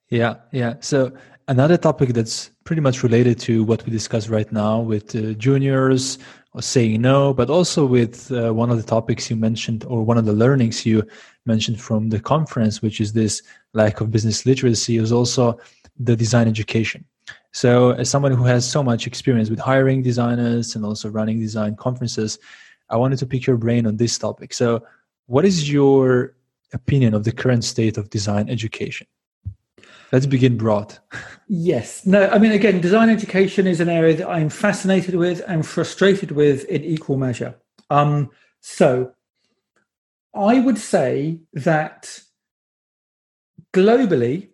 Yeah, 0.09 0.36
yeah. 0.51 0.74
So 0.80 1.12
another 1.47 1.76
topic 1.76 2.11
that's 2.14 2.51
pretty 2.64 2.80
much 2.80 3.03
related 3.03 3.38
to 3.40 3.64
what 3.64 3.84
we 3.84 3.92
discuss 3.92 4.28
right 4.28 4.51
now 4.51 4.80
with 4.80 5.14
uh, 5.14 5.32
juniors 5.34 6.18
or 6.53 6.62
saying 6.62 7.03
no, 7.03 7.34
but 7.34 7.51
also 7.51 7.84
with 7.84 8.32
uh, 8.32 8.53
one 8.53 8.70
of 8.70 8.78
the 8.78 8.88
topics 8.97 9.28
you 9.28 9.36
mentioned 9.36 9.84
or 9.84 10.05
one 10.05 10.16
of 10.16 10.24
the 10.24 10.32
learnings 10.32 10.86
you 10.86 11.07
mentioned 11.44 11.80
from 11.80 12.09
the 12.09 12.20
conference, 12.20 12.80
which 12.80 13.01
is 13.01 13.12
this 13.12 13.42
lack 13.74 14.01
of 14.01 14.11
business 14.11 14.47
literacy, 14.47 14.97
is 14.97 15.12
also 15.12 15.59
the 15.99 16.16
design 16.16 16.49
education. 16.49 17.05
So, 17.53 17.93
as 17.93 18.11
someone 18.11 18.33
who 18.33 18.45
has 18.45 18.70
so 18.70 18.83
much 18.83 19.07
experience 19.07 19.49
with 19.49 19.59
hiring 19.59 20.03
designers 20.03 20.77
and 20.77 20.85
also 20.85 21.09
running 21.09 21.41
design 21.41 21.74
conferences, 21.74 22.39
I 22.91 22.97
wanted 22.97 23.18
to 23.20 23.27
pick 23.27 23.47
your 23.47 23.57
brain 23.57 23.87
on 23.87 23.97
this 23.97 24.18
topic. 24.18 24.53
So, 24.53 24.85
what 25.27 25.45
is 25.45 25.70
your 25.70 26.35
opinion 26.72 27.14
of 27.14 27.24
the 27.24 27.33
current 27.33 27.64
state 27.64 27.97
of 27.97 28.11
design 28.11 28.51
education? 28.51 29.07
Let's 30.12 30.27
begin 30.27 30.57
broad. 30.57 30.99
Yes. 31.49 32.07
No, 32.07 32.29
I 32.29 32.39
mean, 32.39 32.53
again, 32.53 32.81
design 32.81 33.09
education 33.09 33.66
is 33.66 33.81
an 33.81 33.89
area 33.89 34.16
that 34.16 34.29
I'm 34.29 34.49
fascinated 34.49 35.14
with 35.14 35.43
and 35.49 35.66
frustrated 35.66 36.33
with 36.33 36.64
in 36.66 36.85
equal 36.85 37.16
measure. 37.16 37.55
Um, 37.91 38.31
so, 38.61 39.12
I 40.35 40.61
would 40.61 40.79
say 40.79 41.41
that 41.55 42.20
globally, 43.72 44.51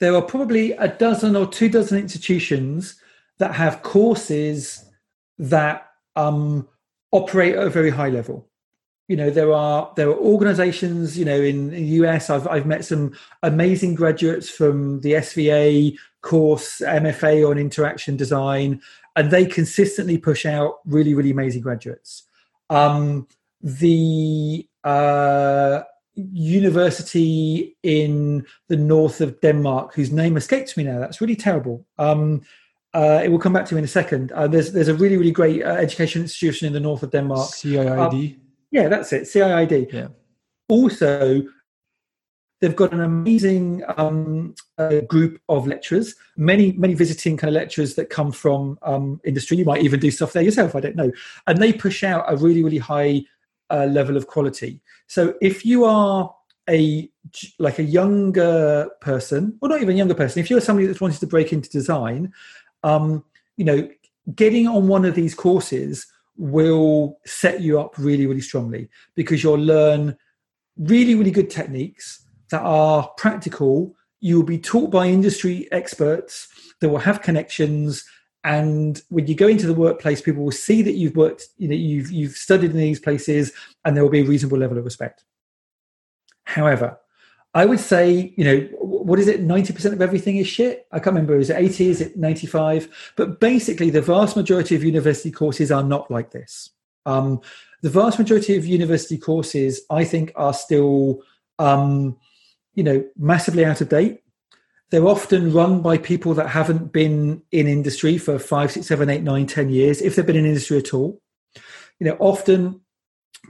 there 0.00 0.14
are 0.14 0.22
probably 0.22 0.72
a 0.72 0.88
dozen 0.88 1.36
or 1.36 1.46
two 1.46 1.68
dozen 1.68 1.98
institutions 1.98 3.00
that 3.38 3.54
have 3.54 3.82
courses 3.82 4.84
that 5.38 5.88
um, 6.16 6.68
operate 7.12 7.54
at 7.54 7.66
a 7.66 7.70
very 7.70 7.90
high 7.90 8.08
level. 8.08 8.48
You 9.08 9.16
know, 9.16 9.30
there 9.30 9.52
are 9.52 9.92
there 9.96 10.08
are 10.08 10.16
organizations, 10.16 11.16
you 11.16 11.24
know, 11.24 11.40
in 11.40 11.70
the 11.70 11.82
US, 12.00 12.28
I've, 12.28 12.48
I've 12.48 12.66
met 12.66 12.84
some 12.84 13.14
amazing 13.42 13.94
graduates 13.94 14.50
from 14.50 15.00
the 15.00 15.12
SVA 15.12 15.96
course, 16.22 16.80
MFA 16.80 17.48
on 17.48 17.56
interaction 17.56 18.16
design, 18.16 18.82
and 19.14 19.30
they 19.30 19.46
consistently 19.46 20.18
push 20.18 20.44
out 20.44 20.80
really, 20.84 21.14
really 21.14 21.30
amazing 21.30 21.62
graduates. 21.62 22.24
Um, 22.68 23.28
the 23.62 24.68
uh, 24.82 25.82
university 26.16 27.76
in 27.82 28.44
the 28.68 28.76
north 28.76 29.20
of 29.20 29.40
Denmark, 29.40 29.94
whose 29.94 30.10
name 30.10 30.36
escapes 30.36 30.76
me 30.76 30.84
now. 30.84 30.98
That's 30.98 31.20
really 31.20 31.36
terrible. 31.36 31.86
Um, 31.98 32.42
uh, 32.94 33.20
it 33.22 33.28
will 33.28 33.38
come 33.38 33.52
back 33.52 33.66
to 33.66 33.74
me 33.74 33.80
in 33.80 33.84
a 33.84 33.88
second. 33.88 34.32
Uh, 34.32 34.48
there's 34.48 34.72
there's 34.72 34.88
a 34.88 34.94
really 34.94 35.18
really 35.18 35.30
great 35.30 35.62
uh, 35.62 35.74
education 35.74 36.22
institution 36.22 36.66
in 36.66 36.72
the 36.72 36.80
north 36.80 37.02
of 37.02 37.10
Denmark. 37.10 37.50
CIID. 37.50 38.34
Um, 38.34 38.40
yeah, 38.70 38.88
that's 38.88 39.12
it. 39.12 39.24
CIID. 39.24 39.92
Yeah. 39.92 40.08
Also, 40.68 41.42
they've 42.60 42.74
got 42.74 42.92
an 42.92 43.02
amazing 43.02 43.82
um, 43.98 44.54
uh, 44.78 45.00
group 45.00 45.38
of 45.50 45.66
lecturers. 45.66 46.14
Many 46.38 46.72
many 46.72 46.94
visiting 46.94 47.36
kind 47.36 47.50
of 47.50 47.54
lecturers 47.54 47.96
that 47.96 48.08
come 48.08 48.32
from 48.32 48.78
um, 48.80 49.20
industry. 49.24 49.58
You 49.58 49.66
might 49.66 49.82
even 49.82 50.00
do 50.00 50.10
stuff 50.10 50.32
there 50.32 50.42
yourself. 50.42 50.74
I 50.74 50.80
don't 50.80 50.96
know. 50.96 51.12
And 51.46 51.58
they 51.58 51.74
push 51.74 52.02
out 52.02 52.24
a 52.28 52.36
really 52.36 52.64
really 52.64 52.78
high 52.78 53.24
uh, 53.70 53.86
level 53.86 54.16
of 54.16 54.26
quality. 54.26 54.80
So 55.06 55.34
if 55.40 55.64
you 55.64 55.84
are 55.84 56.34
a 56.68 57.08
like 57.58 57.78
a 57.78 57.82
younger 57.82 58.88
person, 59.00 59.58
or 59.60 59.68
not 59.68 59.80
even 59.82 59.94
a 59.94 59.98
younger 59.98 60.14
person, 60.14 60.40
if 60.40 60.50
you're 60.50 60.60
somebody 60.60 60.86
that's 60.86 61.00
wanted 61.00 61.20
to 61.20 61.26
break 61.26 61.52
into 61.52 61.70
design, 61.70 62.32
um, 62.82 63.24
you 63.56 63.64
know, 63.64 63.88
getting 64.34 64.66
on 64.66 64.88
one 64.88 65.04
of 65.04 65.14
these 65.14 65.34
courses 65.34 66.06
will 66.36 67.18
set 67.24 67.60
you 67.60 67.80
up 67.80 67.96
really, 67.98 68.26
really 68.26 68.40
strongly 68.40 68.88
because 69.14 69.42
you'll 69.42 69.54
learn 69.54 70.16
really, 70.76 71.14
really 71.14 71.30
good 71.30 71.50
techniques 71.50 72.26
that 72.50 72.62
are 72.62 73.08
practical. 73.16 73.94
You 74.20 74.36
will 74.36 74.46
be 74.46 74.58
taught 74.58 74.90
by 74.90 75.06
industry 75.06 75.68
experts 75.72 76.48
that 76.80 76.88
will 76.88 76.98
have 76.98 77.22
connections. 77.22 78.04
And 78.46 79.02
when 79.08 79.26
you 79.26 79.34
go 79.34 79.48
into 79.48 79.66
the 79.66 79.74
workplace, 79.74 80.20
people 80.20 80.44
will 80.44 80.52
see 80.52 80.80
that 80.80 80.92
you've 80.92 81.16
worked, 81.16 81.48
you 81.58 81.66
know, 81.66 81.74
you've 81.74 82.12
you've 82.12 82.36
studied 82.36 82.70
in 82.70 82.76
these 82.76 83.00
places, 83.00 83.52
and 83.84 83.96
there 83.96 84.04
will 84.04 84.10
be 84.10 84.20
a 84.20 84.24
reasonable 84.24 84.56
level 84.56 84.78
of 84.78 84.84
respect. 84.84 85.24
However, 86.44 86.96
I 87.54 87.66
would 87.66 87.80
say, 87.80 88.32
you 88.36 88.44
know, 88.44 88.68
what 88.80 89.18
is 89.18 89.26
it? 89.26 89.44
90% 89.44 89.92
of 89.92 90.00
everything 90.00 90.36
is 90.36 90.46
shit. 90.46 90.86
I 90.92 91.00
can't 91.00 91.16
remember. 91.16 91.36
Is 91.36 91.50
it 91.50 91.56
80? 91.56 91.88
Is 91.88 92.00
it 92.00 92.16
95? 92.16 93.12
But 93.16 93.40
basically, 93.40 93.90
the 93.90 94.00
vast 94.00 94.36
majority 94.36 94.76
of 94.76 94.84
university 94.84 95.32
courses 95.32 95.72
are 95.72 95.82
not 95.82 96.08
like 96.08 96.30
this. 96.30 96.70
Um, 97.04 97.40
the 97.82 97.90
vast 97.90 98.16
majority 98.16 98.56
of 98.56 98.64
university 98.64 99.18
courses, 99.18 99.80
I 99.90 100.04
think, 100.04 100.30
are 100.36 100.54
still, 100.54 101.20
um, 101.58 102.16
you 102.76 102.84
know, 102.84 103.04
massively 103.16 103.64
out 103.64 103.80
of 103.80 103.88
date. 103.88 104.22
They're 104.90 105.06
often 105.06 105.52
run 105.52 105.82
by 105.82 105.98
people 105.98 106.34
that 106.34 106.48
haven't 106.48 106.92
been 106.92 107.42
in 107.50 107.66
industry 107.66 108.18
for 108.18 108.38
five, 108.38 108.70
six, 108.70 108.86
seven, 108.86 109.10
eight, 109.10 109.22
nine, 109.22 109.46
ten 109.46 109.68
years, 109.68 110.00
if 110.00 110.14
they've 110.14 110.26
been 110.26 110.36
in 110.36 110.46
industry 110.46 110.78
at 110.78 110.94
all. 110.94 111.20
You 111.98 112.06
know, 112.06 112.16
often 112.20 112.80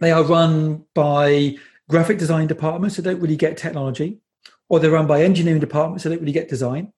they 0.00 0.12
are 0.12 0.22
run 0.22 0.84
by 0.94 1.56
graphic 1.88 2.18
design 2.18 2.46
departments 2.46 2.96
that 2.96 3.02
don't 3.02 3.20
really 3.20 3.36
get 3.36 3.56
technology, 3.56 4.20
or 4.68 4.80
they're 4.80 4.90
run 4.90 5.06
by 5.06 5.22
engineering 5.22 5.60
departments 5.60 6.04
that 6.04 6.10
don't 6.10 6.20
really 6.20 6.32
get 6.32 6.48
design, 6.48 6.92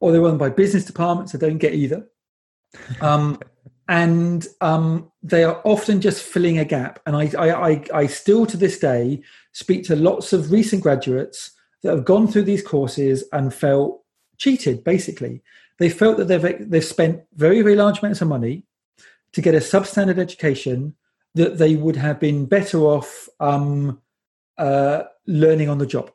or 0.00 0.12
they're 0.12 0.20
run 0.20 0.38
by 0.38 0.48
business 0.48 0.84
departments 0.84 1.32
that 1.32 1.40
don't 1.40 1.58
get 1.58 1.74
either. 1.74 2.06
Um, 3.00 3.38
and 3.88 4.46
um, 4.60 5.10
they 5.22 5.44
are 5.44 5.60
often 5.64 6.00
just 6.00 6.22
filling 6.22 6.58
a 6.58 6.64
gap. 6.64 7.00
And 7.06 7.16
I, 7.16 7.30
I, 7.38 7.68
I, 7.68 7.84
I 7.94 8.06
still 8.06 8.46
to 8.46 8.56
this 8.56 8.78
day 8.78 9.22
speak 9.52 9.84
to 9.86 9.96
lots 9.96 10.32
of 10.32 10.50
recent 10.50 10.82
graduates 10.82 11.52
that 11.82 11.94
have 11.94 12.04
gone 12.04 12.28
through 12.28 12.42
these 12.42 12.62
courses 12.62 13.24
and 13.32 13.52
felt 13.52 14.02
cheated. 14.38 14.84
Basically, 14.84 15.42
they 15.78 15.88
felt 15.88 16.16
that 16.16 16.28
they've 16.28 16.70
they've 16.70 16.84
spent 16.84 17.22
very 17.34 17.62
very 17.62 17.76
large 17.76 18.00
amounts 18.00 18.20
of 18.20 18.28
money 18.28 18.64
to 19.32 19.42
get 19.42 19.54
a 19.54 19.58
substandard 19.58 20.18
education 20.18 20.94
that 21.34 21.58
they 21.58 21.76
would 21.76 21.96
have 21.96 22.18
been 22.18 22.46
better 22.46 22.78
off 22.78 23.28
um, 23.40 24.00
uh, 24.56 25.02
learning 25.26 25.68
on 25.68 25.78
the 25.78 25.86
job. 25.86 26.10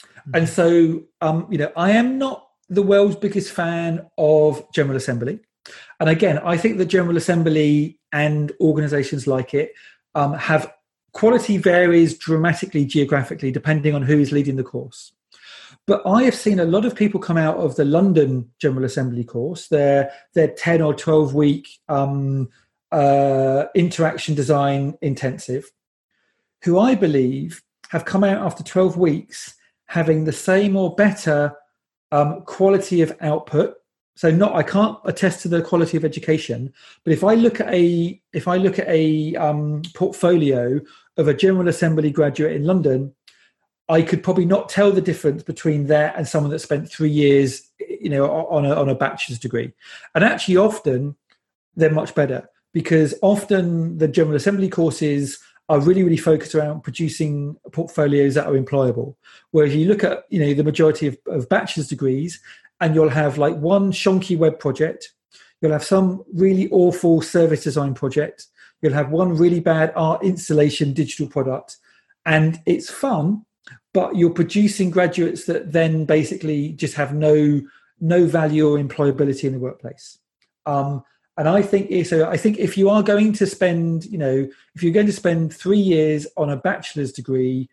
Mm-hmm. 0.00 0.30
And 0.34 0.48
so, 0.48 1.02
um, 1.20 1.46
you 1.50 1.58
know, 1.58 1.70
I 1.76 1.92
am 1.92 2.18
not 2.18 2.48
the 2.68 2.82
world's 2.82 3.16
biggest 3.16 3.52
fan 3.52 4.06
of 4.18 4.64
General 4.72 4.96
Assembly. 4.96 5.38
And 6.00 6.08
again, 6.08 6.38
I 6.38 6.56
think 6.56 6.78
the 6.78 6.86
General 6.86 7.16
Assembly 7.16 8.00
and 8.12 8.50
organizations 8.60 9.26
like 9.26 9.54
it 9.54 9.72
um, 10.16 10.34
have 10.34 10.72
quality 11.12 11.56
varies 11.56 12.16
dramatically 12.16 12.84
geographically 12.84 13.50
depending 13.50 13.94
on 13.94 14.02
who 14.02 14.18
is 14.18 14.32
leading 14.32 14.56
the 14.56 14.62
course. 14.62 15.12
But 15.86 16.02
I 16.06 16.22
have 16.24 16.34
seen 16.34 16.60
a 16.60 16.64
lot 16.64 16.84
of 16.84 16.94
people 16.94 17.20
come 17.20 17.36
out 17.36 17.56
of 17.56 17.76
the 17.76 17.84
London 17.84 18.50
General 18.60 18.84
Assembly 18.84 19.24
course, 19.24 19.68
their, 19.68 20.12
their 20.34 20.48
10 20.48 20.82
or 20.82 20.94
12 20.94 21.34
week 21.34 21.68
um, 21.88 22.48
uh, 22.92 23.64
interaction 23.74 24.34
design 24.34 24.96
intensive, 25.00 25.70
who 26.62 26.78
I 26.78 26.94
believe 26.94 27.62
have 27.90 28.04
come 28.04 28.22
out 28.22 28.42
after 28.42 28.62
12 28.62 28.96
weeks 28.96 29.54
having 29.86 30.24
the 30.24 30.32
same 30.32 30.76
or 30.76 30.94
better 30.94 31.52
um, 32.12 32.42
quality 32.42 33.02
of 33.02 33.16
output. 33.20 33.74
So 34.20 34.30
not, 34.30 34.54
I 34.54 34.62
can't 34.62 34.98
attest 35.06 35.40
to 35.40 35.48
the 35.48 35.62
quality 35.62 35.96
of 35.96 36.04
education, 36.04 36.74
but 37.04 37.14
if 37.14 37.24
I 37.24 37.32
look 37.32 37.58
at 37.58 37.72
a 37.72 38.20
if 38.34 38.48
I 38.48 38.58
look 38.58 38.78
at 38.78 38.86
a 38.86 39.34
um, 39.36 39.80
portfolio 39.94 40.78
of 41.16 41.26
a 41.26 41.32
General 41.32 41.68
Assembly 41.68 42.10
graduate 42.10 42.54
in 42.54 42.64
London, 42.64 43.14
I 43.88 44.02
could 44.02 44.22
probably 44.22 44.44
not 44.44 44.68
tell 44.68 44.92
the 44.92 45.00
difference 45.00 45.42
between 45.42 45.86
that 45.86 46.16
and 46.16 46.28
someone 46.28 46.50
that 46.50 46.58
spent 46.58 46.90
three 46.90 47.08
years, 47.08 47.62
you 47.78 48.10
know, 48.10 48.26
on 48.26 48.66
a, 48.66 48.74
on 48.74 48.90
a 48.90 48.94
bachelor's 48.94 49.38
degree. 49.38 49.72
And 50.14 50.22
actually, 50.22 50.58
often 50.58 51.16
they're 51.74 51.90
much 51.90 52.14
better 52.14 52.46
because 52.74 53.14
often 53.22 53.96
the 53.96 54.06
General 54.06 54.36
Assembly 54.36 54.68
courses 54.68 55.38
are 55.70 55.80
really 55.80 56.02
really 56.02 56.18
focused 56.18 56.54
around 56.54 56.82
producing 56.82 57.56
portfolios 57.72 58.34
that 58.34 58.48
are 58.48 58.58
employable 58.58 59.14
whereas 59.52 59.72
you 59.72 59.86
look 59.86 60.02
at 60.02 60.24
you 60.28 60.40
know 60.40 60.52
the 60.52 60.64
majority 60.64 61.06
of, 61.06 61.16
of 61.26 61.48
bachelor's 61.48 61.86
degrees 61.86 62.40
and 62.80 62.94
you'll 62.94 63.08
have 63.08 63.38
like 63.38 63.56
one 63.56 63.92
shonky 63.92 64.36
web 64.36 64.58
project. 64.58 65.12
You'll 65.60 65.72
have 65.72 65.84
some 65.84 66.24
really 66.32 66.70
awful 66.70 67.20
service 67.20 67.64
design 67.64 67.94
project. 67.94 68.46
You'll 68.80 68.94
have 68.94 69.10
one 69.10 69.36
really 69.36 69.60
bad 69.60 69.92
art 69.94 70.22
installation 70.22 70.94
digital 70.94 71.26
product. 71.26 71.76
And 72.24 72.60
it's 72.66 72.90
fun 72.90 73.44
but 73.92 74.16
you're 74.16 74.30
producing 74.30 74.90
graduates 74.90 75.46
that 75.46 75.72
then 75.72 76.04
basically 76.04 76.70
just 76.72 76.94
have 76.94 77.14
no 77.14 77.60
no 78.02 78.24
value 78.24 78.66
or 78.66 78.78
employability 78.78 79.44
in 79.44 79.52
the 79.52 79.58
workplace. 79.58 80.18
Um, 80.64 81.02
and 81.36 81.48
I 81.48 81.62
think 81.62 82.06
so. 82.06 82.28
I 82.28 82.36
think 82.36 82.58
if 82.58 82.78
you 82.78 82.88
are 82.88 83.02
going 83.02 83.32
to 83.34 83.46
spend, 83.46 84.06
you 84.06 84.16
know, 84.16 84.48
if 84.74 84.82
you're 84.82 84.92
going 84.92 85.06
to 85.06 85.12
spend 85.12 85.54
three 85.54 85.78
years 85.78 86.26
on 86.36 86.50
a 86.50 86.56
bachelor's 86.56 87.12
degree, 87.12 87.68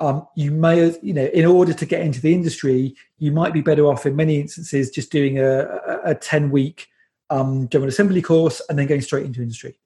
um, 0.00 0.26
you 0.34 0.50
may, 0.50 0.96
you 1.02 1.12
know, 1.12 1.26
in 1.26 1.44
order 1.44 1.74
to 1.74 1.86
get 1.86 2.00
into 2.00 2.20
the 2.20 2.32
industry, 2.32 2.96
you 3.18 3.32
might 3.32 3.52
be 3.52 3.60
better 3.60 3.86
off 3.86 4.06
in 4.06 4.16
many 4.16 4.40
instances 4.40 4.90
just 4.90 5.12
doing 5.12 5.38
a, 5.38 6.00
a, 6.04 6.14
10 6.14 6.50
week 6.50 6.88
um, 7.28 7.68
general 7.68 7.88
assembly 7.88 8.22
course 8.22 8.62
and 8.68 8.78
then 8.78 8.86
going 8.86 9.02
straight 9.02 9.26
into 9.26 9.42
industry. 9.42 9.78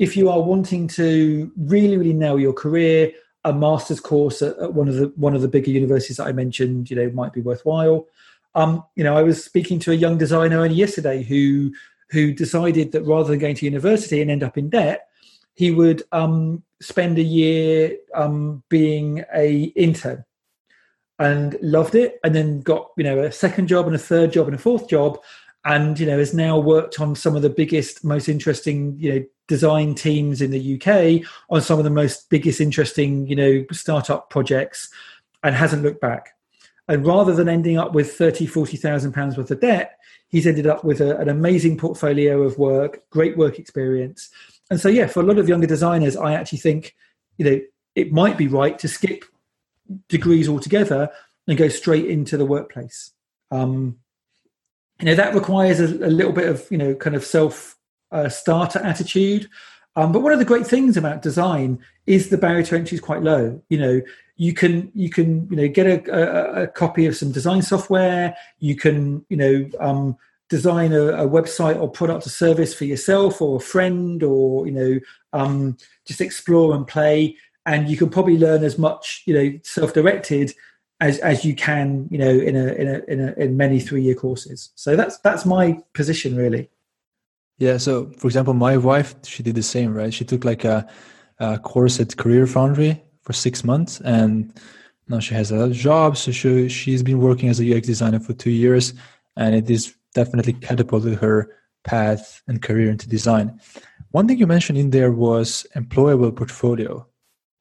If 0.00 0.16
you 0.16 0.28
are 0.28 0.42
wanting 0.42 0.88
to 0.88 1.52
really, 1.56 1.96
really 1.96 2.12
nail 2.12 2.40
your 2.40 2.52
career, 2.52 3.12
a 3.44 3.52
master's 3.52 4.00
course 4.00 4.42
at, 4.42 4.56
at 4.58 4.74
one 4.74 4.88
of 4.88 4.96
the 4.96 5.12
one 5.16 5.34
of 5.34 5.42
the 5.42 5.48
bigger 5.48 5.70
universities 5.70 6.16
that 6.16 6.26
I 6.26 6.32
mentioned, 6.32 6.90
you 6.90 6.96
know, 6.96 7.10
might 7.10 7.32
be 7.32 7.40
worthwhile. 7.40 8.06
Um, 8.54 8.84
you 8.96 9.04
know, 9.04 9.16
I 9.16 9.22
was 9.22 9.42
speaking 9.42 9.78
to 9.80 9.92
a 9.92 9.96
young 9.96 10.18
designer 10.18 10.60
only 10.60 10.74
yesterday 10.74 11.22
who 11.22 11.72
who 12.10 12.32
decided 12.32 12.92
that 12.92 13.02
rather 13.02 13.30
than 13.30 13.38
going 13.38 13.56
to 13.56 13.64
university 13.64 14.20
and 14.20 14.30
end 14.30 14.42
up 14.42 14.58
in 14.58 14.70
debt, 14.70 15.08
he 15.54 15.70
would 15.70 16.02
um, 16.12 16.62
spend 16.80 17.18
a 17.18 17.22
year 17.22 17.96
um, 18.14 18.62
being 18.68 19.24
a 19.34 19.64
intern 19.76 20.24
and 21.18 21.56
loved 21.60 21.94
it 21.94 22.18
and 22.24 22.34
then 22.34 22.60
got 22.60 22.90
you 22.96 23.04
know 23.04 23.20
a 23.20 23.30
second 23.30 23.68
job 23.68 23.86
and 23.86 23.94
a 23.94 23.98
third 23.98 24.32
job 24.32 24.46
and 24.46 24.54
a 24.54 24.58
fourth 24.58 24.88
job 24.88 25.18
and 25.64 26.00
you 26.00 26.06
know 26.06 26.18
has 26.18 26.34
now 26.34 26.58
worked 26.58 27.00
on 27.00 27.14
some 27.14 27.36
of 27.36 27.42
the 27.42 27.50
biggest 27.50 28.02
most 28.02 28.28
interesting 28.28 28.96
you 28.98 29.12
know 29.12 29.24
design 29.46 29.94
teams 29.94 30.40
in 30.40 30.50
the 30.50 30.80
UK 30.80 31.24
on 31.50 31.60
some 31.60 31.78
of 31.78 31.84
the 31.84 31.90
most 31.90 32.30
biggest 32.30 32.60
interesting 32.60 33.26
you 33.26 33.36
know 33.36 33.64
startup 33.70 34.30
projects 34.30 34.88
and 35.42 35.54
hasn't 35.54 35.82
looked 35.82 36.00
back 36.00 36.30
and 36.88 37.06
rather 37.06 37.34
than 37.34 37.48
ending 37.48 37.78
up 37.78 37.92
with 37.92 38.14
30 38.14 38.46
40,000 38.46 39.12
pounds 39.12 39.36
worth 39.36 39.50
of 39.50 39.60
debt 39.60 39.98
he's 40.32 40.46
ended 40.46 40.66
up 40.66 40.82
with 40.82 41.00
a, 41.00 41.16
an 41.18 41.28
amazing 41.28 41.76
portfolio 41.76 42.42
of 42.42 42.58
work, 42.58 43.08
great 43.10 43.36
work 43.36 43.58
experience. 43.58 44.30
And 44.70 44.80
so, 44.80 44.88
yeah, 44.88 45.06
for 45.06 45.20
a 45.20 45.24
lot 45.24 45.38
of 45.38 45.48
younger 45.48 45.66
designers, 45.66 46.16
I 46.16 46.34
actually 46.34 46.58
think, 46.58 46.94
you 47.38 47.44
know, 47.44 47.60
it 47.94 48.12
might 48.12 48.38
be 48.38 48.48
right 48.48 48.78
to 48.78 48.88
skip 48.88 49.24
degrees 50.08 50.48
altogether 50.48 51.10
and 51.46 51.58
go 51.58 51.68
straight 51.68 52.06
into 52.06 52.36
the 52.36 52.46
workplace. 52.46 53.12
Um, 53.50 53.98
you 55.00 55.06
know, 55.06 55.14
that 55.14 55.34
requires 55.34 55.80
a, 55.80 55.86
a, 55.86 56.08
little 56.08 56.32
bit 56.32 56.48
of, 56.48 56.66
you 56.70 56.78
know, 56.78 56.94
kind 56.94 57.16
of 57.16 57.24
self 57.24 57.76
uh, 58.12 58.28
starter 58.28 58.78
attitude. 58.78 59.48
Um, 59.96 60.12
but 60.12 60.20
one 60.20 60.32
of 60.32 60.38
the 60.38 60.44
great 60.44 60.66
things 60.66 60.96
about 60.96 61.22
design 61.22 61.78
is 62.06 62.30
the 62.30 62.38
barrier 62.38 62.62
to 62.64 62.76
entry 62.76 62.94
is 62.94 63.00
quite 63.00 63.22
low. 63.22 63.60
You 63.68 63.78
know, 63.78 64.00
you 64.36 64.54
can 64.54 64.90
you 64.94 65.10
can 65.10 65.48
you 65.50 65.56
know 65.56 65.68
get 65.68 65.86
a, 65.86 66.12
a, 66.12 66.62
a 66.62 66.66
copy 66.66 67.06
of 67.06 67.16
some 67.16 67.32
design 67.32 67.62
software. 67.62 68.34
You 68.58 68.76
can 68.76 69.24
you 69.28 69.36
know 69.36 69.70
um, 69.80 70.16
design 70.52 70.92
a, 70.92 71.04
a, 71.24 71.26
website 71.26 71.80
or 71.80 71.88
product 71.88 72.26
or 72.26 72.28
service 72.28 72.74
for 72.74 72.84
yourself 72.84 73.40
or 73.40 73.56
a 73.56 73.60
friend, 73.74 74.22
or 74.22 74.66
you 74.66 74.72
know 74.72 75.00
um, 75.32 75.78
just 76.04 76.20
explore 76.20 76.74
and 76.74 76.86
play. 76.86 77.36
And 77.64 77.88
you 77.88 77.96
can 77.96 78.10
probably 78.10 78.36
learn 78.36 78.62
as 78.62 78.76
much 78.78 79.22
you 79.24 79.34
know 79.34 79.58
self-directed 79.62 80.52
as 81.00 81.18
as 81.20 81.42
you 81.42 81.54
can 81.54 82.06
you 82.10 82.18
know 82.18 82.34
in 82.48 82.54
a 82.54 82.66
in 82.80 82.86
a 82.94 82.98
in, 83.08 83.18
a, 83.26 83.32
in 83.44 83.56
many 83.56 83.80
three-year 83.80 84.14
courses. 84.14 84.70
So 84.74 84.94
that's 84.94 85.16
that's 85.20 85.46
my 85.46 85.78
position 85.94 86.36
really. 86.36 86.68
Yeah. 87.56 87.78
So, 87.78 88.10
for 88.18 88.26
example, 88.26 88.54
my 88.54 88.76
wife, 88.76 89.14
she 89.24 89.42
did 89.42 89.54
the 89.54 89.62
same, 89.62 89.94
right? 89.94 90.12
She 90.12 90.24
took 90.24 90.44
like 90.44 90.64
a, 90.64 90.86
a 91.38 91.58
course 91.58 92.00
at 92.00 92.08
CareerFoundry 92.08 93.00
for 93.22 93.32
six 93.32 93.64
months 93.64 94.00
and 94.00 94.52
now 95.08 95.20
she 95.20 95.34
has 95.34 95.52
a 95.52 95.70
job 95.70 96.16
so 96.16 96.32
she, 96.32 96.68
she's 96.68 97.02
been 97.02 97.20
working 97.20 97.48
as 97.48 97.60
a 97.60 97.76
ux 97.76 97.86
designer 97.86 98.20
for 98.20 98.32
two 98.32 98.50
years 98.50 98.94
and 99.36 99.54
it 99.54 99.70
is 99.70 99.94
definitely 100.14 100.54
catapulted 100.54 101.18
her 101.18 101.50
path 101.84 102.42
and 102.46 102.62
career 102.62 102.90
into 102.90 103.08
design. 103.08 103.60
One 104.10 104.28
thing 104.28 104.38
you 104.38 104.46
mentioned 104.46 104.78
in 104.78 104.90
there 104.90 105.10
was 105.10 105.66
employable 105.74 106.34
portfolio. 106.36 107.06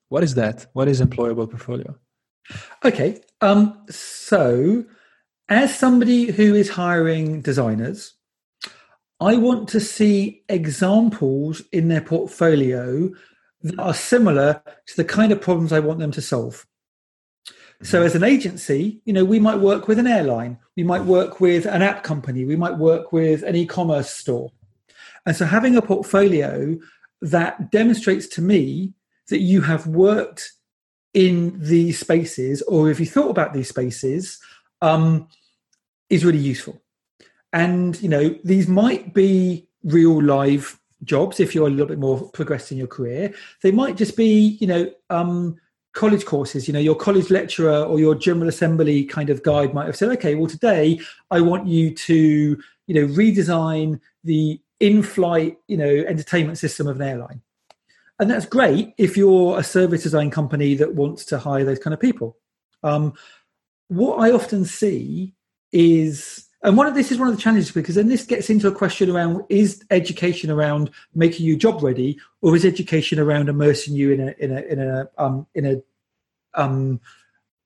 What 0.10 0.24
is 0.24 0.36
that? 0.36 0.68
What 0.74 0.88
is 0.88 1.02
employable 1.02 1.50
portfolio? 1.50 1.96
Okay 2.84 3.22
um, 3.42 3.78
so 3.90 4.86
as 5.50 5.78
somebody 5.78 6.32
who 6.32 6.56
is 6.56 6.70
hiring 6.70 7.42
designers 7.42 8.14
I 9.20 9.36
want 9.36 9.70
to 9.70 9.80
see 9.80 10.44
examples 10.50 11.62
in 11.72 11.90
their 11.90 12.02
portfolio 12.02 13.12
that 13.62 13.78
are 13.80 13.94
similar 13.94 14.64
to 14.88 14.98
the 14.98 15.04
kind 15.04 15.32
of 15.32 15.42
problems 15.42 15.72
I 15.72 15.80
want 15.80 16.00
them 16.00 16.12
to 16.12 16.22
solve. 16.22 16.66
So, 17.84 18.04
as 18.04 18.14
an 18.14 18.24
agency, 18.24 19.02
you 19.06 19.14
know, 19.14 19.26
we 19.26 19.40
might 19.40 19.58
work 19.60 19.88
with 19.88 19.98
an 19.98 20.06
airline, 20.06 20.58
we 20.76 20.84
might 20.84 21.04
work 21.04 21.42
with 21.42 21.66
an 21.66 21.82
app 21.82 22.04
company, 22.04 22.46
we 22.46 22.56
might 22.56 22.78
work 22.78 23.12
with 23.12 23.42
an 23.42 23.56
e-commerce 23.56 24.12
store, 24.12 24.52
and 25.26 25.36
so 25.36 25.46
having 25.46 25.76
a 25.76 25.82
portfolio 25.82 26.78
that 27.22 27.72
demonstrates 27.72 28.28
to 28.28 28.42
me 28.42 28.94
that 29.30 29.40
you 29.40 29.62
have 29.62 29.88
worked 29.88 30.52
in 31.14 31.58
these 31.60 32.00
spaces, 32.00 32.62
or 32.64 32.90
if 32.90 33.00
you 33.00 33.06
thought 33.06 33.30
about 33.30 33.54
these 33.54 33.70
spaces, 33.70 34.40
um, 34.82 35.28
is 36.10 36.24
really 36.24 36.40
useful. 36.40 36.82
And 37.52 38.00
you 38.02 38.10
know, 38.10 38.36
these 38.44 38.68
might 38.68 39.14
be 39.14 39.68
real 39.84 40.22
live 40.22 40.80
jobs 41.04 41.40
if 41.40 41.56
you're 41.56 41.68
a 41.68 41.72
little 41.72 41.88
bit 41.88 41.98
more 41.98 42.30
progressed 42.30 42.72
in 42.72 42.78
your 42.78 42.88
career. 42.88 43.34
They 43.64 43.72
might 43.72 43.98
just 43.98 44.16
be, 44.16 44.58
you 44.62 44.68
know, 44.68 44.92
um, 45.10 45.58
college 45.94 46.26
courses. 46.26 46.68
You 46.68 46.74
know, 46.74 46.80
your 46.80 46.96
college 46.96 47.30
lecturer 47.30 47.84
or 47.84 48.00
your 48.00 48.16
general 48.16 48.50
assembly 48.50 49.04
kind 49.04 49.30
of 49.30 49.44
guide 49.44 49.74
might 49.74 49.88
have 49.88 49.96
said, 49.96 50.10
"Okay, 50.12 50.36
well, 50.36 50.48
today 50.48 51.00
I 51.30 51.42
want 51.42 51.68
you 51.68 51.94
to, 51.94 52.62
you 52.88 52.96
know, 52.96 53.14
redesign 53.14 54.00
the 54.24 54.60
in-flight, 54.80 55.58
you 55.68 55.78
know, 55.78 55.90
entertainment 56.08 56.58
system 56.58 56.88
of 56.88 57.00
an 57.00 57.08
airline." 57.08 57.42
And 58.20 58.30
that's 58.30 58.46
great 58.46 58.94
if 58.98 59.18
you're 59.18 59.58
a 59.58 59.64
service 59.64 60.04
design 60.04 60.30
company 60.30 60.76
that 60.76 60.94
wants 60.94 61.26
to 61.26 61.40
hire 61.40 61.66
those 61.66 61.80
kind 61.80 61.94
of 61.94 62.00
people. 62.00 62.38
Um, 62.84 63.14
what 63.88 64.18
I 64.18 64.32
often 64.32 64.64
see 64.66 65.34
is 65.72 66.48
and 66.64 66.78
one 66.78 66.86
of 66.86 66.94
this 66.94 67.12
is 67.12 67.18
one 67.18 67.28
of 67.28 67.36
the 67.36 67.42
challenges 67.42 67.72
because 67.72 67.96
then 67.96 68.08
this 68.08 68.24
gets 68.24 68.50
into 68.50 68.68
a 68.68 68.72
question 68.72 69.10
around 69.10 69.44
is 69.50 69.84
education 69.90 70.52
around 70.52 70.92
making 71.16 71.46
you 71.46 71.58
job 71.58 71.82
ready 71.82 72.20
or 72.42 72.56
is 72.56 72.66
education 72.66 73.20
around 73.20 73.50
immersing 73.50 73.96
you 73.96 74.12
in 74.12 74.20
a 74.20 74.36
in 74.38 74.52
a 74.52 74.62
in 74.62 74.80
a 74.80 75.10
um, 75.18 75.48
in 75.56 75.66
a 75.66 75.82
um, 76.54 77.00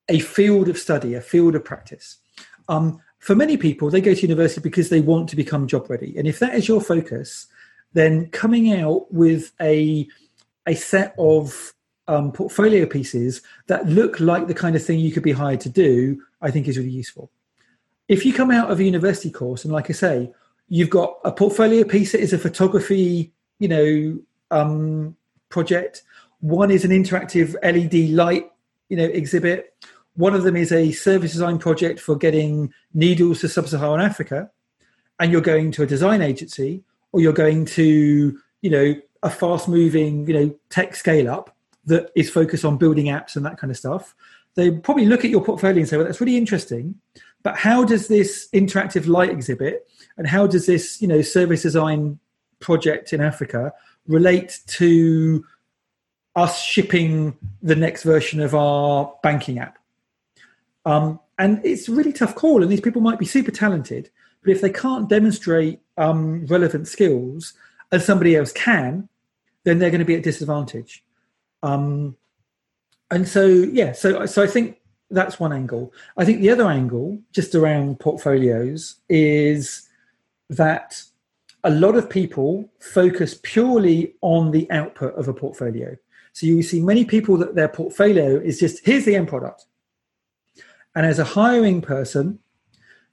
a 0.08 0.20
field 0.20 0.70
of 0.70 0.78
study, 0.78 1.14
a 1.14 1.22
field 1.22 1.56
of 1.56 1.66
practice. 1.66 2.18
Um, 2.70 3.02
for 3.20 3.36
many 3.36 3.58
people, 3.58 3.90
they 3.90 4.02
go 4.02 4.14
to 4.14 4.22
university 4.22 4.62
because 4.62 4.90
they 4.90 5.02
want 5.02 5.30
to 5.30 5.36
become 5.36 5.68
job 5.68 5.90
ready, 5.90 6.18
and 6.18 6.28
if 6.28 6.40
that 6.40 6.56
is 6.56 6.68
your 6.68 6.80
focus, 6.80 7.48
then 7.94 8.28
coming 8.30 8.74
out 8.74 9.12
with 9.14 9.52
a 9.60 10.08
a 10.68 10.76
set 10.76 11.14
of 11.18 11.74
um, 12.08 12.32
portfolio 12.32 12.86
pieces 12.86 13.42
that 13.68 13.88
look 13.88 14.20
like 14.20 14.48
the 14.48 14.54
kind 14.54 14.76
of 14.76 14.86
thing 14.86 15.00
you 15.00 15.12
could 15.12 15.24
be 15.24 15.32
hired 15.32 15.60
to 15.62 15.70
do, 15.70 16.22
I 16.42 16.50
think 16.50 16.68
is 16.68 16.78
really 16.78 16.92
useful 16.92 17.30
if 18.08 18.26
you 18.26 18.34
come 18.34 18.52
out 18.52 18.72
of 18.72 18.80
a 18.80 18.84
university 18.84 19.32
course 19.32 19.64
and 19.64 19.74
like 19.74 19.90
i 19.90 19.94
say 19.94 20.32
you've 20.68 20.90
got 20.90 21.18
a 21.24 21.32
portfolio 21.32 21.84
piece 21.84 22.12
that 22.12 22.22
is 22.22 22.34
a 22.34 22.38
photography 22.38 23.32
you 23.60 23.68
know 23.68 24.20
um, 24.52 25.16
project. 25.50 26.04
One 26.40 26.72
is 26.72 26.86
an 26.86 26.92
interactive 26.92 27.56
led 27.64 27.94
light 28.12 28.52
you 28.90 28.98
know 28.98 29.06
exhibit. 29.06 29.74
One 30.16 30.34
of 30.34 30.44
them 30.44 30.56
is 30.56 30.72
a 30.72 30.92
service 30.92 31.34
design 31.34 31.58
project 31.60 32.00
for 32.00 32.16
getting 32.16 32.74
needles 32.94 33.42
to 33.42 33.50
sub-saharan 33.50 34.02
africa. 34.02 34.50
And 35.20 35.32
you're 35.32 35.42
going 35.42 35.72
to 35.72 35.84
a 35.84 35.88
design 35.88 36.22
agency 36.22 36.84
or 37.12 37.22
you're 37.22 37.34
going 37.34 37.66
to 37.66 38.38
you 38.62 38.70
know 38.70 38.96
a 39.24 39.30
fast 39.30 39.68
moving 39.68 40.28
you 40.28 40.34
know 40.34 40.56
tech 40.70 40.96
scale 40.96 41.30
up 41.30 41.56
that 41.86 42.12
is 42.16 42.30
focused 42.30 42.66
on 42.66 42.78
building 42.78 43.06
apps 43.06 43.36
and 43.36 43.46
that 43.46 43.58
kind 43.58 43.72
of 43.72 43.78
stuff. 43.78 44.16
They 44.56 44.72
probably 44.72 45.06
look 45.06 45.26
at 45.26 45.32
your 45.32 45.44
portfolio 45.44 45.80
and 45.80 45.88
say 45.88 45.98
well 45.98 46.06
that's 46.06 46.22
really 46.22 46.38
interesting 46.38 46.96
but 47.46 47.56
how 47.56 47.84
does 47.84 48.08
this 48.08 48.50
interactive 48.56 49.06
light 49.06 49.30
exhibit 49.30 49.88
and 50.18 50.26
how 50.26 50.48
does 50.48 50.66
this, 50.66 51.00
you 51.00 51.08
know, 51.08 51.22
service 51.22 51.62
design 51.62 52.18
project 52.60 53.14
in 53.14 53.22
Africa 53.22 53.72
relate 54.08 54.62
to 54.66 55.46
us 56.36 56.60
shipping 56.60 57.38
the 57.62 57.76
next 57.76 58.02
version 58.02 58.40
of 58.42 58.56
our 58.56 59.14
banking 59.22 59.60
app? 59.60 59.78
Um, 60.86 61.20
and 61.38 61.64
it's 61.64 61.88
a 61.88 61.92
really 61.92 62.12
tough 62.12 62.34
call. 62.34 62.64
And 62.64 62.72
these 62.72 62.82
people 62.82 63.04
might 63.04 63.20
be 63.20 63.28
super 63.28 63.52
talented, 63.52 64.10
but 64.42 64.50
if 64.50 64.62
they 64.62 64.72
can't 64.72 65.08
demonstrate 65.08 65.82
um, 65.98 66.48
relevant 66.48 66.88
skills 66.88 67.54
as 67.92 68.04
somebody 68.04 68.36
else 68.36 68.54
can, 68.54 69.08
then 69.66 69.78
they're 69.78 69.92
going 69.92 70.00
to 70.00 70.06
be 70.06 70.16
at 70.16 70.24
disadvantage. 70.24 71.04
Um, 71.62 72.18
and 73.12 73.28
so, 73.28 73.46
yeah, 73.46 73.92
so 73.92 74.26
so 74.26 74.42
I 74.42 74.48
think 74.48 74.80
that's 75.16 75.40
one 75.40 75.54
angle. 75.54 75.94
I 76.18 76.26
think 76.26 76.42
the 76.42 76.52
other 76.52 76.68
angle, 76.68 77.20
just 77.32 77.56
around 77.56 78.00
portfolios, 78.00 78.96
is 79.10 79.90
that 80.50 81.02
a 81.64 81.72
lot 81.72 81.96
of 81.96 82.10
people 82.10 82.70
focus 82.80 83.40
purely 83.42 84.14
on 84.22 84.52
the 84.52 84.70
output 84.72 85.16
of 85.16 85.28
a 85.28 85.34
portfolio. 85.34 85.98
So 86.34 86.46
you 86.46 86.62
see 86.62 86.82
many 86.82 87.06
people 87.06 87.38
that 87.38 87.56
their 87.56 87.68
portfolio 87.68 88.38
is 88.38 88.60
just 88.60 88.86
here's 88.86 89.06
the 89.06 89.16
end 89.16 89.28
product. 89.28 89.66
And 90.94 91.06
as 91.06 91.18
a 91.18 91.24
hiring 91.24 91.82
person, 91.82 92.40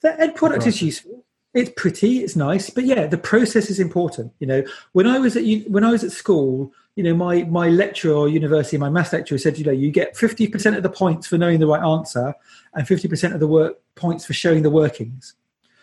the 0.01 0.21
end 0.21 0.35
product 0.35 0.63
right. 0.63 0.69
is 0.69 0.83
useful. 0.83 1.25
It's 1.55 1.71
pretty, 1.77 2.21
it's 2.25 2.37
nice, 2.37 2.71
but 2.71 2.85
yeah, 2.85 3.07
the 3.07 3.19
process 3.19 3.71
is 3.71 3.79
important. 3.79 4.33
You 4.39 4.47
know, 4.47 4.65
when 4.93 5.07
I 5.07 5.19
was 5.19 5.37
at 5.37 5.45
when 5.69 5.85
I 5.85 5.91
was 5.91 6.03
at 6.03 6.13
school, 6.13 6.73
you 6.97 7.03
know, 7.03 7.15
my 7.15 7.45
my 7.45 7.69
lecturer 7.69 8.15
or 8.15 8.29
university, 8.29 8.77
my 8.77 8.91
maths 8.91 9.13
lecturer 9.13 9.39
said, 9.39 9.59
you 9.59 9.65
know, 9.65 9.73
you 9.73 9.91
get 9.91 10.17
fifty 10.17 10.47
percent 10.47 10.77
of 10.77 10.83
the 10.83 10.91
points 10.91 11.27
for 11.27 11.39
knowing 11.39 11.59
the 11.59 11.67
right 11.67 11.83
answer, 11.83 12.35
and 12.75 12.87
fifty 12.87 13.09
percent 13.09 13.35
of 13.35 13.41
the 13.41 13.47
work 13.47 13.81
points 13.95 14.25
for 14.27 14.35
showing 14.35 14.63
the 14.63 14.71
workings, 14.71 15.35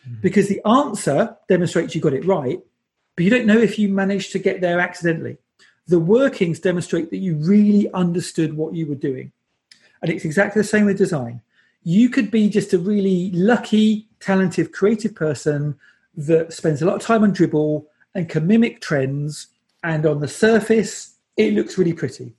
mm-hmm. 0.07 0.21
because 0.21 0.47
the 0.47 0.61
answer 0.67 1.35
demonstrates 1.47 1.95
you 1.95 2.01
got 2.01 2.13
it 2.13 2.25
right, 2.25 2.59
but 3.15 3.25
you 3.25 3.31
don't 3.31 3.47
know 3.47 3.57
if 3.57 3.79
you 3.79 3.89
managed 3.89 4.31
to 4.33 4.39
get 4.39 4.61
there 4.61 4.79
accidentally. 4.79 5.37
The 5.87 5.99
workings 5.99 6.59
demonstrate 6.59 7.09
that 7.09 7.17
you 7.17 7.35
really 7.37 7.91
understood 7.93 8.53
what 8.53 8.75
you 8.75 8.85
were 8.85 8.95
doing, 8.95 9.31
and 10.01 10.11
it's 10.11 10.25
exactly 10.25 10.61
the 10.61 10.67
same 10.67 10.85
with 10.85 10.97
design. 10.99 11.41
You 11.83 12.09
could 12.09 12.29
be 12.29 12.49
just 12.49 12.73
a 12.73 12.77
really 12.77 13.31
lucky, 13.31 14.07
talented, 14.19 14.73
creative 14.73 15.15
person 15.15 15.79
that 16.15 16.53
spends 16.53 16.81
a 16.81 16.85
lot 16.85 16.97
of 16.97 17.01
time 17.01 17.23
on 17.23 17.33
Dribbble 17.33 17.85
and 18.13 18.27
can 18.27 18.45
mimic 18.45 18.81
trends 18.81 19.47
and 19.83 20.05
on 20.05 20.19
the 20.19 20.27
surface, 20.27 21.15
it 21.37 21.53
looks 21.53 21.77
really 21.77 21.93
pretty. 21.93 22.33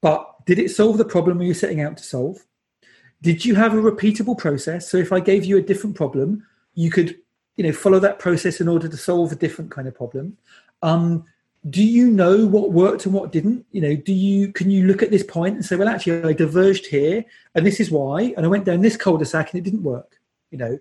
But 0.00 0.44
did 0.46 0.58
it 0.58 0.70
solve 0.70 0.98
the 0.98 1.04
problem 1.04 1.42
you 1.42 1.48
were 1.48 1.54
setting 1.54 1.80
out 1.80 1.96
to 1.96 2.04
solve? 2.04 2.44
Did 3.22 3.44
you 3.44 3.54
have 3.54 3.74
a 3.74 3.78
repeatable 3.78 4.38
process? 4.38 4.88
So 4.88 4.98
if 4.98 5.12
I 5.12 5.20
gave 5.20 5.44
you 5.44 5.56
a 5.56 5.62
different 5.62 5.96
problem, 5.96 6.46
you 6.74 6.90
could, 6.90 7.18
you 7.56 7.64
know, 7.64 7.72
follow 7.72 7.98
that 7.98 8.18
process 8.18 8.60
in 8.60 8.68
order 8.68 8.88
to 8.88 8.96
solve 8.96 9.32
a 9.32 9.36
different 9.36 9.70
kind 9.70 9.88
of 9.88 9.94
problem. 9.94 10.36
Um, 10.82 11.24
do 11.68 11.82
you 11.82 12.10
know 12.10 12.46
what 12.46 12.72
worked 12.72 13.06
and 13.06 13.14
what 13.14 13.32
didn't? 13.32 13.66
You 13.72 13.80
know, 13.80 13.96
do 13.96 14.12
you 14.12 14.52
can 14.52 14.70
you 14.70 14.86
look 14.86 15.02
at 15.02 15.10
this 15.10 15.24
point 15.24 15.56
and 15.56 15.64
say, 15.64 15.74
well, 15.74 15.88
actually, 15.88 16.22
I 16.22 16.32
diverged 16.32 16.86
here, 16.86 17.24
and 17.54 17.66
this 17.66 17.80
is 17.80 17.90
why, 17.90 18.34
and 18.36 18.46
I 18.46 18.48
went 18.48 18.66
down 18.66 18.82
this 18.82 18.96
cul-de-sac 18.96 19.50
and 19.50 19.58
it 19.58 19.64
didn't 19.64 19.82
work. 19.82 20.20
You 20.50 20.58
know, 20.58 20.78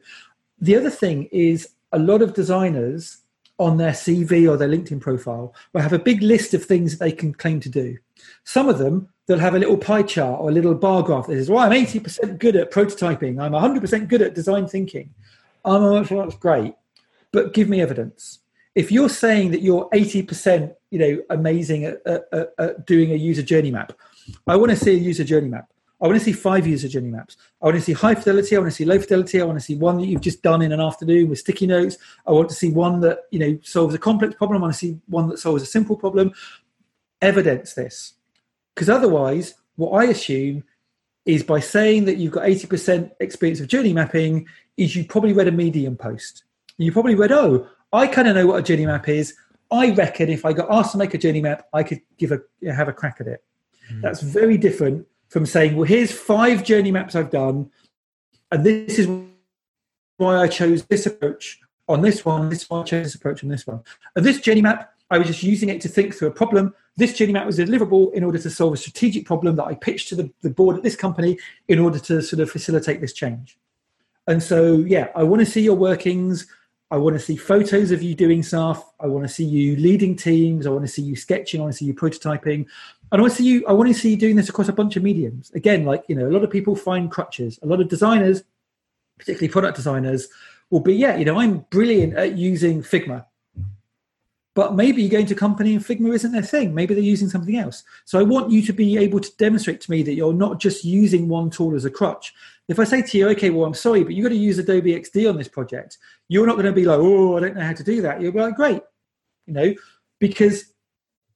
the 0.60 0.76
other 0.76 0.92
thing 0.92 1.24
is 1.32 1.70
a 1.92 1.98
lot 1.98 2.22
of 2.22 2.34
designers 2.34 3.18
on 3.58 3.78
their 3.78 3.92
CV 3.92 4.50
or 4.50 4.58
their 4.58 4.70
LinkedIn 4.70 5.00
profile 5.00 5.54
will 5.74 5.82
have 5.82 5.94
a 5.94 6.00
big 6.00 6.22
list 6.22 6.54
of 6.54 6.64
things 6.64 6.92
that 6.92 7.04
they 7.04 7.12
can 7.12 7.34
claim 7.34 7.60
to 7.62 7.70
do. 7.70 7.98
Some 8.44 8.68
of 8.68 8.78
them, 8.78 9.10
they'll 9.28 9.40
have 9.40 9.56
a 9.56 9.60
little 9.60 9.78
pie 9.78 10.04
chart 10.04 10.40
or 10.40 10.50
a 10.50 10.54
little 10.54 10.76
bar 10.76 11.04
graph 11.04 11.28
that 11.28 11.34
says, 11.34 11.50
well, 11.50 11.60
I'm 11.60 11.72
80% 11.72 12.38
good 12.40 12.56
at 12.56 12.72
prototyping. 12.72 13.42
I'm 13.42 13.54
100% 13.54 14.08
good 14.08 14.22
at 14.22 14.36
design 14.36 14.68
thinking. 14.68 15.14
I'm 15.64 15.82
oh, 15.82 16.04
that's 16.04 16.36
great, 16.36 16.76
but 17.32 17.54
give 17.54 17.70
me 17.70 17.82
evidence. 17.82 18.40
If 18.76 18.92
you're 18.92 19.10
saying 19.10 19.52
that 19.52 19.62
you're 19.62 19.90
80%, 19.92 20.76
you 20.92 21.00
know, 21.00 21.22
amazing 21.30 21.86
at, 21.86 22.06
at, 22.06 22.54
at 22.60 22.86
doing 22.86 23.12
a 23.12 23.16
user 23.16 23.42
journey 23.42 23.72
map, 23.72 23.94
I 24.48 24.58
want 24.58 24.72
to 24.72 24.76
see 24.76 24.92
a 24.92 25.00
user 25.00 25.24
journey 25.24 25.48
map. 25.48 25.70
I 26.06 26.08
want 26.08 26.20
to 26.20 26.24
see 26.24 26.34
five 26.34 26.68
user 26.68 26.88
journey 26.88 27.10
maps. 27.10 27.36
I 27.64 27.66
want 27.66 27.78
to 27.78 27.82
see 27.82 27.94
high 27.94 28.14
fidelity. 28.14 28.56
I 28.56 28.60
want 28.60 28.72
to 28.72 28.76
see 28.76 28.86
low 28.86 29.00
fidelity. 29.00 29.42
I 29.42 29.46
want 29.46 29.58
to 29.58 29.66
see 29.66 29.76
one 29.76 29.98
that 29.98 30.06
you've 30.06 30.22
just 30.22 30.44
done 30.44 30.62
in 30.62 30.72
an 30.72 30.80
afternoon 30.80 31.30
with 31.30 31.40
sticky 31.40 31.66
notes. 31.66 31.98
I 32.28 32.32
want 32.32 32.48
to 32.50 32.54
see 32.54 32.70
one 32.70 33.00
that 33.00 33.22
you 33.32 33.40
know 33.40 33.58
solves 33.64 33.96
a 33.96 33.98
complex 33.98 34.36
problem. 34.36 34.62
I 34.62 34.66
want 34.66 34.74
to 34.76 34.78
see 34.78 35.00
one 35.08 35.30
that 35.30 35.40
solves 35.40 35.64
a 35.64 35.66
simple 35.66 35.98
problem. 35.98 36.32
Evidence 37.24 37.74
this, 37.74 38.14
because 38.76 38.88
otherwise, 38.88 39.56
what 39.78 40.00
I 40.00 40.04
assume 40.12 40.64
is 41.26 41.42
by 41.42 41.60
saying 41.60 42.06
that 42.06 42.18
you've 42.18 42.34
got 42.34 42.44
80% 42.44 43.10
experience 43.20 43.60
of 43.60 43.68
journey 43.68 43.92
mapping, 43.92 44.46
is 44.78 44.96
you 44.96 45.06
probably 45.06 45.34
read 45.34 45.48
a 45.48 45.52
Medium 45.52 45.98
post. 45.98 46.44
You 46.78 46.92
probably 46.92 47.16
read, 47.16 47.32
oh, 47.32 47.68
I 47.92 48.06
kind 48.06 48.28
of 48.28 48.36
know 48.36 48.46
what 48.46 48.60
a 48.60 48.62
journey 48.62 48.86
map 48.86 49.10
is. 49.10 49.34
I 49.72 49.90
reckon 49.90 50.30
if 50.30 50.46
I 50.46 50.54
got 50.54 50.70
asked 50.70 50.92
to 50.92 51.00
make 51.00 51.16
a 51.16 51.18
journey 51.18 51.42
map, 51.42 51.68
I 51.74 51.82
could 51.82 52.02
give 52.20 52.32
a 52.32 52.42
have 52.72 52.90
a 52.90 52.94
crack 52.94 53.18
at 53.22 53.26
it. 53.26 53.44
Mm. 53.92 54.02
That's 54.04 54.22
very 54.22 54.60
different 54.60 55.08
from 55.30 55.46
saying, 55.46 55.76
well, 55.76 55.86
here's 55.86 56.12
five 56.12 56.64
journey 56.64 56.92
maps 56.92 57.16
I've 57.16 57.32
done, 57.32 57.70
and 58.52 58.64
this 58.66 59.00
is 59.00 59.08
why 60.18 60.38
I 60.38 60.48
chose 60.48 60.86
this 60.86 61.06
approach 61.06 61.60
on 61.88 62.02
this 62.02 62.26
one, 62.26 62.50
this 62.50 62.70
one, 62.70 62.82
I 62.82 62.86
chose 62.86 63.06
this 63.06 63.16
approach 63.16 63.44
on 63.44 63.50
this 63.50 63.68
one. 63.68 63.82
And 64.16 64.26
this 64.26 64.40
journey 64.40 64.62
map, 64.62 64.94
I 65.12 65.18
was 65.18 65.28
just 65.28 65.44
using 65.44 65.70
it 65.70 65.82
to 65.82 65.90
think 65.90 66.16
through 66.16 66.30
a 66.30 66.32
problem. 66.32 66.74
This 66.98 67.14
journey 67.14 67.34
map 67.34 67.46
was 67.46 67.60
deliverable 67.60 68.14
in 68.14 68.24
order 68.24 68.40
to 68.40 68.50
solve 68.50 68.74
a 68.74 68.78
strategic 68.78 69.26
problem 69.26 69.56
that 69.58 69.66
I 69.66 69.76
pitched 69.76 70.10
to 70.10 70.16
the, 70.16 70.32
the 70.42 70.50
board 70.50 70.78
at 70.78 70.84
this 70.84 70.96
company 70.96 71.38
in 71.68 71.80
order 71.80 72.00
to 72.00 72.22
sort 72.22 72.40
of 72.40 72.50
facilitate 72.50 73.02
this 73.02 73.14
change. 73.14 73.58
And 74.28 74.42
so, 74.42 74.78
yeah, 74.78 75.10
I 75.16 75.24
want 75.24 75.42
to 75.42 75.46
see 75.46 75.62
your 75.62 75.76
workings. 75.76 76.48
I 76.90 76.98
want 76.98 77.16
to 77.16 77.20
see 77.20 77.36
photos 77.36 77.92
of 77.92 78.02
you 78.02 78.16
doing 78.16 78.42
stuff. 78.42 78.92
I 79.00 79.08
want 79.08 79.28
to 79.28 79.34
see 79.34 79.44
you 79.44 79.76
leading 79.76 80.16
teams. 80.16 80.66
I 80.66 80.70
want 80.70 80.86
to 80.86 80.92
see 80.92 81.02
you 81.02 81.16
sketching. 81.16 81.60
I 81.60 81.64
want 81.64 81.74
to 81.74 81.78
see 81.78 81.86
you 81.86 81.94
prototyping. 81.94 82.66
And 83.16 83.22
I 83.22 83.24
want 83.24 83.32
to 83.32 83.38
see 83.38 83.48
you. 83.48 83.66
I 83.66 83.72
want 83.72 83.88
to 83.88 83.94
see 83.94 84.10
you 84.10 84.18
doing 84.18 84.36
this 84.36 84.50
across 84.50 84.68
a 84.68 84.74
bunch 84.74 84.98
of 84.98 85.04
mediums. 85.04 85.50
Again, 85.52 85.86
like 85.86 86.04
you 86.10 86.16
know, 86.16 86.28
a 86.28 86.34
lot 86.34 86.44
of 86.44 86.52
people 86.52 86.76
find 86.76 87.10
crutches. 87.10 87.58
A 87.64 87.66
lot 87.66 87.80
of 87.80 87.88
designers, 87.88 88.44
particularly 89.18 89.48
product 89.48 89.78
designers, 89.78 90.28
will 90.70 90.82
be, 90.82 90.96
yeah, 90.96 91.16
you 91.16 91.24
know, 91.24 91.40
I'm 91.40 91.60
brilliant 91.70 92.16
at 92.16 92.38
using 92.38 92.84
Figma 92.84 93.24
but 94.56 94.74
maybe 94.74 95.04
you 95.04 95.10
go 95.10 95.20
into 95.20 95.34
a 95.34 95.38
company 95.38 95.76
and 95.76 95.84
Figma 95.84 96.14
isn't 96.16 96.32
their 96.32 96.42
thing. 96.42 96.74
Maybe 96.74 96.94
they're 96.94 97.04
using 97.04 97.28
something 97.28 97.58
else. 97.58 97.84
So 98.06 98.18
I 98.18 98.24
want 98.24 98.52
you 98.52 98.62
to 98.64 98.74
be 98.74 98.98
able 98.98 99.20
to 99.20 99.30
demonstrate 99.38 99.82
to 99.82 99.92
me 99.92 100.02
that 100.04 100.14
you're 100.14 100.34
not 100.34 100.62
just 100.62 100.86
using 100.86 101.28
one 101.28 101.50
tool 101.50 101.76
as 101.76 101.84
a 101.84 101.92
crutch. 101.92 102.34
If 102.70 102.80
I 102.80 102.86
say 102.86 103.02
to 103.02 103.18
you, 103.18 103.28
okay, 103.30 103.50
well, 103.50 103.66
I'm 103.66 103.74
sorry, 103.74 104.06
but 104.06 104.14
you've 104.14 104.24
got 104.24 104.30
to 104.30 104.36
use 104.36 104.58
Adobe 104.58 104.94
XD 104.94 105.30
on 105.30 105.38
this 105.38 105.50
project, 105.50 105.98
you're 106.30 106.48
not 106.48 106.54
going 106.54 106.68
to 106.68 106.72
be 106.72 106.86
like, 106.86 107.00
oh, 107.00 107.36
I 107.36 107.42
don't 107.42 107.56
know 107.56 107.66
how 107.66 107.74
to 107.74 107.84
do 107.84 108.02
that. 108.04 108.22
You'll 108.22 108.32
be 108.32 108.40
like, 108.40 108.56
great, 108.56 108.82
you 109.46 109.54
know, 109.54 109.74
because 110.20 110.74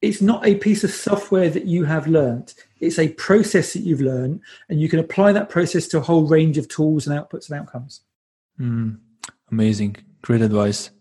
it's 0.01 0.21
not 0.21 0.45
a 0.45 0.55
piece 0.55 0.83
of 0.83 0.91
software 0.91 1.49
that 1.49 1.65
you 1.65 1.83
have 1.83 2.07
learned. 2.07 2.53
It's 2.79 2.99
a 2.99 3.09
process 3.09 3.73
that 3.73 3.81
you've 3.81 4.01
learned, 4.01 4.41
and 4.69 4.79
you 4.79 4.87
can 4.87 4.99
apply 4.99 5.33
that 5.33 5.49
process 5.49 5.87
to 5.89 5.97
a 5.97 6.01
whole 6.01 6.25
range 6.25 6.57
of 6.57 6.67
tools 6.69 7.05
and 7.05 7.19
outputs 7.19 7.49
and 7.49 7.59
outcomes. 7.59 8.01
Mm, 8.59 8.99
amazing. 9.51 9.97
Great 10.21 10.41
advice. 10.41 10.91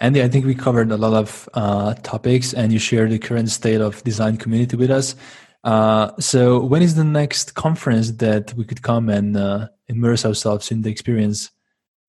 Andy, 0.00 0.22
I 0.22 0.28
think 0.28 0.46
we 0.46 0.54
covered 0.54 0.90
a 0.90 0.96
lot 0.96 1.12
of 1.12 1.48
uh, 1.54 1.94
topics 1.94 2.54
and 2.54 2.72
you 2.72 2.78
shared 2.78 3.10
the 3.10 3.18
current 3.18 3.50
state 3.50 3.80
of 3.80 4.02
design 4.02 4.36
community 4.36 4.76
with 4.76 4.90
us. 4.90 5.14
Uh, 5.62 6.10
so 6.18 6.58
when 6.58 6.82
is 6.82 6.94
the 6.94 7.04
next 7.04 7.54
conference 7.54 8.12
that 8.12 8.54
we 8.54 8.64
could 8.64 8.82
come 8.82 9.08
and 9.10 9.36
uh, 9.36 9.68
immerse 9.88 10.24
ourselves 10.24 10.70
in 10.70 10.82
the 10.82 10.90
experience? 10.90 11.50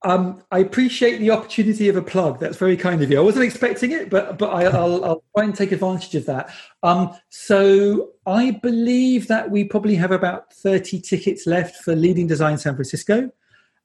Um, 0.04 0.42
I 0.52 0.60
appreciate 0.60 1.20
the 1.20 1.30
opportunity 1.30 1.88
of 1.88 1.96
a 1.96 2.02
plug. 2.02 2.40
That's 2.40 2.58
very 2.58 2.76
kind 2.76 3.04
of 3.04 3.12
you. 3.12 3.20
I 3.20 3.22
wasn't 3.22 3.46
expecting 3.46 3.92
it, 3.92 4.10
but 4.10 4.40
but 4.40 4.50
I, 4.50 4.64
will 4.64 5.06
I'll 5.06 5.24
try 5.36 5.46
and 5.46 5.56
take 5.56 5.72
advantage 5.72 6.16
of 6.16 6.26
that. 6.26 6.52
Um, 6.82 7.16
so 7.30 8.10
I 8.26 8.52
believe 8.64 9.28
that 9.28 9.52
we 9.52 9.64
probably 9.64 9.96
have 9.96 10.12
about 10.12 10.54
thirty 10.54 11.00
tickets 11.00 11.46
left 11.46 11.84
for 11.84 11.96
Leading 11.96 12.26
Design 12.26 12.58
San 12.58 12.74
Francisco, 12.74 13.30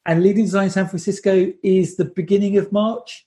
and 0.06 0.22
Leading 0.22 0.44
Design 0.44 0.70
San 0.70 0.88
Francisco 0.88 1.52
is 1.62 1.96
the 1.96 2.06
beginning 2.06 2.56
of 2.56 2.72
March. 2.72 3.26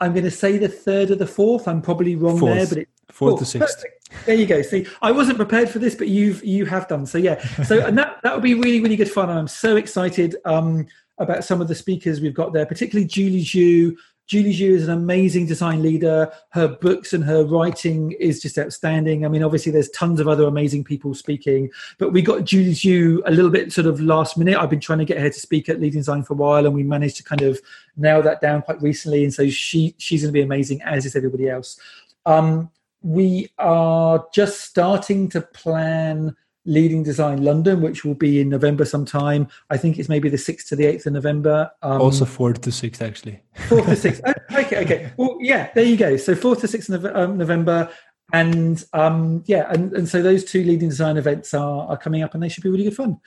I'm 0.00 0.12
going 0.12 0.24
to 0.24 0.30
say 0.30 0.56
the 0.56 0.68
third 0.68 1.10
or 1.10 1.16
the 1.16 1.26
fourth. 1.26 1.68
I'm 1.68 1.82
probably 1.82 2.16
wrong 2.16 2.38
fourth. 2.38 2.70
there, 2.70 2.86
but 2.86 3.14
fourth 3.14 3.38
to 3.40 3.44
sixth. 3.44 3.84
There 4.24 4.34
you 4.34 4.46
go. 4.46 4.62
See, 4.62 4.86
I 5.02 5.12
wasn't 5.12 5.36
prepared 5.36 5.68
for 5.68 5.78
this, 5.78 5.94
but 5.94 6.08
you've 6.08 6.42
you 6.42 6.64
have 6.64 6.88
done. 6.88 7.04
So 7.04 7.18
yeah. 7.18 7.38
So 7.64 7.84
and 7.84 7.98
that 7.98 8.20
that 8.22 8.32
would 8.32 8.42
be 8.42 8.54
really 8.54 8.80
really 8.80 8.96
good 8.96 9.10
fun. 9.10 9.28
I'm 9.28 9.46
so 9.46 9.76
excited 9.76 10.36
um, 10.46 10.86
about 11.20 11.44
some 11.44 11.60
of 11.60 11.68
the 11.68 11.74
speakers 11.74 12.20
we've 12.20 12.34
got 12.34 12.52
there, 12.52 12.66
particularly 12.66 13.06
Julie 13.06 13.44
Zhuo, 13.44 13.96
Julie 14.30 14.54
Zhuo 14.54 14.70
is 14.70 14.86
an 14.86 14.94
amazing 14.94 15.46
design 15.46 15.82
leader. 15.82 16.32
Her 16.50 16.68
books 16.68 17.12
and 17.12 17.24
her 17.24 17.44
writing 17.44 18.12
is 18.12 18.40
just 18.40 18.58
outstanding. 18.58 19.24
I 19.24 19.28
mean, 19.28 19.42
obviously, 19.42 19.72
there's 19.72 19.90
tons 19.90 20.20
of 20.20 20.28
other 20.28 20.44
amazing 20.44 20.84
people 20.84 21.14
speaking, 21.14 21.68
but 21.98 22.12
we 22.12 22.22
got 22.22 22.44
Julie 22.44 22.70
Zhuo 22.70 23.22
a 23.26 23.32
little 23.32 23.50
bit 23.50 23.72
sort 23.72 23.88
of 23.88 24.00
last 24.00 24.38
minute. 24.38 24.56
I've 24.56 24.70
been 24.70 24.78
trying 24.78 25.00
to 25.00 25.04
get 25.04 25.18
her 25.18 25.30
to 25.30 25.40
speak 25.40 25.68
at 25.68 25.80
Leading 25.80 25.98
Design 25.98 26.22
for 26.22 26.34
a 26.34 26.36
while, 26.36 26.64
and 26.64 26.76
we 26.76 26.84
managed 26.84 27.16
to 27.16 27.24
kind 27.24 27.42
of 27.42 27.60
nail 27.96 28.22
that 28.22 28.40
down 28.40 28.62
quite 28.62 28.80
recently. 28.80 29.24
And 29.24 29.34
so 29.34 29.50
she 29.50 29.96
she's 29.98 30.22
going 30.22 30.28
to 30.28 30.32
be 30.32 30.42
amazing, 30.42 30.80
as 30.82 31.04
is 31.04 31.16
everybody 31.16 31.48
else. 31.48 31.76
Um, 32.24 32.70
we 33.02 33.48
are 33.58 34.24
just 34.32 34.60
starting 34.60 35.28
to 35.30 35.40
plan 35.40 36.36
Leading 36.66 37.02
Design 37.02 37.42
London, 37.42 37.80
which 37.80 38.04
will 38.04 38.14
be 38.14 38.40
in 38.40 38.48
November 38.48 38.84
sometime. 38.84 39.48
I 39.70 39.76
think 39.76 39.98
it's 39.98 40.08
maybe 40.08 40.28
the 40.28 40.36
6th 40.36 40.68
to 40.68 40.76
the 40.76 40.84
8th 40.84 41.06
of 41.06 41.12
November. 41.14 41.70
Um, 41.82 42.00
also 42.00 42.24
4th 42.24 42.60
to 42.62 42.70
6th, 42.70 43.00
actually. 43.00 43.40
4th 43.68 43.86
to 43.86 44.10
6th. 44.10 44.34
Oh, 44.52 44.60
okay, 44.60 44.82
okay. 44.82 45.12
Well, 45.16 45.38
yeah, 45.40 45.70
there 45.74 45.84
you 45.84 45.96
go. 45.96 46.16
So 46.16 46.34
4th 46.34 46.60
to 46.60 46.66
6th 46.66 46.92
of 46.92 47.04
um, 47.06 47.38
November. 47.38 47.88
And 48.32 48.84
um, 48.92 49.42
yeah, 49.46 49.70
and, 49.72 49.92
and 49.92 50.08
so 50.08 50.22
those 50.22 50.44
two 50.44 50.62
leading 50.62 50.88
design 50.88 51.16
events 51.16 51.54
are, 51.54 51.88
are 51.88 51.96
coming 51.96 52.22
up 52.22 52.34
and 52.34 52.42
they 52.42 52.48
should 52.48 52.62
be 52.62 52.70
really 52.70 52.84
good 52.84 52.96
fun. 52.96 53.20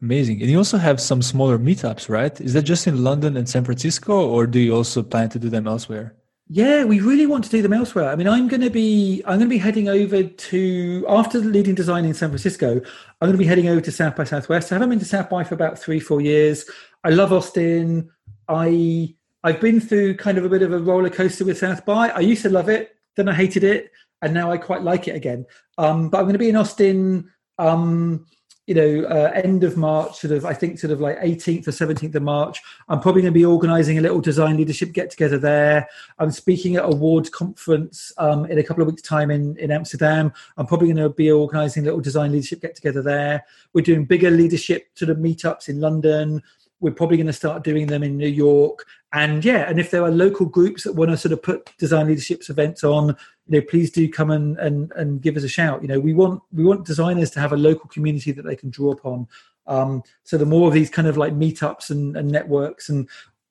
Amazing. 0.00 0.40
And 0.40 0.50
you 0.50 0.58
also 0.58 0.78
have 0.78 1.00
some 1.00 1.22
smaller 1.22 1.58
meetups, 1.58 2.08
right? 2.08 2.40
Is 2.40 2.52
that 2.52 2.62
just 2.62 2.86
in 2.86 3.02
London 3.02 3.36
and 3.36 3.48
San 3.48 3.64
Francisco, 3.64 4.28
or 4.28 4.46
do 4.46 4.60
you 4.60 4.74
also 4.74 5.02
plan 5.02 5.28
to 5.30 5.38
do 5.40 5.48
them 5.48 5.66
elsewhere? 5.66 6.14
Yeah, 6.50 6.84
we 6.84 7.00
really 7.00 7.26
want 7.26 7.44
to 7.44 7.50
do 7.50 7.60
them 7.60 7.74
elsewhere. 7.74 8.08
I 8.08 8.16
mean, 8.16 8.26
I'm 8.26 8.48
going 8.48 8.62
to 8.62 8.70
be 8.70 9.22
I'm 9.26 9.38
going 9.38 9.50
to 9.50 9.54
be 9.54 9.58
heading 9.58 9.88
over 9.88 10.22
to 10.22 11.04
after 11.06 11.38
leading 11.40 11.74
design 11.74 12.06
in 12.06 12.14
San 12.14 12.30
Francisco. 12.30 12.76
I'm 12.76 13.28
going 13.28 13.32
to 13.32 13.38
be 13.38 13.44
heading 13.44 13.68
over 13.68 13.82
to 13.82 13.92
South 13.92 14.16
by 14.16 14.24
Southwest. 14.24 14.72
I 14.72 14.76
haven't 14.76 14.88
been 14.88 14.98
to 14.98 15.04
South 15.04 15.28
by 15.28 15.44
for 15.44 15.54
about 15.54 15.78
three 15.78 16.00
four 16.00 16.22
years. 16.22 16.64
I 17.04 17.10
love 17.10 17.34
Austin. 17.34 18.10
I 18.48 19.14
I've 19.44 19.60
been 19.60 19.78
through 19.78 20.16
kind 20.16 20.38
of 20.38 20.44
a 20.46 20.48
bit 20.48 20.62
of 20.62 20.72
a 20.72 20.78
roller 20.78 21.10
coaster 21.10 21.44
with 21.44 21.58
South 21.58 21.84
by. 21.84 22.08
I 22.08 22.20
used 22.20 22.42
to 22.42 22.50
love 22.50 22.70
it, 22.70 22.96
then 23.16 23.28
I 23.28 23.34
hated 23.34 23.62
it, 23.62 23.92
and 24.22 24.32
now 24.32 24.50
I 24.50 24.56
quite 24.56 24.82
like 24.82 25.06
it 25.06 25.16
again. 25.16 25.44
Um, 25.76 26.08
but 26.08 26.16
I'm 26.16 26.24
going 26.24 26.32
to 26.32 26.38
be 26.38 26.48
in 26.48 26.56
Austin. 26.56 27.30
Um, 27.58 28.24
you 28.68 28.74
know, 28.74 29.08
uh, 29.08 29.32
end 29.32 29.64
of 29.64 29.78
March, 29.78 30.18
sort 30.18 30.30
of, 30.30 30.44
I 30.44 30.52
think, 30.52 30.78
sort 30.78 30.90
of 30.90 31.00
like 31.00 31.18
18th 31.20 31.66
or 31.66 31.70
17th 31.70 32.14
of 32.14 32.22
March. 32.22 32.60
I'm 32.90 33.00
probably 33.00 33.22
going 33.22 33.32
to 33.32 33.38
be 33.38 33.46
organising 33.46 33.96
a 33.96 34.02
little 34.02 34.20
design 34.20 34.58
leadership 34.58 34.92
get 34.92 35.08
together 35.08 35.38
there. 35.38 35.88
I'm 36.18 36.30
speaking 36.30 36.76
at 36.76 36.84
Awwwards 36.84 37.30
conference 37.30 38.12
um, 38.18 38.44
in 38.44 38.58
a 38.58 38.62
couple 38.62 38.82
of 38.82 38.88
weeks' 38.88 39.00
time 39.00 39.30
in, 39.30 39.56
in 39.56 39.70
Amsterdam. 39.70 40.34
I'm 40.58 40.66
probably 40.66 40.88
going 40.88 40.98
to 40.98 41.08
be 41.08 41.32
organising 41.32 41.84
a 41.84 41.86
little 41.86 42.02
design 42.02 42.30
leadership 42.30 42.60
get 42.60 42.76
together 42.76 43.00
there. 43.00 43.42
We're 43.72 43.80
doing 43.80 44.04
bigger 44.04 44.30
leadership 44.30 44.88
sort 44.96 45.08
of 45.08 45.16
meetups 45.16 45.70
in 45.70 45.80
London. 45.80 46.42
We're 46.80 46.92
probably 46.92 47.16
going 47.16 47.26
to 47.28 47.32
start 47.32 47.64
doing 47.64 47.86
them 47.86 48.02
in 48.02 48.18
New 48.18 48.28
York. 48.28 48.84
And 49.14 49.42
yeah, 49.42 49.68
and 49.70 49.80
if 49.80 49.90
there 49.90 50.04
are 50.04 50.10
local 50.10 50.44
groups 50.44 50.84
that 50.84 50.92
want 50.92 51.10
to 51.10 51.16
sort 51.16 51.32
of 51.32 51.42
put 51.42 51.74
design 51.78 52.08
leaderships 52.08 52.50
events 52.50 52.84
on, 52.84 53.16
you 53.48 53.58
know, 53.58 53.66
please 53.66 53.90
do 53.90 54.08
come 54.08 54.30
and, 54.30 54.58
and, 54.58 54.92
and 54.92 55.22
give 55.22 55.36
us 55.36 55.42
a 55.42 55.48
shout. 55.48 55.80
You 55.82 55.88
know, 55.88 55.98
we 55.98 56.12
want 56.12 56.42
we 56.52 56.64
want 56.64 56.84
designers 56.84 57.30
to 57.32 57.40
have 57.40 57.52
a 57.52 57.56
local 57.56 57.88
community 57.88 58.30
that 58.32 58.42
they 58.42 58.56
can 58.56 58.70
draw 58.70 58.92
upon. 58.92 59.26
Um, 59.66 60.02
so 60.24 60.38
the 60.38 60.46
more 60.46 60.68
of 60.68 60.74
these 60.74 60.90
kind 60.90 61.08
of 61.08 61.16
like 61.16 61.32
meetups 61.32 61.90
and, 61.90 62.16
and 62.16 62.30
networks 62.30 62.88
and 62.88 63.08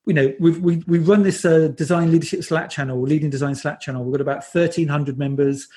you 0.07 0.13
know 0.13 0.33
we've, 0.39 0.59
we 0.59 0.77
we 0.87 0.97
run 0.99 1.21
this 1.21 1.45
uh, 1.45 1.67
design 1.75 2.11
leadership 2.11 2.43
slack 2.43 2.69
channel 2.69 2.99
leading 3.01 3.29
design 3.29 3.53
slack 3.53 3.79
channel 3.79 4.03
we've 4.03 4.13
got 4.13 4.21
about 4.21 4.43
1300 4.43 5.19
members 5.19 5.67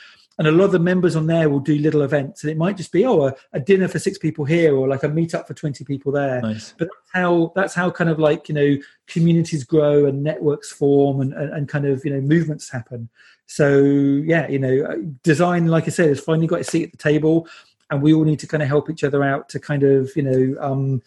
and 0.41 0.49
a 0.49 0.53
lot 0.53 0.65
of 0.65 0.73
the 0.73 0.79
members 0.79 1.17
on 1.17 1.27
there 1.27 1.51
will 1.51 1.61
do 1.61 1.77
little 1.77 2.01
events. 2.01 2.43
And 2.43 2.51
it 2.51 2.57
might 2.57 2.79
just 2.79 2.93
be 2.93 3.05
oh 3.05 3.27
a, 3.27 3.35
a 3.53 3.61
dinner 3.61 3.89
for 3.89 3.99
six 3.99 4.17
people 4.17 4.47
here 4.47 4.75
or 4.75 4.89
like 4.89 5.03
a 5.03 5.09
meetup 5.09 5.47
for 5.47 5.53
20 5.53 5.85
people 5.85 6.13
there. 6.13 6.41
Nice. 6.41 6.73
but 6.79 6.89
that's 6.89 7.11
how 7.13 7.53
that's 7.55 7.75
how 7.75 7.91
kind 7.91 8.09
of 8.09 8.19
like 8.19 8.49
you 8.49 8.55
know 8.55 8.77
communities 9.07 9.65
grow 9.65 10.07
and 10.07 10.23
networks 10.25 10.73
form 10.73 11.21
and, 11.21 11.35
and, 11.35 11.53
and 11.53 11.69
kind 11.69 11.85
of 11.85 12.03
you 12.07 12.11
know 12.11 12.23
movements 12.23 12.71
happen. 12.71 13.11
So 13.45 13.83
yeah 13.85 14.49
you 14.49 14.59
know 14.59 15.15
design 15.23 15.67
like 15.67 15.85
i 15.87 15.91
said 15.91 16.09
has 16.09 16.21
finally 16.21 16.47
got 16.47 16.61
a 16.61 16.65
seat 16.65 16.85
at 16.85 16.93
the 16.93 16.97
table 16.97 17.47
and 17.91 18.01
we 18.01 18.15
all 18.15 18.25
need 18.25 18.39
to 18.39 18.47
kind 18.47 18.63
of 18.63 18.69
help 18.69 18.89
each 18.89 19.05
other 19.05 19.23
out 19.23 19.51
to 19.51 19.61
kind 19.61 19.83
of 19.83 20.11
you 20.17 20.23
know 20.23 20.57
um, 20.63 21.03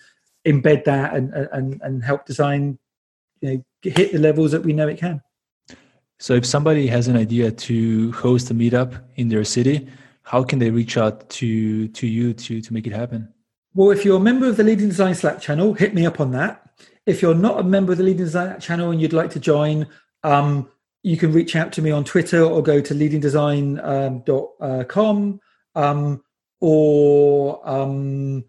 embed 0.45 0.83
that 0.83 1.15
and 1.15 1.33
and 1.33 1.81
and 1.81 2.03
help 2.03 2.25
design 2.25 2.77
you 3.41 3.49
know 3.49 3.63
hit 3.81 4.11
the 4.11 4.19
levels 4.19 4.51
that 4.51 4.63
we 4.63 4.73
know 4.73 4.87
it 4.87 4.99
can 4.99 5.23
so 6.23 6.33
if 6.35 6.45
somebody 6.45 6.87
has 6.87 7.09
an 7.09 7.17
idea 7.17 7.51
to 7.51 8.13
host 8.13 8.49
a 8.49 8.53
meetup 8.53 9.03
in 9.17 9.27
their 9.27 9.43
city, 9.43 9.89
how 10.21 10.41
can 10.41 10.57
they 10.57 10.71
reach 10.71 10.95
out 10.95 11.29
to 11.31 11.89
to 11.89 12.07
you 12.07 12.33
to 12.33 12.61
to 12.61 12.73
make 12.73 12.87
it 12.87 12.93
happen? 12.93 13.27
Well, 13.73 13.91
if 13.91 14.05
you're 14.05 14.15
a 14.15 14.21
member 14.21 14.47
of 14.47 14.55
the 14.55 14.63
Leading 14.63 14.87
Design 14.87 15.15
Slack 15.15 15.41
channel, 15.41 15.73
hit 15.73 15.93
me 15.93 16.05
up 16.05 16.21
on 16.21 16.31
that. 16.31 16.69
If 17.05 17.21
you're 17.21 17.35
not 17.35 17.59
a 17.59 17.63
member 17.63 17.91
of 17.91 17.97
the 17.97 18.05
Leading 18.05 18.23
Design 18.23 18.57
channel 18.61 18.91
and 18.91 19.01
you'd 19.01 19.11
like 19.11 19.31
to 19.31 19.39
join, 19.41 19.85
um, 20.23 20.69
you 21.01 21.17
can 21.17 21.33
reach 21.33 21.57
out 21.57 21.73
to 21.73 21.81
me 21.81 21.91
on 21.91 22.05
Twitter 22.05 22.41
or 22.41 22.63
go 22.63 22.79
to 22.79 22.93
leadingdesign.com 22.93 25.39
um, 25.75 25.75
um, 25.75 26.23
or 26.61 27.69
um, 27.69 28.45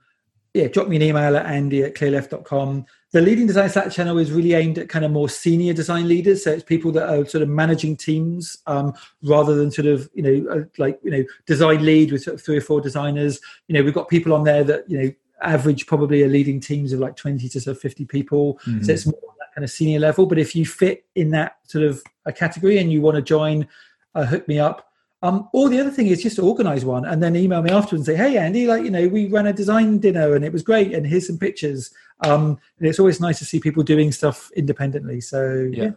yeah, 0.55 0.69
drop 0.69 0.87
me 0.87 0.95
an 0.95 1.03
email 1.03 1.37
at 1.37 1.47
andy 1.47 1.83
at 1.83 1.97
clearleft.com. 1.97 2.87
The 3.15 3.21
leading 3.21 3.47
design 3.47 3.71
Slack 3.71 3.93
channel 3.93 4.19
is 4.19 4.33
really 4.33 4.55
aimed 4.55 4.77
at 4.77 4.89
kind 4.89 5.05
of 5.05 5.13
more 5.13 5.29
senior 5.29 5.73
design 5.73 6.09
leaders. 6.09 6.43
So 6.43 6.51
it's 6.51 6.65
people 6.65 6.91
that 6.91 7.09
are 7.09 7.25
sort 7.25 7.43
of 7.43 7.49
managing 7.49 7.97
teams 7.97 8.59
um, 8.67 8.93
rather 9.23 9.55
than 9.55 9.71
sort 9.71 9.87
of, 9.87 10.11
you 10.15 10.23
know, 10.23 10.51
uh, 10.51 10.65
like, 10.79 10.99
you 11.05 11.13
know, 11.13 11.25
design 11.47 11.85
lead 11.85 12.11
with 12.11 12.25
sort 12.25 12.35
of 12.35 12.43
three 12.43 12.57
or 12.57 12.61
four 12.61 12.81
designers. 12.81 13.41
You 13.69 13.75
know, 13.75 13.85
we've 13.85 13.95
got 13.95 14.09
people 14.09 14.35
on 14.35 14.43
there 14.43 14.65
that, 14.65 14.91
you 14.91 15.01
know, 15.01 15.13
average 15.43 15.87
probably 15.87 16.25
are 16.25 16.29
leading 16.29 16.59
teams 16.59 16.93
of 16.93 16.99
like 16.99 17.15
20 17.15 17.49
to 17.49 17.61
sort 17.61 17.77
of 17.77 17.81
50 17.81 18.05
people. 18.07 18.55
Mm-hmm. 18.67 18.83
So 18.83 18.93
it's 18.93 19.07
more 19.07 19.21
that 19.39 19.55
kind 19.55 19.65
of 19.65 19.71
senior 19.71 20.01
level. 20.01 20.27
But 20.27 20.41
if 20.41 20.57
you 20.57 20.67
fit 20.67 21.05
in 21.15 21.31
that 21.31 21.59
sort 21.69 21.85
of 21.85 22.03
a 22.27 22.33
category 22.33 22.79
and 22.79 22.91
you 22.91 23.01
want 23.01 23.15
to 23.15 23.23
join, 23.23 23.69
uh, 24.17 24.27
hook 24.27 24.49
me 24.49 24.59
up. 24.59 24.91
Um, 25.25 25.49
or 25.55 25.71
the 25.71 25.81
other 25.81 25.91
thing 25.91 26.09
is 26.09 26.23
just 26.23 26.37
to 26.37 26.43
organize 26.43 26.85
one 26.85 27.07
and 27.07 27.23
then 27.23 27.35
email 27.35 27.63
me 27.63 27.71
afterwards 27.71 28.07
and 28.07 28.15
say, 28.15 28.23
hey, 28.23 28.37
Andy, 28.37 28.67
like, 28.67 28.85
you 28.85 28.91
know, 28.91 29.09
we 29.09 29.27
ran 29.27 29.47
a 29.47 29.55
design 29.55 29.97
dinner 29.97 30.35
and 30.35 30.45
it 30.45 30.53
was 30.53 30.63
great. 30.63 30.93
And 30.93 31.07
here's 31.07 31.27
some 31.27 31.39
pictures. 31.39 31.91
Um, 32.21 32.59
and 32.79 32.87
it's 32.87 32.99
always 32.99 33.21
nice 33.21 33.39
to 33.39 33.47
see 33.47 33.59
people 33.59 33.83
doing 33.83 34.13
stuff 34.13 34.51
independently. 34.55 35.23
So, 35.23 35.71
yeah. 35.73 35.93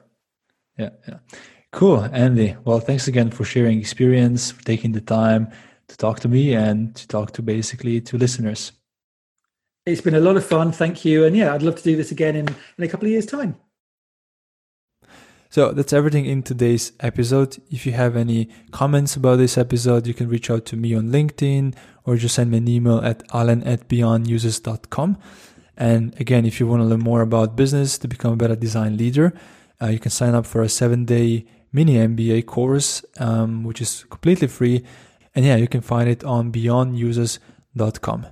Yeah. 0.78 0.92
Yeah. 1.10 1.18
Cool. 1.74 2.08
Andy. 2.14 2.56
Well, 2.64 2.80
thanks 2.80 3.10
again 3.10 3.30
for 3.30 3.44
sharing 3.44 3.82
experience, 3.82 4.52
for 4.52 4.64
taking 4.64 4.94
the 4.94 5.02
time 5.02 5.52
to 5.90 5.98
talk 5.98 6.22
to 6.22 6.30
me 6.30 6.56
and 6.56 6.96
to 6.96 7.06
talk 7.10 7.34
to 7.34 7.42
basically 7.42 8.00
to 8.00 8.18
listeners. 8.18 8.72
It's 9.86 10.00
been 10.00 10.16
a 10.16 10.22
lot 10.22 10.38
of 10.38 10.46
fun. 10.46 10.72
Thank 10.72 11.04
you. 11.04 11.26
And 11.26 11.36
yeah, 11.36 11.54
I'd 11.54 11.64
love 11.64 11.76
to 11.76 11.84
do 11.84 11.98
this 11.98 12.12
again 12.12 12.38
in, 12.38 12.48
in 12.78 12.84
a 12.86 12.88
couple 12.88 13.08
of 13.08 13.12
years' 13.12 13.26
time. 13.26 13.58
So 15.58 15.72
that's 15.72 15.92
everything 15.92 16.28
in 16.28 16.44
today's 16.44 16.92
episode. 17.00 17.58
If 17.72 17.88
you 17.88 17.92
have 17.94 18.16
any 18.16 18.48
comments 18.70 19.16
about 19.16 19.38
this 19.38 19.58
episode, 19.58 20.06
you 20.06 20.14
can 20.14 20.30
reach 20.30 20.52
out 20.52 20.68
to 20.68 20.78
me 20.78 20.94
on 20.94 21.10
LinkedIn 21.10 21.74
or 22.04 22.16
just 22.16 22.36
send 22.36 22.52
me 22.52 22.60
an 22.60 22.68
email 22.68 23.00
at 23.00 23.24
alan 23.34 23.64
at 23.64 23.88
beyondusers.com. 23.90 25.18
And 25.76 26.14
again, 26.22 26.46
if 26.46 26.60
you 26.60 26.68
want 26.68 26.84
to 26.84 26.86
learn 26.86 27.00
more 27.00 27.22
about 27.24 27.56
business 27.56 27.98
to 27.98 28.08
become 28.08 28.34
a 28.34 28.36
better 28.36 28.56
design 28.56 28.98
leader, 28.98 29.34
uh, 29.82 29.88
you 29.88 29.98
can 29.98 30.12
sign 30.12 30.36
up 30.36 30.46
for 30.46 30.62
a 30.62 30.70
seven 30.70 31.06
day 31.06 31.48
mini 31.74 31.96
MBA 31.96 32.46
course, 32.46 33.04
um, 33.20 33.64
which 33.64 33.82
is 33.82 34.06
completely 34.12 34.48
free. 34.48 34.84
And 35.34 35.44
yeah, 35.44 35.56
you 35.56 35.68
can 35.68 35.82
find 35.82 36.08
it 36.08 36.24
on 36.24 36.52
beyondusers.com. 36.52 38.28